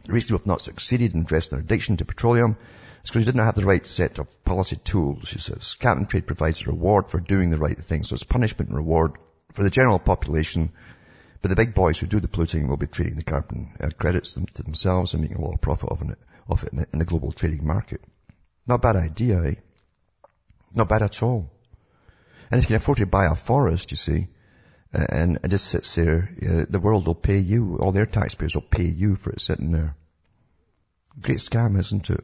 The 0.05 0.13
reason 0.13 0.33
we 0.33 0.39
have 0.39 0.47
not 0.47 0.61
succeeded 0.61 1.13
in 1.13 1.21
addressing 1.21 1.55
our 1.55 1.59
addiction 1.59 1.97
to 1.97 2.05
petroleum 2.05 2.57
is 3.03 3.09
because 3.09 3.15
we 3.15 3.25
didn't 3.25 3.45
have 3.45 3.55
the 3.55 3.65
right 3.65 3.85
set 3.85 4.17
of 4.17 4.43
policy 4.43 4.77
tools, 4.77 5.27
she 5.27 5.39
says. 5.39 5.75
And 5.83 6.09
trade 6.09 6.25
provides 6.25 6.61
a 6.61 6.65
reward 6.65 7.09
for 7.09 7.19
doing 7.19 7.49
the 7.49 7.57
right 7.57 7.77
thing, 7.77 8.03
so 8.03 8.13
it's 8.13 8.23
punishment 8.23 8.69
and 8.69 8.77
reward 8.77 9.13
for 9.53 9.63
the 9.63 9.69
general 9.69 9.99
population. 9.99 10.71
But 11.41 11.49
the 11.49 11.55
big 11.55 11.73
boys 11.73 11.99
who 11.99 12.07
do 12.07 12.19
the 12.19 12.27
polluting 12.27 12.67
will 12.67 12.77
be 12.77 12.87
trading 12.87 13.15
the 13.15 13.23
carbon 13.23 13.73
uh, 13.79 13.89
credits 13.97 14.33
to 14.33 14.63
themselves 14.63 15.13
and 15.13 15.21
making 15.21 15.37
a 15.37 15.41
lot 15.41 15.53
of 15.53 15.61
profit 15.61 15.89
of 15.89 16.01
it, 16.01 16.17
it 16.49 16.69
in, 16.71 16.77
the, 16.79 16.87
in 16.93 16.99
the 16.99 17.05
global 17.05 17.31
trading 17.31 17.65
market. 17.65 18.01
Not 18.67 18.81
bad 18.81 18.95
idea, 18.95 19.41
eh? 19.43 19.55
Not 20.75 20.89
bad 20.89 21.03
at 21.03 21.23
all. 21.23 21.49
And 22.51 22.59
if 22.59 22.65
you 22.65 22.67
can 22.67 22.75
afford 22.77 22.97
to 22.97 23.05
buy 23.05 23.25
a 23.25 23.35
forest, 23.35 23.91
you 23.91 23.97
see, 23.97 24.27
and 24.91 25.39
it 25.43 25.49
just 25.49 25.67
sits 25.67 25.95
there, 25.95 26.29
uh, 26.41 26.65
the 26.69 26.79
world 26.79 27.05
will 27.07 27.15
pay 27.15 27.37
you, 27.37 27.77
all 27.79 27.91
their 27.91 28.05
taxpayers 28.05 28.55
will 28.55 28.61
pay 28.61 28.85
you 28.85 29.15
for 29.15 29.31
it 29.31 29.41
sitting 29.41 29.71
there. 29.71 29.95
Great 31.21 31.39
scam, 31.39 31.77
isn't 31.79 32.09
it? 32.09 32.23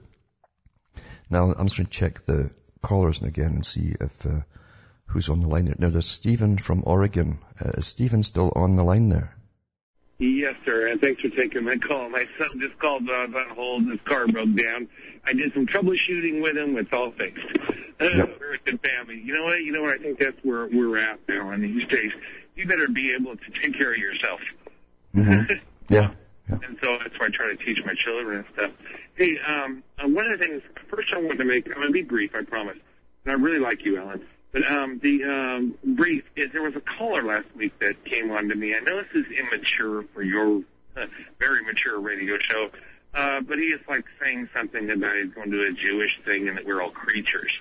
Now, 1.30 1.52
I'm 1.52 1.68
just 1.68 1.78
going 1.78 1.88
to 1.88 1.92
check 1.92 2.26
the 2.26 2.52
callers 2.82 3.22
again 3.22 3.54
and 3.54 3.66
see 3.66 3.94
if, 4.00 4.26
uh, 4.26 4.42
who's 5.08 5.30
on 5.30 5.42
the 5.42 5.48
line 5.48 5.66
there. 5.66 5.76
Now, 5.78 5.90
there's 5.90 6.08
Stephen 6.08 6.58
from 6.58 6.84
Oregon. 6.86 7.40
Uh, 7.60 7.72
is 7.78 7.88
Stephen 7.88 8.24
still 8.24 8.52
on 8.56 8.76
the 8.76 8.84
line 8.84 9.10
there? 9.10 9.36
Yes, 10.18 10.56
sir, 10.64 10.88
and 10.88 11.02
thanks 11.02 11.22
for 11.22 11.30
taking 11.30 11.66
my 11.66 11.76
call. 11.76 12.10
My 12.10 12.26
son 12.38 12.48
just 12.60 12.80
called 12.80 13.10
uh, 13.10 13.38
on 13.38 13.50
hold. 13.50 13.86
His 13.88 14.00
car 14.06 14.26
broke 14.28 14.56
down. 14.56 14.88
I 15.26 15.34
did 15.34 15.54
some 15.54 15.66
troubleshooting 15.68 16.42
with 16.42 16.58
him. 16.58 16.78
It's 16.78 16.94
all 16.94 17.12
fixed. 17.12 17.46
Yep. 18.00 18.38
We're 18.40 18.54
a 18.54 18.58
good 18.60 18.80
family. 18.82 19.22
You 19.22 19.34
know 19.34 19.44
what? 19.44 19.62
You 19.62 19.74
know 19.74 19.82
what? 19.82 19.92
I 19.92 19.98
think 19.98 20.20
that's 20.20 20.38
where 20.44 20.68
we're 20.68 20.98
at 20.98 21.20
now 21.28 21.52
in 21.52 21.62
these 21.62 21.86
days. 21.88 22.14
You 22.56 22.68
better 22.68 22.88
be 22.88 23.14
able 23.14 23.36
to 23.36 23.52
take 23.62 23.78
care 23.78 23.92
of 23.92 23.98
yourself. 23.98 24.42
Mm-hmm. 25.14 25.54
Yeah. 25.88 26.10
And 26.48 26.78
so 26.82 26.98
that's 26.98 27.20
why 27.20 27.28
I 27.28 27.30
try 27.30 27.48
to 27.48 27.56
teach 27.58 27.84
my 27.86 27.94
children 27.94 28.38
and 28.38 28.46
stuff. 28.54 28.72
Hey, 29.16 29.38
um, 29.48 29.84
uh, 30.00 30.08
one 30.08 30.26
of 30.26 30.40
the 30.40 30.46
things, 30.46 30.64
first 30.90 31.14
I 31.14 31.20
want 31.20 31.38
to 31.38 31.46
make, 31.46 31.68
I'm 31.68 31.76
going 31.76 31.88
to 31.88 31.94
be 31.94 32.02
brief, 32.02 32.34
I 32.34 32.44
promise. 32.44 32.78
And 33.24 33.32
I 33.32 33.36
really 33.36 33.60
like 33.60 33.86
you, 33.86 33.98
Ellen. 34.00 34.26
But 34.52 34.72
um, 34.72 35.00
the 35.04 35.24
um, 35.26 35.76
brief 35.96 36.24
is 36.36 36.52
there 36.54 36.62
was 36.62 36.76
a 36.76 36.82
caller 36.82 37.24
last 37.24 37.46
week 37.56 37.78
that 37.80 38.04
came 38.06 38.32
on 38.32 38.48
to 38.50 38.56
me. 38.56 38.76
I 38.76 38.80
know 38.80 39.02
this 39.04 39.26
is 39.26 39.32
immature 39.38 40.06
for 40.14 40.24
your 40.24 40.64
uh, 40.96 41.08
very 41.40 41.64
mature 41.64 42.00
radio 42.00 42.38
show, 42.40 42.70
uh, 43.14 43.42
but 43.42 43.58
he 43.58 43.66
is 43.66 43.82
like 43.90 44.06
saying 44.22 44.50
something 44.54 44.90
about 44.90 45.16
he's 45.18 45.34
going 45.34 45.52
to 45.52 45.58
do 45.58 45.72
a 45.72 45.74
Jewish 45.74 46.20
thing 46.26 46.48
and 46.48 46.58
that 46.58 46.66
we're 46.66 46.82
all 46.82 46.92
creatures. 46.92 47.52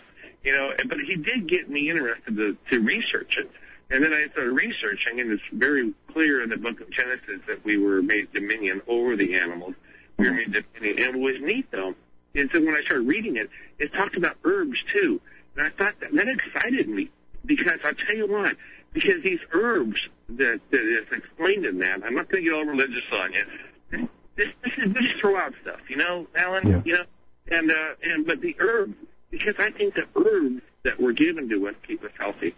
You 0.44 0.52
know, 0.52 0.72
but 0.86 1.00
he 1.00 1.16
did 1.16 1.48
get 1.48 1.68
me 1.68 1.90
interested 1.90 2.36
to, 2.36 2.56
to 2.70 2.80
research 2.80 3.38
it. 3.38 3.50
And 3.94 4.02
then 4.02 4.12
I 4.12 4.26
started 4.32 4.50
researching, 4.50 5.20
and 5.20 5.30
it's 5.30 5.42
very 5.52 5.94
clear 6.12 6.42
in 6.42 6.50
the 6.50 6.56
book 6.56 6.80
of 6.80 6.90
Genesis 6.90 7.40
that 7.46 7.64
we 7.64 7.78
were 7.78 8.02
made 8.02 8.32
dominion 8.32 8.82
over 8.88 9.14
the 9.14 9.36
animals. 9.36 9.76
We 10.16 10.28
were 10.28 10.34
made 10.34 10.52
dominion. 10.52 11.14
And 11.14 11.22
what 11.22 11.34
was 11.34 11.42
neat, 11.42 11.70
though, 11.70 11.94
is 12.34 12.50
that 12.50 12.64
when 12.64 12.74
I 12.74 12.82
started 12.82 13.06
reading 13.06 13.36
it, 13.36 13.50
it 13.78 13.92
talked 13.92 14.16
about 14.16 14.36
herbs, 14.42 14.82
too. 14.92 15.20
And 15.56 15.68
I 15.68 15.70
thought 15.70 15.94
that, 16.00 16.12
that 16.12 16.26
excited 16.26 16.88
me 16.88 17.08
because 17.46 17.78
I'll 17.84 17.94
tell 17.94 18.16
you 18.16 18.26
why. 18.26 18.54
Because 18.92 19.22
these 19.22 19.38
herbs 19.52 20.08
that, 20.30 20.60
that 20.72 20.80
is 20.80 21.06
explained 21.12 21.64
in 21.64 21.78
that, 21.78 22.02
I'm 22.04 22.16
not 22.16 22.28
going 22.28 22.42
to 22.42 22.50
get 22.50 22.56
all 22.56 22.64
religious 22.64 23.04
on 23.12 23.32
you. 23.32 24.08
This, 24.34 24.48
this 24.64 24.72
is 24.76 24.92
this 24.92 25.04
is 25.04 25.20
throw 25.20 25.36
out 25.36 25.54
stuff, 25.62 25.78
you 25.88 25.94
know, 25.94 26.26
Alan. 26.34 26.66
Yeah. 26.66 26.82
You 26.84 26.92
know, 26.94 27.04
and 27.46 27.70
uh, 27.70 27.94
and 28.02 28.26
but 28.26 28.40
the 28.40 28.56
herbs, 28.58 28.94
because 29.30 29.54
I 29.60 29.70
think 29.70 29.94
the 29.94 30.06
herbs 30.16 30.62
that 30.82 31.00
were 31.00 31.12
given 31.12 31.48
to 31.50 31.68
us 31.68 31.76
keep 31.86 32.02
us 32.02 32.10
healthy, 32.18 32.56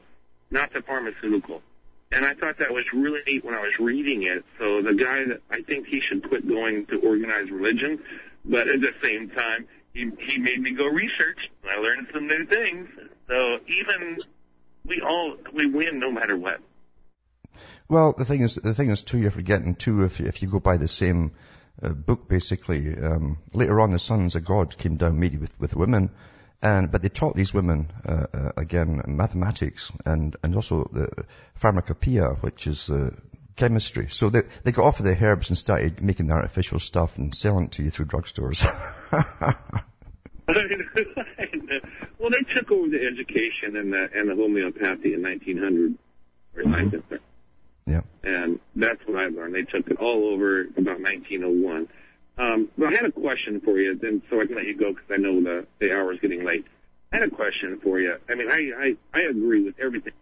not 0.50 0.72
the 0.72 0.82
pharmaceutical. 0.82 1.62
And 2.12 2.24
I 2.24 2.34
thought 2.34 2.58
that 2.58 2.72
was 2.72 2.84
really 2.92 3.20
neat 3.26 3.44
when 3.44 3.54
I 3.54 3.60
was 3.60 3.78
reading 3.80 4.22
it. 4.22 4.44
So 4.58 4.80
the 4.80 4.94
guy 4.94 5.24
that 5.24 5.40
I 5.50 5.62
think 5.62 5.86
he 5.88 6.00
should 6.00 6.28
quit 6.28 6.46
going 6.46 6.86
to 6.86 7.00
organized 7.00 7.50
religion, 7.50 8.00
but 8.44 8.68
at 8.68 8.80
the 8.80 8.92
same 9.02 9.30
time, 9.30 9.66
he 9.92 10.10
he 10.20 10.38
made 10.38 10.60
me 10.60 10.72
go 10.72 10.86
research. 10.86 11.50
And 11.62 11.72
I 11.72 11.80
learned 11.80 12.06
some 12.12 12.28
new 12.28 12.46
things. 12.46 12.88
So 13.28 13.58
even 13.66 14.18
we 14.84 15.00
all 15.00 15.36
we 15.52 15.66
win 15.66 15.98
no 15.98 16.12
matter 16.12 16.36
what. 16.36 16.60
Well, 17.88 18.12
the 18.12 18.24
thing 18.24 18.42
is, 18.42 18.56
the 18.56 18.74
thing 18.74 18.90
is 18.90 19.02
too, 19.02 19.18
you're 19.18 19.30
forgetting 19.30 19.74
too, 19.74 20.04
if, 20.04 20.20
if 20.20 20.42
you 20.42 20.48
go 20.48 20.60
by 20.60 20.76
the 20.76 20.88
same 20.88 21.32
uh, 21.82 21.90
book 21.90 22.28
basically, 22.28 22.94
um, 22.98 23.38
later 23.52 23.80
on 23.80 23.92
the 23.92 23.98
sons 23.98 24.34
of 24.34 24.44
God 24.44 24.76
came 24.76 24.96
down 24.96 25.18
maybe 25.18 25.38
with, 25.38 25.58
with 25.58 25.74
women, 25.74 26.10
and, 26.66 26.90
but 26.90 27.00
they 27.02 27.08
taught 27.08 27.36
these 27.36 27.54
women, 27.54 27.92
uh, 28.04 28.26
uh, 28.34 28.52
again, 28.56 29.00
mathematics 29.06 29.92
and, 30.04 30.34
and 30.42 30.56
also 30.56 30.88
the 30.92 31.24
pharmacopoeia, 31.54 32.30
which 32.40 32.66
is, 32.66 32.90
uh, 32.90 33.10
chemistry. 33.54 34.08
So 34.10 34.30
they, 34.30 34.42
they 34.64 34.72
got 34.72 34.84
off 34.84 34.98
of 34.98 35.06
the 35.06 35.16
herbs 35.18 35.48
and 35.48 35.56
started 35.56 36.02
making 36.02 36.26
the 36.26 36.34
artificial 36.34 36.80
stuff 36.80 37.18
and 37.18 37.32
selling 37.34 37.66
it 37.66 37.72
to 37.72 37.84
you 37.84 37.90
through 37.90 38.06
drugstores. 38.06 38.66
well, 42.18 42.30
they 42.30 42.42
took 42.52 42.70
over 42.72 42.88
the 42.88 43.06
education 43.06 43.76
and 43.76 43.92
the 43.92 44.10
and 44.14 44.28
the 44.28 44.34
homeopathy 44.34 45.14
in 45.14 45.22
1900 45.22 45.94
or 46.56 46.62
something. 46.64 47.02
yeah. 47.86 48.00
and 48.24 48.60
that's 48.74 49.00
what 49.06 49.18
I 49.18 49.28
learned. 49.28 49.54
They 49.54 49.62
took 49.62 49.88
it 49.88 49.98
all 49.98 50.32
over 50.32 50.62
about 50.62 51.00
1901. 51.00 51.88
Um, 52.38 52.68
but 52.76 52.88
I 52.88 52.96
had 52.96 53.06
a 53.06 53.12
question 53.12 53.60
for 53.60 53.78
you, 53.78 53.96
then, 53.96 54.22
so 54.28 54.40
I 54.40 54.46
can 54.46 54.56
let 54.56 54.66
you 54.66 54.76
go 54.76 54.92
because 54.92 55.10
I 55.10 55.16
know 55.16 55.40
the 55.42 55.66
the 55.78 55.92
hour 55.92 56.12
is 56.12 56.20
getting 56.20 56.44
late. 56.44 56.66
I 57.12 57.16
had 57.16 57.28
a 57.28 57.30
question 57.30 57.78
for 57.82 57.98
you. 57.98 58.16
I 58.28 58.34
mean, 58.34 58.50
I, 58.50 58.72
I 58.78 58.96
I 59.18 59.22
agree 59.22 59.62
with 59.62 59.78
everything. 59.80 60.12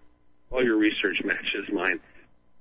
All 0.50 0.62
your 0.62 0.76
research 0.76 1.22
matches 1.24 1.68
mine. 1.72 2.00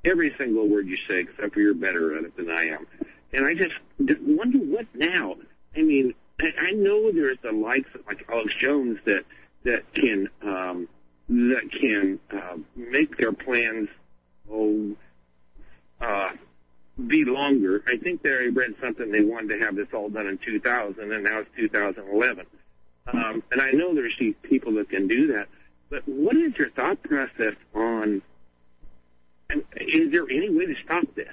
Every 0.04 0.34
single 0.38 0.68
word 0.68 0.88
you 0.88 0.97
say, 1.08 1.22
except 1.22 1.54
for 1.54 1.60
you're 1.60 1.74
better 1.74 2.18
at 2.18 2.26
it 2.26 2.36
than 2.36 2.49
I 2.49 2.70
am. 2.70 2.88
And 3.32 3.45
I 3.45 3.54
just 3.54 3.76
wonder 4.22 4.58
what 4.58 4.86
now. 4.93 5.36
I 5.76 5.82
mean, 5.82 6.14
I, 6.41 6.54
I 6.58 6.72
know 6.72 7.12
there's 7.12 7.38
the 7.41 7.51
likes 7.51 7.89
of 7.95 8.06
like 8.08 8.26
Alex 8.30 8.54
Jones 8.60 8.99
that 9.06 9.24
that 9.64 9.93
can 9.93 10.30
um, 10.41 10.88
that 11.30 11.70
can 11.72 12.20
uh, 12.32 12.58
make 12.76 13.18
their 13.18 13.32
plans 13.32 13.89
oh 14.51 14.95
be 17.08 17.26
longer. 17.26 17.84
I 17.88 17.97
think 17.97 18.22
they 18.22 18.32
read 18.32 18.76
something 18.82 19.12
they 19.12 19.24
wanted 19.24 19.60
to 19.60 19.66
have 19.66 19.76
this 19.76 19.88
all 19.93 20.10
done 20.10 20.28
in 20.28 20.38
2000, 20.38 21.12
and 21.12 21.24
now 21.24 21.39
it's 21.39 21.49
2011. 21.56 22.45
Um, 23.12 23.43
and 23.51 23.62
I 23.62 23.72
know 23.72 23.93
there's 23.93 24.16
these 24.20 24.36
people 24.43 24.74
that 24.76 24.89
can 24.89 25.08
do 25.08 25.34
that, 25.34 25.47
but 25.89 26.08
what 26.08 26.36
is 26.36 26.58
your 26.58 26.70
thought 26.70 27.01
process 27.04 27.56
on? 27.74 28.22
Is 29.76 30.12
there 30.12 30.24
any 30.30 30.49
way 30.49 30.66
to 30.66 30.76
stop 30.84 31.04
this? 31.16 31.28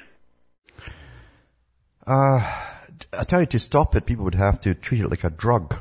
Uh, 2.06 2.40
I 3.12 3.24
tell 3.24 3.40
you, 3.40 3.46
to 3.46 3.58
stop 3.58 3.94
it, 3.94 4.04
people 4.04 4.24
would 4.24 4.34
have 4.34 4.60
to 4.60 4.74
treat 4.74 5.00
it 5.00 5.08
like 5.08 5.24
a 5.24 5.30
drug. 5.30 5.76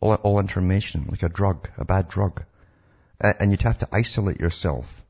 All, 0.00 0.14
all 0.14 0.40
information, 0.40 1.06
like 1.10 1.22
a 1.22 1.28
drug, 1.28 1.68
a 1.76 1.84
bad 1.84 2.08
drug. 2.08 2.44
And 3.20 3.50
you'd 3.50 3.62
have 3.62 3.78
to 3.78 3.88
isolate 3.92 4.40
yourself 4.40 5.04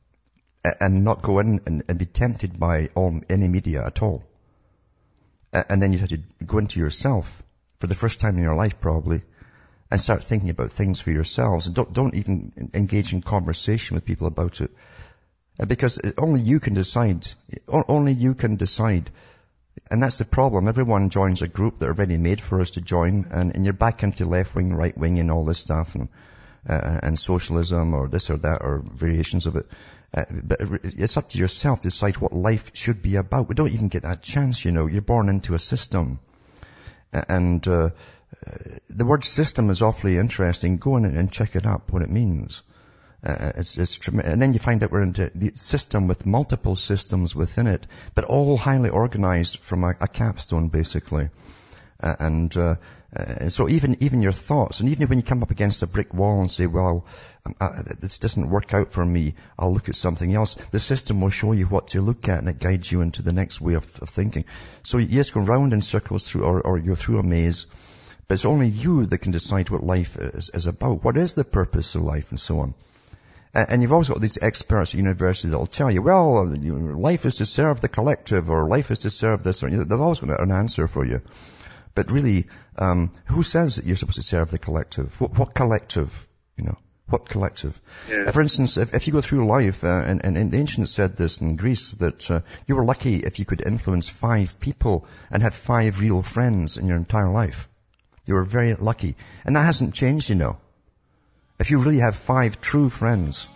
and 0.65 1.05
not 1.05 1.23
go 1.23 1.39
in 1.39 1.61
and, 1.67 1.85
and 1.89 1.99
be 1.99 2.07
tempted 2.07 2.59
by 2.59 2.89
all, 2.95 3.21
any 3.29 3.49
media 3.49 3.85
at 3.85 4.03
all. 4.03 4.25
And 5.53 5.83
then 5.83 5.93
you'd 5.93 6.01
have 6.01 6.11
to 6.11 6.23
go 6.45 6.59
into 6.59 6.81
yourself 6.81 7.43
for 7.81 7.87
the 7.87 7.95
first 7.95 8.21
time 8.21 8.37
in 8.37 8.43
your 8.43 8.57
life 8.57 8.81
probably 8.81 9.23
and 9.91 10.01
start 10.01 10.23
thinking 10.23 10.51
about 10.51 10.73
things 10.73 11.01
for 11.01 11.11
yourselves 11.11 11.67
and 11.67 11.75
don't, 11.75 11.93
don't 11.93 12.15
even 12.15 12.71
engage 12.75 13.13
in 13.13 13.23
conversation 13.23 13.95
with 13.95 14.05
people 14.05 14.27
about 14.27 14.61
it. 14.61 14.71
Uh, 15.59 15.65
because 15.65 15.99
only 16.19 16.41
you 16.41 16.61
can 16.61 16.75
decide, 16.75 17.27
only 17.69 18.13
you 18.13 18.35
can 18.35 18.57
decide. 18.57 19.11
And 19.91 20.03
that's 20.03 20.19
the 20.19 20.25
problem. 20.25 20.69
Everyone 20.69 21.09
joins 21.09 21.41
a 21.41 21.49
group 21.49 21.79
that 21.79 21.87
are 21.87 21.95
already 21.95 22.19
made 22.19 22.41
for 22.41 22.61
us 22.61 22.73
to 22.73 22.81
join 22.83 23.27
and, 23.31 23.55
and 23.55 23.65
you're 23.65 23.73
back 23.73 24.03
into 24.03 24.27
left 24.27 24.55
wing, 24.55 24.75
right 24.75 24.97
wing 24.97 25.19
and 25.19 25.31
all 25.31 25.45
this 25.45 25.59
stuff 25.59 25.95
and, 25.95 26.09
uh, 26.67 27.01
and 27.03 27.19
socialism 27.19 27.95
or 27.95 28.09
this 28.09 28.31
or 28.31 28.39
that 28.39 28.63
or 28.63 28.83
variations 28.85 29.47
of 29.47 29.57
it. 29.57 29.67
Uh, 30.15 30.25
but 30.43 30.59
it's 30.61 31.17
up 31.19 31.29
to 31.29 31.39
yourself 31.39 31.81
to 31.81 31.89
decide 31.89 32.17
what 32.17 32.33
life 32.33 32.71
should 32.73 33.03
be 33.03 33.17
about. 33.17 33.49
We 33.49 33.55
don't 33.55 33.73
even 33.73 33.89
get 33.89 34.05
that 34.05 34.23
chance, 34.23 34.65
you 34.65 34.73
know. 34.73 34.87
You're 34.87 35.03
born 35.03 35.29
into 35.29 35.55
a 35.55 35.59
system. 35.59 36.19
And 37.13 37.67
uh, 37.69 37.91
the 38.89 39.05
word 39.05 39.25
system 39.25 39.71
is 39.71 39.83
awfully 39.83 40.17
interesting. 40.17 40.79
Go 40.79 40.97
in 40.97 41.05
and 41.05 41.33
check 41.33 41.57
it 41.57 41.67
up, 41.67 41.93
what 41.93 42.03
it 42.03 42.11
means. 42.11 42.63
Uh, 43.25 43.53
it's, 43.57 43.77
it's 43.77 44.07
and 44.09 44.41
then 44.41 44.53
you 44.53 44.61
find 44.61 44.81
that 44.81 44.93
we're 44.93 45.03
into 45.03 45.31
the 45.35 45.53
system 45.55 46.07
with 46.07 46.25
multiple 46.25 46.77
systems 46.77 47.35
within 47.35 47.67
it, 47.67 47.87
but 48.15 48.25
all 48.25 48.57
highly 48.57 48.91
organized 48.91 49.59
from 49.59 49.83
a, 49.83 49.95
a 50.01 50.07
capstone, 50.07 50.69
basically. 50.69 51.29
Uh, 52.01 52.15
and 52.21 52.57
uh, 52.57 52.77
uh, 53.17 53.49
so 53.49 53.69
even 53.71 53.97
even 54.01 54.21
your 54.21 54.33
thoughts, 54.33 54.81
and 54.81 54.91
even 54.91 55.09
when 55.09 55.19
you 55.19 55.25
come 55.25 55.43
up 55.43 55.51
against 55.51 55.83
a 55.83 55.87
brick 55.87 56.13
wall 56.13 56.41
and 56.41 56.51
say, 56.51 56.67
"Well, 56.67 57.07
um, 57.47 57.55
uh, 57.59 57.83
this 57.99 58.19
doesn't 58.19 58.51
work 58.51 58.75
out 58.75 58.93
for 58.93 59.05
me," 59.05 59.35
I'll 59.59 59.73
look 59.73 59.89
at 59.89 59.97
something 59.97 60.35
else. 60.35 60.57
The 60.73 60.79
system 60.79 61.23
will 61.23 61.31
show 61.31 61.53
you 61.53 61.67
what 61.67 61.89
to 61.89 62.03
look 62.03 62.29
at, 62.29 62.41
and 62.41 62.49
it 62.51 62.59
guides 62.59 62.93
you 62.93 63.01
into 63.01 63.23
the 63.23 63.33
next 63.33 63.63
way 63.63 63.75
of, 63.75 63.85
of 64.03 64.11
thinking. 64.11 64.45
So 64.83 64.99
you 64.99 65.07
just 65.07 65.33
go 65.33 65.41
round 65.41 65.73
in 65.73 65.81
circles 65.81 66.29
through, 66.29 66.45
or, 66.45 66.61
or 66.61 66.77
you're 66.77 66.97
through 66.97 67.19
a 67.19 67.23
maze. 67.23 67.67
But 68.27 68.35
it's 68.35 68.45
only 68.45 68.69
you 68.69 69.07
that 69.07 69.19
can 69.19 69.33
decide 69.33 69.71
what 69.71 69.83
life 69.83 70.19
is, 70.19 70.51
is 70.51 70.67
about. 70.67 71.03
What 71.03 71.17
is 71.17 71.35
the 71.35 71.45
purpose 71.45 71.95
of 71.95 72.03
life, 72.03 72.29
and 72.29 72.39
so 72.39 72.61
on. 72.61 72.75
And 73.55 73.81
you've 73.81 73.95
also 73.95 74.13
got 74.13 74.21
these 74.21 74.39
experts 74.43 74.93
at 74.93 74.99
universities 74.99 75.53
that 75.53 75.59
will 75.59 75.67
tell 75.67 75.91
you, 75.91 76.03
well, 76.03 76.47
life 76.47 77.25
is 77.25 77.37
to 77.37 77.47
serve 77.47 77.81
the 77.81 77.89
collective, 77.89 78.51
or 78.51 78.69
life 78.69 78.91
is 78.91 78.99
to 79.01 79.11
serve 79.11 79.43
this, 79.43 79.63
or 79.63 79.71
they've 79.71 80.01
always 80.01 80.21
going 80.21 80.29
to 80.29 80.37
got 80.37 80.45
an 80.45 80.53
answer 80.53 80.87
for 80.87 81.07
you. 81.07 81.23
But 81.95 82.11
really, 82.11 82.47
um, 82.77 83.13
who 83.27 83.43
says 83.43 83.77
that 83.77 83.85
you're 83.85 83.97
supposed 83.97 84.17
to 84.17 84.23
serve 84.23 84.51
the 84.51 84.59
collective? 84.59 85.21
What, 85.21 85.39
what 85.39 85.55
collective? 85.55 86.29
You 86.57 86.65
know, 86.65 86.79
what 87.09 87.29
collective? 87.29 87.81
Yeah. 88.09 88.25
Uh, 88.27 88.33
for 88.33 88.43
instance, 88.43 88.77
if, 88.77 88.95
if 88.95 89.07
you 89.07 89.13
go 89.13 89.21
through 89.21 89.47
life, 89.47 89.83
uh, 89.85 90.05
and, 90.07 90.25
and, 90.25 90.37
and, 90.37 90.53
the 90.53 90.59
ancients 90.59 90.93
said 90.93 91.17
this 91.17 91.41
in 91.41 91.57
Greece, 91.57 91.93
that 91.93 92.31
uh, 92.31 92.41
you 92.67 92.77
were 92.77 92.85
lucky 92.85 93.17
if 93.17 93.39
you 93.39 93.45
could 93.45 93.63
influence 93.63 94.09
five 94.09 94.61
people 94.61 95.07
and 95.31 95.43
have 95.43 95.55
five 95.55 96.01
real 96.01 96.23
friends 96.23 96.77
in 96.77 96.87
your 96.87 96.97
entire 96.97 97.31
life. 97.31 97.69
You 98.27 98.35
were 98.35 98.45
very 98.45 98.75
lucky. 98.75 99.17
And 99.45 99.57
that 99.57 99.65
hasn't 99.65 99.95
changed, 99.95 100.29
you 100.29 100.35
know. 100.35 100.59
If 101.59 101.71
you 101.71 101.79
really 101.79 101.99
have 101.99 102.15
five 102.15 102.61
true 102.61 102.91
friends. 102.91 103.49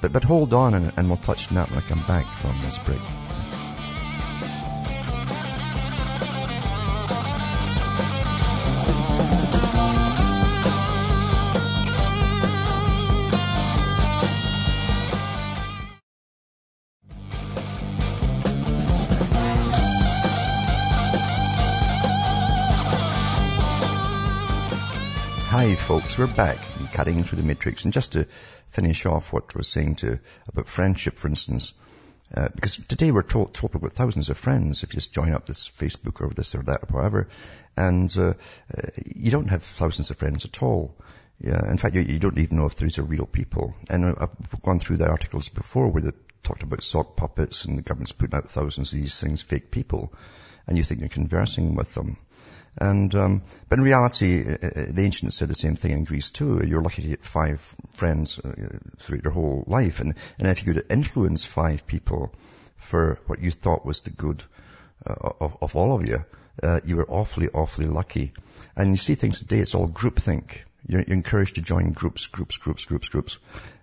But, 0.00 0.12
but 0.12 0.24
hold 0.24 0.52
on 0.54 0.74
and, 0.74 0.92
and 0.96 1.08
we'll 1.08 1.18
touch 1.18 1.48
on 1.48 1.56
that 1.56 1.70
when 1.70 1.78
I 1.78 1.86
come 1.86 2.06
back 2.06 2.32
from 2.34 2.60
this 2.62 2.78
break. 2.78 3.00
Folks, 25.86 26.18
we're 26.18 26.26
back 26.26 26.58
cutting 26.92 27.22
through 27.22 27.38
the 27.38 27.44
matrix. 27.44 27.84
And 27.84 27.94
just 27.94 28.12
to 28.12 28.26
finish 28.70 29.06
off 29.06 29.32
what 29.32 29.52
I 29.54 29.58
was 29.58 29.68
saying 29.68 29.94
to 29.96 30.18
about 30.48 30.66
friendship, 30.66 31.16
for 31.16 31.28
instance, 31.28 31.74
uh, 32.34 32.48
because 32.52 32.74
today 32.74 33.12
we're 33.12 33.22
told 33.22 33.56
about 33.62 33.92
thousands 33.92 34.28
of 34.28 34.36
friends 34.36 34.82
if 34.82 34.92
you 34.92 34.96
just 34.96 35.14
join 35.14 35.32
up 35.32 35.46
this 35.46 35.70
Facebook 35.70 36.20
or 36.20 36.30
this 36.30 36.56
or 36.56 36.64
that 36.64 36.82
or 36.82 36.96
whatever, 36.96 37.28
and 37.76 38.12
uh, 38.18 38.34
uh, 38.76 38.88
you 39.14 39.30
don't 39.30 39.48
have 39.48 39.62
thousands 39.62 40.10
of 40.10 40.16
friends 40.16 40.44
at 40.44 40.60
all. 40.60 40.96
Yeah, 41.38 41.70
in 41.70 41.78
fact, 41.78 41.94
you, 41.94 42.00
you 42.00 42.18
don't 42.18 42.38
even 42.38 42.58
know 42.58 42.66
if 42.66 42.74
these 42.74 42.98
are 42.98 43.04
real 43.04 43.26
people. 43.26 43.72
And 43.88 44.06
I've 44.06 44.62
gone 44.62 44.80
through 44.80 44.96
the 44.96 45.08
articles 45.08 45.50
before 45.50 45.92
where 45.92 46.02
they 46.02 46.10
talked 46.42 46.64
about 46.64 46.82
sock 46.82 47.14
puppets 47.14 47.64
and 47.64 47.78
the 47.78 47.82
government's 47.82 48.10
putting 48.10 48.34
out 48.34 48.48
thousands 48.48 48.92
of 48.92 48.98
these 48.98 49.20
things, 49.20 49.40
fake 49.40 49.70
people, 49.70 50.12
and 50.66 50.76
you 50.76 50.82
think 50.82 50.98
you're 50.98 51.08
conversing 51.08 51.76
with 51.76 51.94
them. 51.94 52.16
And 52.78 53.14
um, 53.14 53.42
but 53.68 53.78
in 53.78 53.84
reality, 53.84 54.44
uh, 54.46 54.52
uh, 54.52 54.86
the 54.90 55.02
ancients 55.02 55.36
said 55.36 55.48
the 55.48 55.54
same 55.54 55.76
thing 55.76 55.92
in 55.92 56.04
Greece 56.04 56.30
too. 56.30 56.62
You're 56.66 56.82
lucky 56.82 57.02
to 57.02 57.08
get 57.08 57.24
five 57.24 57.74
friends 57.94 58.38
uh, 58.38 58.78
throughout 58.98 59.24
your 59.24 59.32
whole 59.32 59.64
life, 59.66 60.00
and 60.00 60.14
and 60.38 60.48
if 60.48 60.64
you 60.64 60.74
could 60.74 60.86
influence 60.90 61.44
five 61.44 61.86
people 61.86 62.34
for 62.76 63.18
what 63.26 63.40
you 63.40 63.50
thought 63.50 63.86
was 63.86 64.02
the 64.02 64.10
good 64.10 64.44
uh, 65.06 65.30
of 65.40 65.56
of 65.62 65.74
all 65.74 65.98
of 65.98 66.06
you, 66.06 66.18
uh, 66.62 66.80
you 66.84 66.96
were 66.96 67.08
awfully 67.08 67.48
awfully 67.48 67.86
lucky. 67.86 68.32
And 68.76 68.90
you 68.90 68.98
see 68.98 69.14
things 69.14 69.38
today; 69.38 69.60
it's 69.60 69.74
all 69.74 69.88
groupthink. 69.88 70.64
You're, 70.86 71.00
you're 71.00 71.16
encouraged 71.16 71.54
to 71.54 71.62
join 71.62 71.92
groups, 71.92 72.26
groups, 72.26 72.58
groups, 72.58 72.84
groups, 72.84 73.08
groups. 73.08 73.38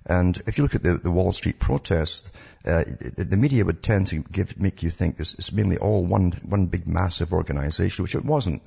And 0.05 0.41
if 0.47 0.57
you 0.57 0.63
look 0.63 0.75
at 0.75 0.83
the, 0.83 0.95
the 0.95 1.11
Wall 1.11 1.31
Street 1.31 1.59
protest, 1.59 2.31
uh, 2.65 2.83
the 3.17 3.37
media 3.37 3.63
would 3.63 3.81
tend 3.81 4.07
to 4.07 4.19
give, 4.19 4.59
make 4.59 4.83
you 4.83 4.89
think 4.89 5.15
this 5.15 5.33
is 5.35 5.53
mainly 5.53 5.77
all 5.77 6.05
one, 6.05 6.31
one 6.43 6.65
big 6.65 6.87
massive 6.87 7.33
organization, 7.33 8.03
which 8.03 8.15
it 8.15 8.25
wasn't. 8.25 8.61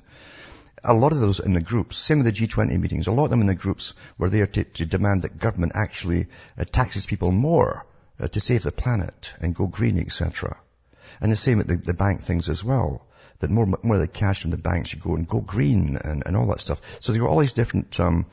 A 0.83 0.93
lot 0.93 1.11
of 1.11 1.19
those 1.19 1.39
in 1.39 1.53
the 1.53 1.61
groups, 1.61 1.97
same 1.97 2.23
with 2.23 2.25
the 2.25 2.47
G20 2.47 2.79
meetings, 2.79 3.07
a 3.07 3.11
lot 3.11 3.25
of 3.25 3.29
them 3.29 3.41
in 3.41 3.47
the 3.47 3.55
groups 3.55 3.93
were 4.17 4.29
there 4.29 4.47
to, 4.47 4.63
to 4.63 4.85
demand 4.85 5.23
that 5.23 5.39
government 5.39 5.73
actually 5.75 6.27
uh, 6.57 6.65
taxes 6.65 7.05
people 7.05 7.31
more 7.31 7.85
uh, 8.19 8.27
to 8.27 8.39
save 8.39 8.63
the 8.63 8.71
planet 8.71 9.33
and 9.39 9.55
go 9.55 9.67
green, 9.67 9.99
etc. 9.99 10.59
And 11.21 11.31
the 11.31 11.35
same 11.35 11.57
with 11.59 11.67
the, 11.67 11.77
the 11.77 11.93
bank 11.93 12.21
things 12.21 12.49
as 12.49 12.63
well 12.63 13.05
that 13.39 13.49
more, 13.49 13.67
more 13.83 13.95
of 13.95 14.01
the 14.01 14.07
cash 14.07 14.41
from 14.41 14.51
the 14.51 14.57
banks 14.57 14.89
should 14.89 15.01
go 15.01 15.15
and 15.15 15.27
go 15.27 15.41
green 15.41 15.97
and, 15.97 16.23
and 16.25 16.35
all 16.35 16.47
that 16.47 16.61
stuff. 16.61 16.81
So 16.99 17.11
they've 17.11 17.21
got 17.21 17.29
all 17.29 17.39
these 17.39 17.53
different, 17.53 17.99
um, 17.99 18.25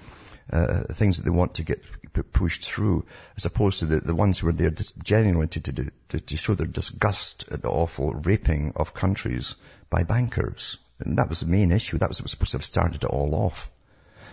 uh, 0.51 0.84
things 0.92 1.16
that 1.16 1.24
they 1.24 1.30
want 1.30 1.55
to 1.55 1.64
get 1.64 1.84
pushed 2.32 2.64
through, 2.64 3.07
as 3.36 3.45
opposed 3.45 3.80
to 3.80 3.86
the, 3.86 4.01
the 4.01 4.14
ones 4.14 4.38
who 4.38 4.49
are 4.49 4.53
there 4.53 4.70
just 4.70 5.03
genuinely 5.03 5.49
to, 5.49 5.61
to, 5.61 5.90
to, 6.11 6.20
to 6.20 6.36
show 6.36 6.55
their 6.55 6.66
disgust 6.66 7.47
at 7.51 7.62
the 7.62 7.70
awful 7.70 8.12
raping 8.12 8.72
of 8.76 8.95
countries 8.95 9.57
by 9.90 10.05
bankers. 10.05 10.78
And 11.01 11.18
that 11.18 11.28
was 11.28 11.40
the 11.40 11.47
main 11.47 11.72
issue. 11.72 11.99
That 11.99 12.09
was 12.09 12.20
what 12.20 12.24
was 12.24 12.30
supposed 12.32 12.53
to 12.53 12.59
have 12.59 12.64
started 12.64 13.05
it 13.05 13.11
all 13.11 13.34
off. 13.34 13.70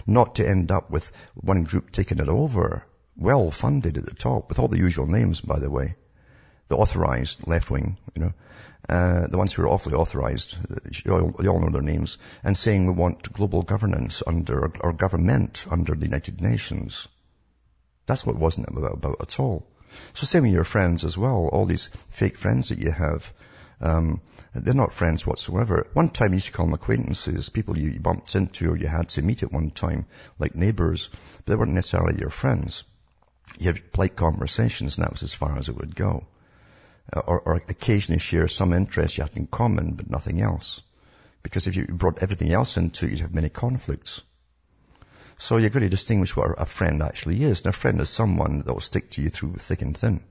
Not 0.05 0.35
to 0.35 0.47
end 0.47 0.71
up 0.71 0.89
with 0.89 1.11
one 1.35 1.63
group 1.63 1.91
taking 1.91 2.19
it 2.19 2.29
over, 2.29 2.85
well 3.15 3.51
funded 3.51 3.97
at 3.97 4.05
the 4.05 4.15
top, 4.15 4.49
with 4.49 4.59
all 4.59 4.67
the 4.67 4.77
usual 4.77 5.07
names, 5.07 5.41
by 5.41 5.59
the 5.59 5.69
way. 5.69 5.95
The 6.69 6.77
authorized 6.77 7.47
left 7.47 7.69
wing, 7.69 7.97
you 8.15 8.21
know 8.23 8.33
uh, 8.91 9.25
the 9.27 9.37
ones 9.37 9.53
who 9.53 9.61
are 9.61 9.69
awfully 9.69 9.95
authorized, 9.95 10.57
you 11.05 11.13
all, 11.13 11.59
know 11.61 11.69
their 11.69 11.81
names, 11.81 12.17
and 12.43 12.57
saying 12.57 12.85
we 12.85 12.91
want 12.91 13.31
global 13.31 13.61
governance 13.61 14.21
under, 14.27 14.69
or 14.81 14.91
government 14.91 15.65
under 15.71 15.95
the 15.95 16.05
United 16.05 16.41
Nations. 16.41 17.07
That's 18.05 18.25
what 18.25 18.35
it 18.35 18.41
wasn't 18.41 18.67
about, 18.67 18.95
about 18.95 19.21
at 19.21 19.39
all. 19.39 19.65
So 20.13 20.25
same 20.25 20.43
with 20.43 20.51
your 20.51 20.65
friends 20.65 21.05
as 21.05 21.17
well, 21.17 21.47
all 21.53 21.65
these 21.65 21.89
fake 22.09 22.37
friends 22.37 22.67
that 22.67 22.79
you 22.79 22.91
have. 22.91 23.31
Um, 23.79 24.19
they're 24.53 24.73
not 24.73 24.91
friends 24.91 25.25
whatsoever. 25.25 25.87
One 25.93 26.09
time 26.09 26.31
you 26.31 26.35
used 26.35 26.47
to 26.47 26.51
call 26.51 26.65
them 26.65 26.73
acquaintances, 26.73 27.47
people 27.47 27.77
you 27.77 27.97
bumped 27.97 28.35
into 28.35 28.71
or 28.71 28.75
you 28.75 28.87
had 28.87 29.07
to 29.09 29.21
meet 29.21 29.41
at 29.41 29.53
one 29.53 29.71
time, 29.71 30.05
like 30.37 30.53
neighbors, 30.53 31.09
but 31.37 31.45
they 31.45 31.55
weren't 31.55 31.71
necessarily 31.71 32.19
your 32.19 32.29
friends. 32.29 32.83
You 33.57 33.67
had 33.67 33.93
polite 33.93 34.17
conversations 34.17 34.97
and 34.97 35.05
that 35.05 35.11
was 35.11 35.23
as 35.23 35.33
far 35.33 35.57
as 35.57 35.69
it 35.69 35.77
would 35.77 35.95
go 35.95 36.25
Uh, 37.13 37.21
or, 37.27 37.41
or 37.41 37.55
occasionally 37.67 38.19
share 38.19 38.47
some 38.47 38.73
interest 38.73 39.17
you 39.17 39.23
have 39.23 39.35
in 39.35 39.47
common, 39.47 39.93
but 39.93 40.09
nothing 40.09 40.41
else. 40.41 40.81
Because 41.43 41.67
if 41.67 41.75
you 41.75 41.85
brought 41.85 42.21
everything 42.21 42.53
else 42.53 42.77
into 42.77 43.05
it, 43.05 43.11
you'd 43.11 43.19
have 43.21 43.35
many 43.35 43.49
conflicts. 43.49 44.21
So 45.37 45.57
you've 45.57 45.73
got 45.73 45.79
to 45.79 45.89
distinguish 45.89 46.35
what 46.35 46.53
a 46.57 46.65
friend 46.65 47.01
actually 47.01 47.43
is. 47.43 47.61
And 47.61 47.67
a 47.67 47.77
friend 47.77 47.99
is 47.99 48.09
someone 48.09 48.59
that 48.59 48.73
will 48.73 48.79
stick 48.79 49.09
to 49.11 49.21
you 49.21 49.29
through 49.29 49.55
thick 49.55 49.81
and 49.81 49.97
thin. 49.97 50.23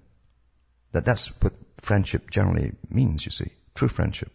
That, 0.93 1.05
that's 1.05 1.29
what 1.43 1.53
friendship 1.83 2.31
generally 2.31 2.73
means, 2.89 3.25
you 3.25 3.33
see. 3.33 3.51
True 3.75 3.89
friendship. 3.89 4.31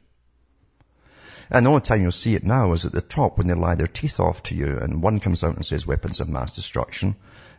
And 1.50 1.66
the 1.66 1.70
only 1.70 1.82
time 1.82 2.02
you'll 2.02 2.12
see 2.12 2.36
it 2.36 2.44
now 2.44 2.74
is 2.74 2.86
at 2.86 2.92
the 2.92 3.02
top 3.02 3.38
when 3.38 3.48
they 3.48 3.54
lie 3.54 3.76
their 3.76 3.88
teeth 3.88 4.20
off 4.20 4.44
to 4.44 4.56
you 4.56 4.80
and 4.80 5.02
one 5.02 5.20
comes 5.20 5.44
out 5.44 5.56
and 5.56 5.66
says 5.66 5.86
weapons 5.86 6.20
of 6.20 6.28
mass 6.28 6.56
destruction 6.56 7.16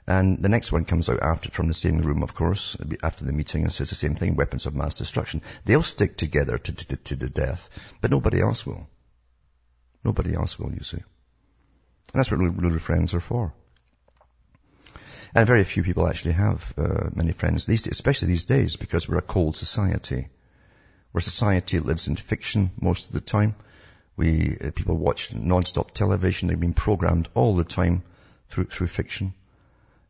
and 0.06 0.40
the 0.40 0.48
next 0.48 0.70
one 0.70 0.84
comes 0.84 1.08
out 1.08 1.22
after, 1.22 1.50
from 1.50 1.66
the 1.66 1.74
same 1.74 1.98
room, 1.98 2.22
of 2.22 2.34
course, 2.34 2.76
after 3.02 3.24
the 3.24 3.32
meeting 3.32 3.62
and 3.62 3.72
says 3.72 3.88
the 3.88 3.96
same 3.96 4.14
thing, 4.14 4.36
weapons 4.36 4.66
of 4.66 4.76
mass 4.76 4.94
destruction. 4.94 5.42
They'll 5.64 5.82
stick 5.82 6.16
together 6.16 6.58
to, 6.58 6.72
to, 6.72 6.96
to 6.96 7.16
the 7.16 7.28
death, 7.28 7.68
but 8.00 8.12
nobody 8.12 8.40
else 8.40 8.64
will. 8.64 8.88
Nobody 10.04 10.34
else 10.34 10.58
will, 10.58 10.72
you 10.72 10.84
see. 10.84 10.98
And 10.98 12.20
that's 12.20 12.30
what 12.30 12.38
really 12.38 12.78
friends 12.78 13.14
are 13.14 13.20
for. 13.20 13.52
And 15.34 15.46
very 15.46 15.64
few 15.64 15.82
people 15.82 16.08
actually 16.08 16.32
have 16.32 16.72
uh, 16.78 17.10
many 17.14 17.32
friends 17.32 17.66
these 17.66 17.86
especially 17.88 18.28
these 18.28 18.44
days, 18.44 18.76
because 18.76 19.08
we're 19.08 19.18
a 19.18 19.22
cold 19.22 19.56
society. 19.56 20.28
We're 21.12 21.18
a 21.18 21.22
society 21.22 21.80
lives 21.80 22.06
in 22.06 22.16
fiction 22.16 22.70
most 22.80 23.08
of 23.08 23.12
the 23.12 23.20
time. 23.20 23.56
We 24.16 24.56
uh, 24.64 24.70
people 24.70 24.96
watch 24.96 25.34
non-stop 25.34 25.90
television. 25.90 26.48
They've 26.48 26.60
been 26.60 26.74
programmed 26.74 27.28
all 27.34 27.56
the 27.56 27.64
time 27.64 28.02
through 28.48 28.66
through 28.66 28.86
fiction. 28.86 29.34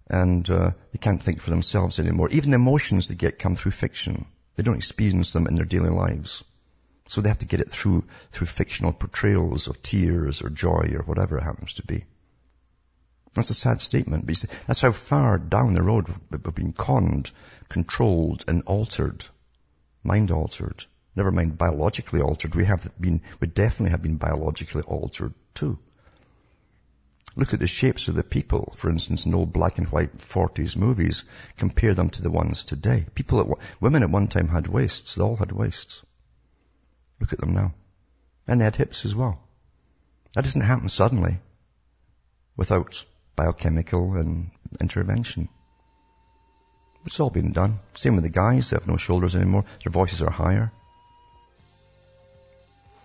And 0.08 0.48
uh, 0.50 0.70
they 0.92 0.98
can't 0.98 1.22
think 1.22 1.40
for 1.40 1.50
themselves 1.50 1.98
anymore. 1.98 2.28
Even 2.30 2.50
the 2.50 2.56
emotions 2.56 3.08
they 3.08 3.14
get 3.14 3.38
come 3.38 3.56
through 3.56 3.72
fiction. 3.72 4.26
They 4.56 4.62
don't 4.62 4.76
experience 4.76 5.32
them 5.32 5.46
in 5.46 5.56
their 5.56 5.64
daily 5.64 5.90
lives. 5.90 6.44
So 7.08 7.20
they 7.20 7.28
have 7.28 7.38
to 7.38 7.46
get 7.46 7.60
it 7.60 7.70
through, 7.70 8.04
through 8.32 8.46
fictional 8.46 8.92
portrayals 8.92 9.68
of 9.68 9.82
tears 9.82 10.42
or 10.42 10.48
joy 10.48 10.92
or 10.94 11.02
whatever 11.02 11.38
it 11.38 11.42
happens 11.42 11.74
to 11.74 11.86
be. 11.86 12.04
That's 13.34 13.50
a 13.50 13.54
sad 13.54 13.82
statement, 13.82 14.26
but 14.26 14.36
see, 14.36 14.48
that's 14.66 14.80
how 14.80 14.92
far 14.92 15.38
down 15.38 15.74
the 15.74 15.82
road 15.82 16.08
we've 16.30 16.54
been 16.54 16.72
conned, 16.72 17.30
controlled, 17.68 18.44
and 18.48 18.62
altered. 18.62 19.26
Mind 20.02 20.30
altered. 20.30 20.84
Never 21.14 21.30
mind 21.30 21.58
biologically 21.58 22.22
altered. 22.22 22.54
We 22.54 22.64
have 22.64 22.90
been, 22.98 23.20
we 23.40 23.46
definitely 23.46 23.90
have 23.90 24.02
been 24.02 24.16
biologically 24.16 24.82
altered 24.82 25.34
too. 25.54 25.78
Look 27.38 27.52
at 27.52 27.60
the 27.60 27.66
shapes 27.66 28.08
of 28.08 28.14
the 28.14 28.24
people, 28.24 28.72
for 28.76 28.88
instance, 28.88 29.26
in 29.26 29.34
old 29.34 29.52
black 29.52 29.76
and 29.76 29.86
white 29.88 30.18
40s 30.18 30.74
movies. 30.74 31.24
Compare 31.58 31.92
them 31.92 32.08
to 32.10 32.22
the 32.22 32.30
ones 32.30 32.64
today. 32.64 33.04
People 33.14 33.40
at, 33.40 33.58
women 33.78 34.02
at 34.02 34.10
one 34.10 34.26
time 34.26 34.48
had 34.48 34.66
waists. 34.66 35.14
They 35.14 35.22
all 35.22 35.36
had 35.36 35.52
waists. 35.52 36.02
Look 37.20 37.34
at 37.34 37.38
them 37.38 37.52
now. 37.52 37.74
And 38.48 38.60
they 38.60 38.64
had 38.64 38.76
hips 38.76 39.04
as 39.04 39.14
well. 39.14 39.38
That 40.34 40.44
doesn't 40.44 40.62
happen 40.62 40.88
suddenly 40.88 41.38
without 42.56 43.04
biochemical 43.36 44.16
and 44.16 44.50
intervention. 44.80 45.50
It's 47.04 47.20
all 47.20 47.30
been 47.30 47.52
done. 47.52 47.80
Same 47.94 48.14
with 48.14 48.24
the 48.24 48.30
guys. 48.30 48.70
They 48.70 48.76
have 48.76 48.88
no 48.88 48.96
shoulders 48.96 49.36
anymore. 49.36 49.66
Their 49.84 49.92
voices 49.92 50.22
are 50.22 50.30
higher. 50.30 50.72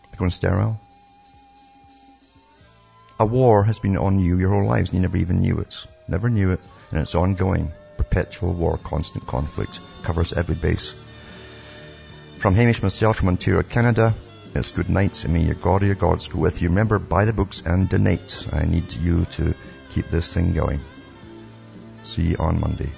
They're 0.06 0.20
going 0.20 0.32
sterile. 0.32 0.80
A 3.22 3.26
war 3.26 3.64
has 3.66 3.78
been 3.78 3.98
on 3.98 4.18
you 4.18 4.40
your 4.40 4.50
whole 4.50 4.66
lives 4.66 4.90
and 4.90 4.96
you 4.96 5.02
never 5.02 5.18
even 5.18 5.42
knew 5.42 5.60
it. 5.60 5.86
Never 6.08 6.28
knew 6.28 6.54
it. 6.54 6.60
And 6.90 7.00
it's 7.00 7.14
ongoing. 7.14 7.72
Perpetual 7.96 8.52
war, 8.52 8.80
constant 8.84 9.28
conflict. 9.28 9.80
Covers 10.02 10.34
every 10.34 10.56
base. 10.56 10.96
From 12.40 12.56
Hamish 12.56 12.82
myself 12.82 13.18
from 13.18 13.28
Ontario, 13.28 13.62
Canada, 13.62 14.16
it's 14.56 14.72
good 14.72 14.90
night. 14.90 15.24
And 15.24 15.36
may 15.36 15.44
your 15.44 15.54
God 15.54 15.84
or 15.84 15.86
your 15.86 15.94
gods 15.94 16.30
go 16.30 16.40
with 16.40 16.64
you. 16.64 16.70
Remember, 16.70 16.98
buy 16.98 17.26
the 17.26 17.32
books 17.32 17.62
and 17.64 17.88
donate. 17.88 18.48
I 18.52 18.66
need 18.66 18.92
you 18.92 19.26
to 19.38 19.54
keep 19.92 20.10
this 20.10 20.34
thing 20.34 20.54
going. 20.54 20.80
See 22.02 22.24
you 22.24 22.38
on 22.38 22.60
Monday. 22.60 22.90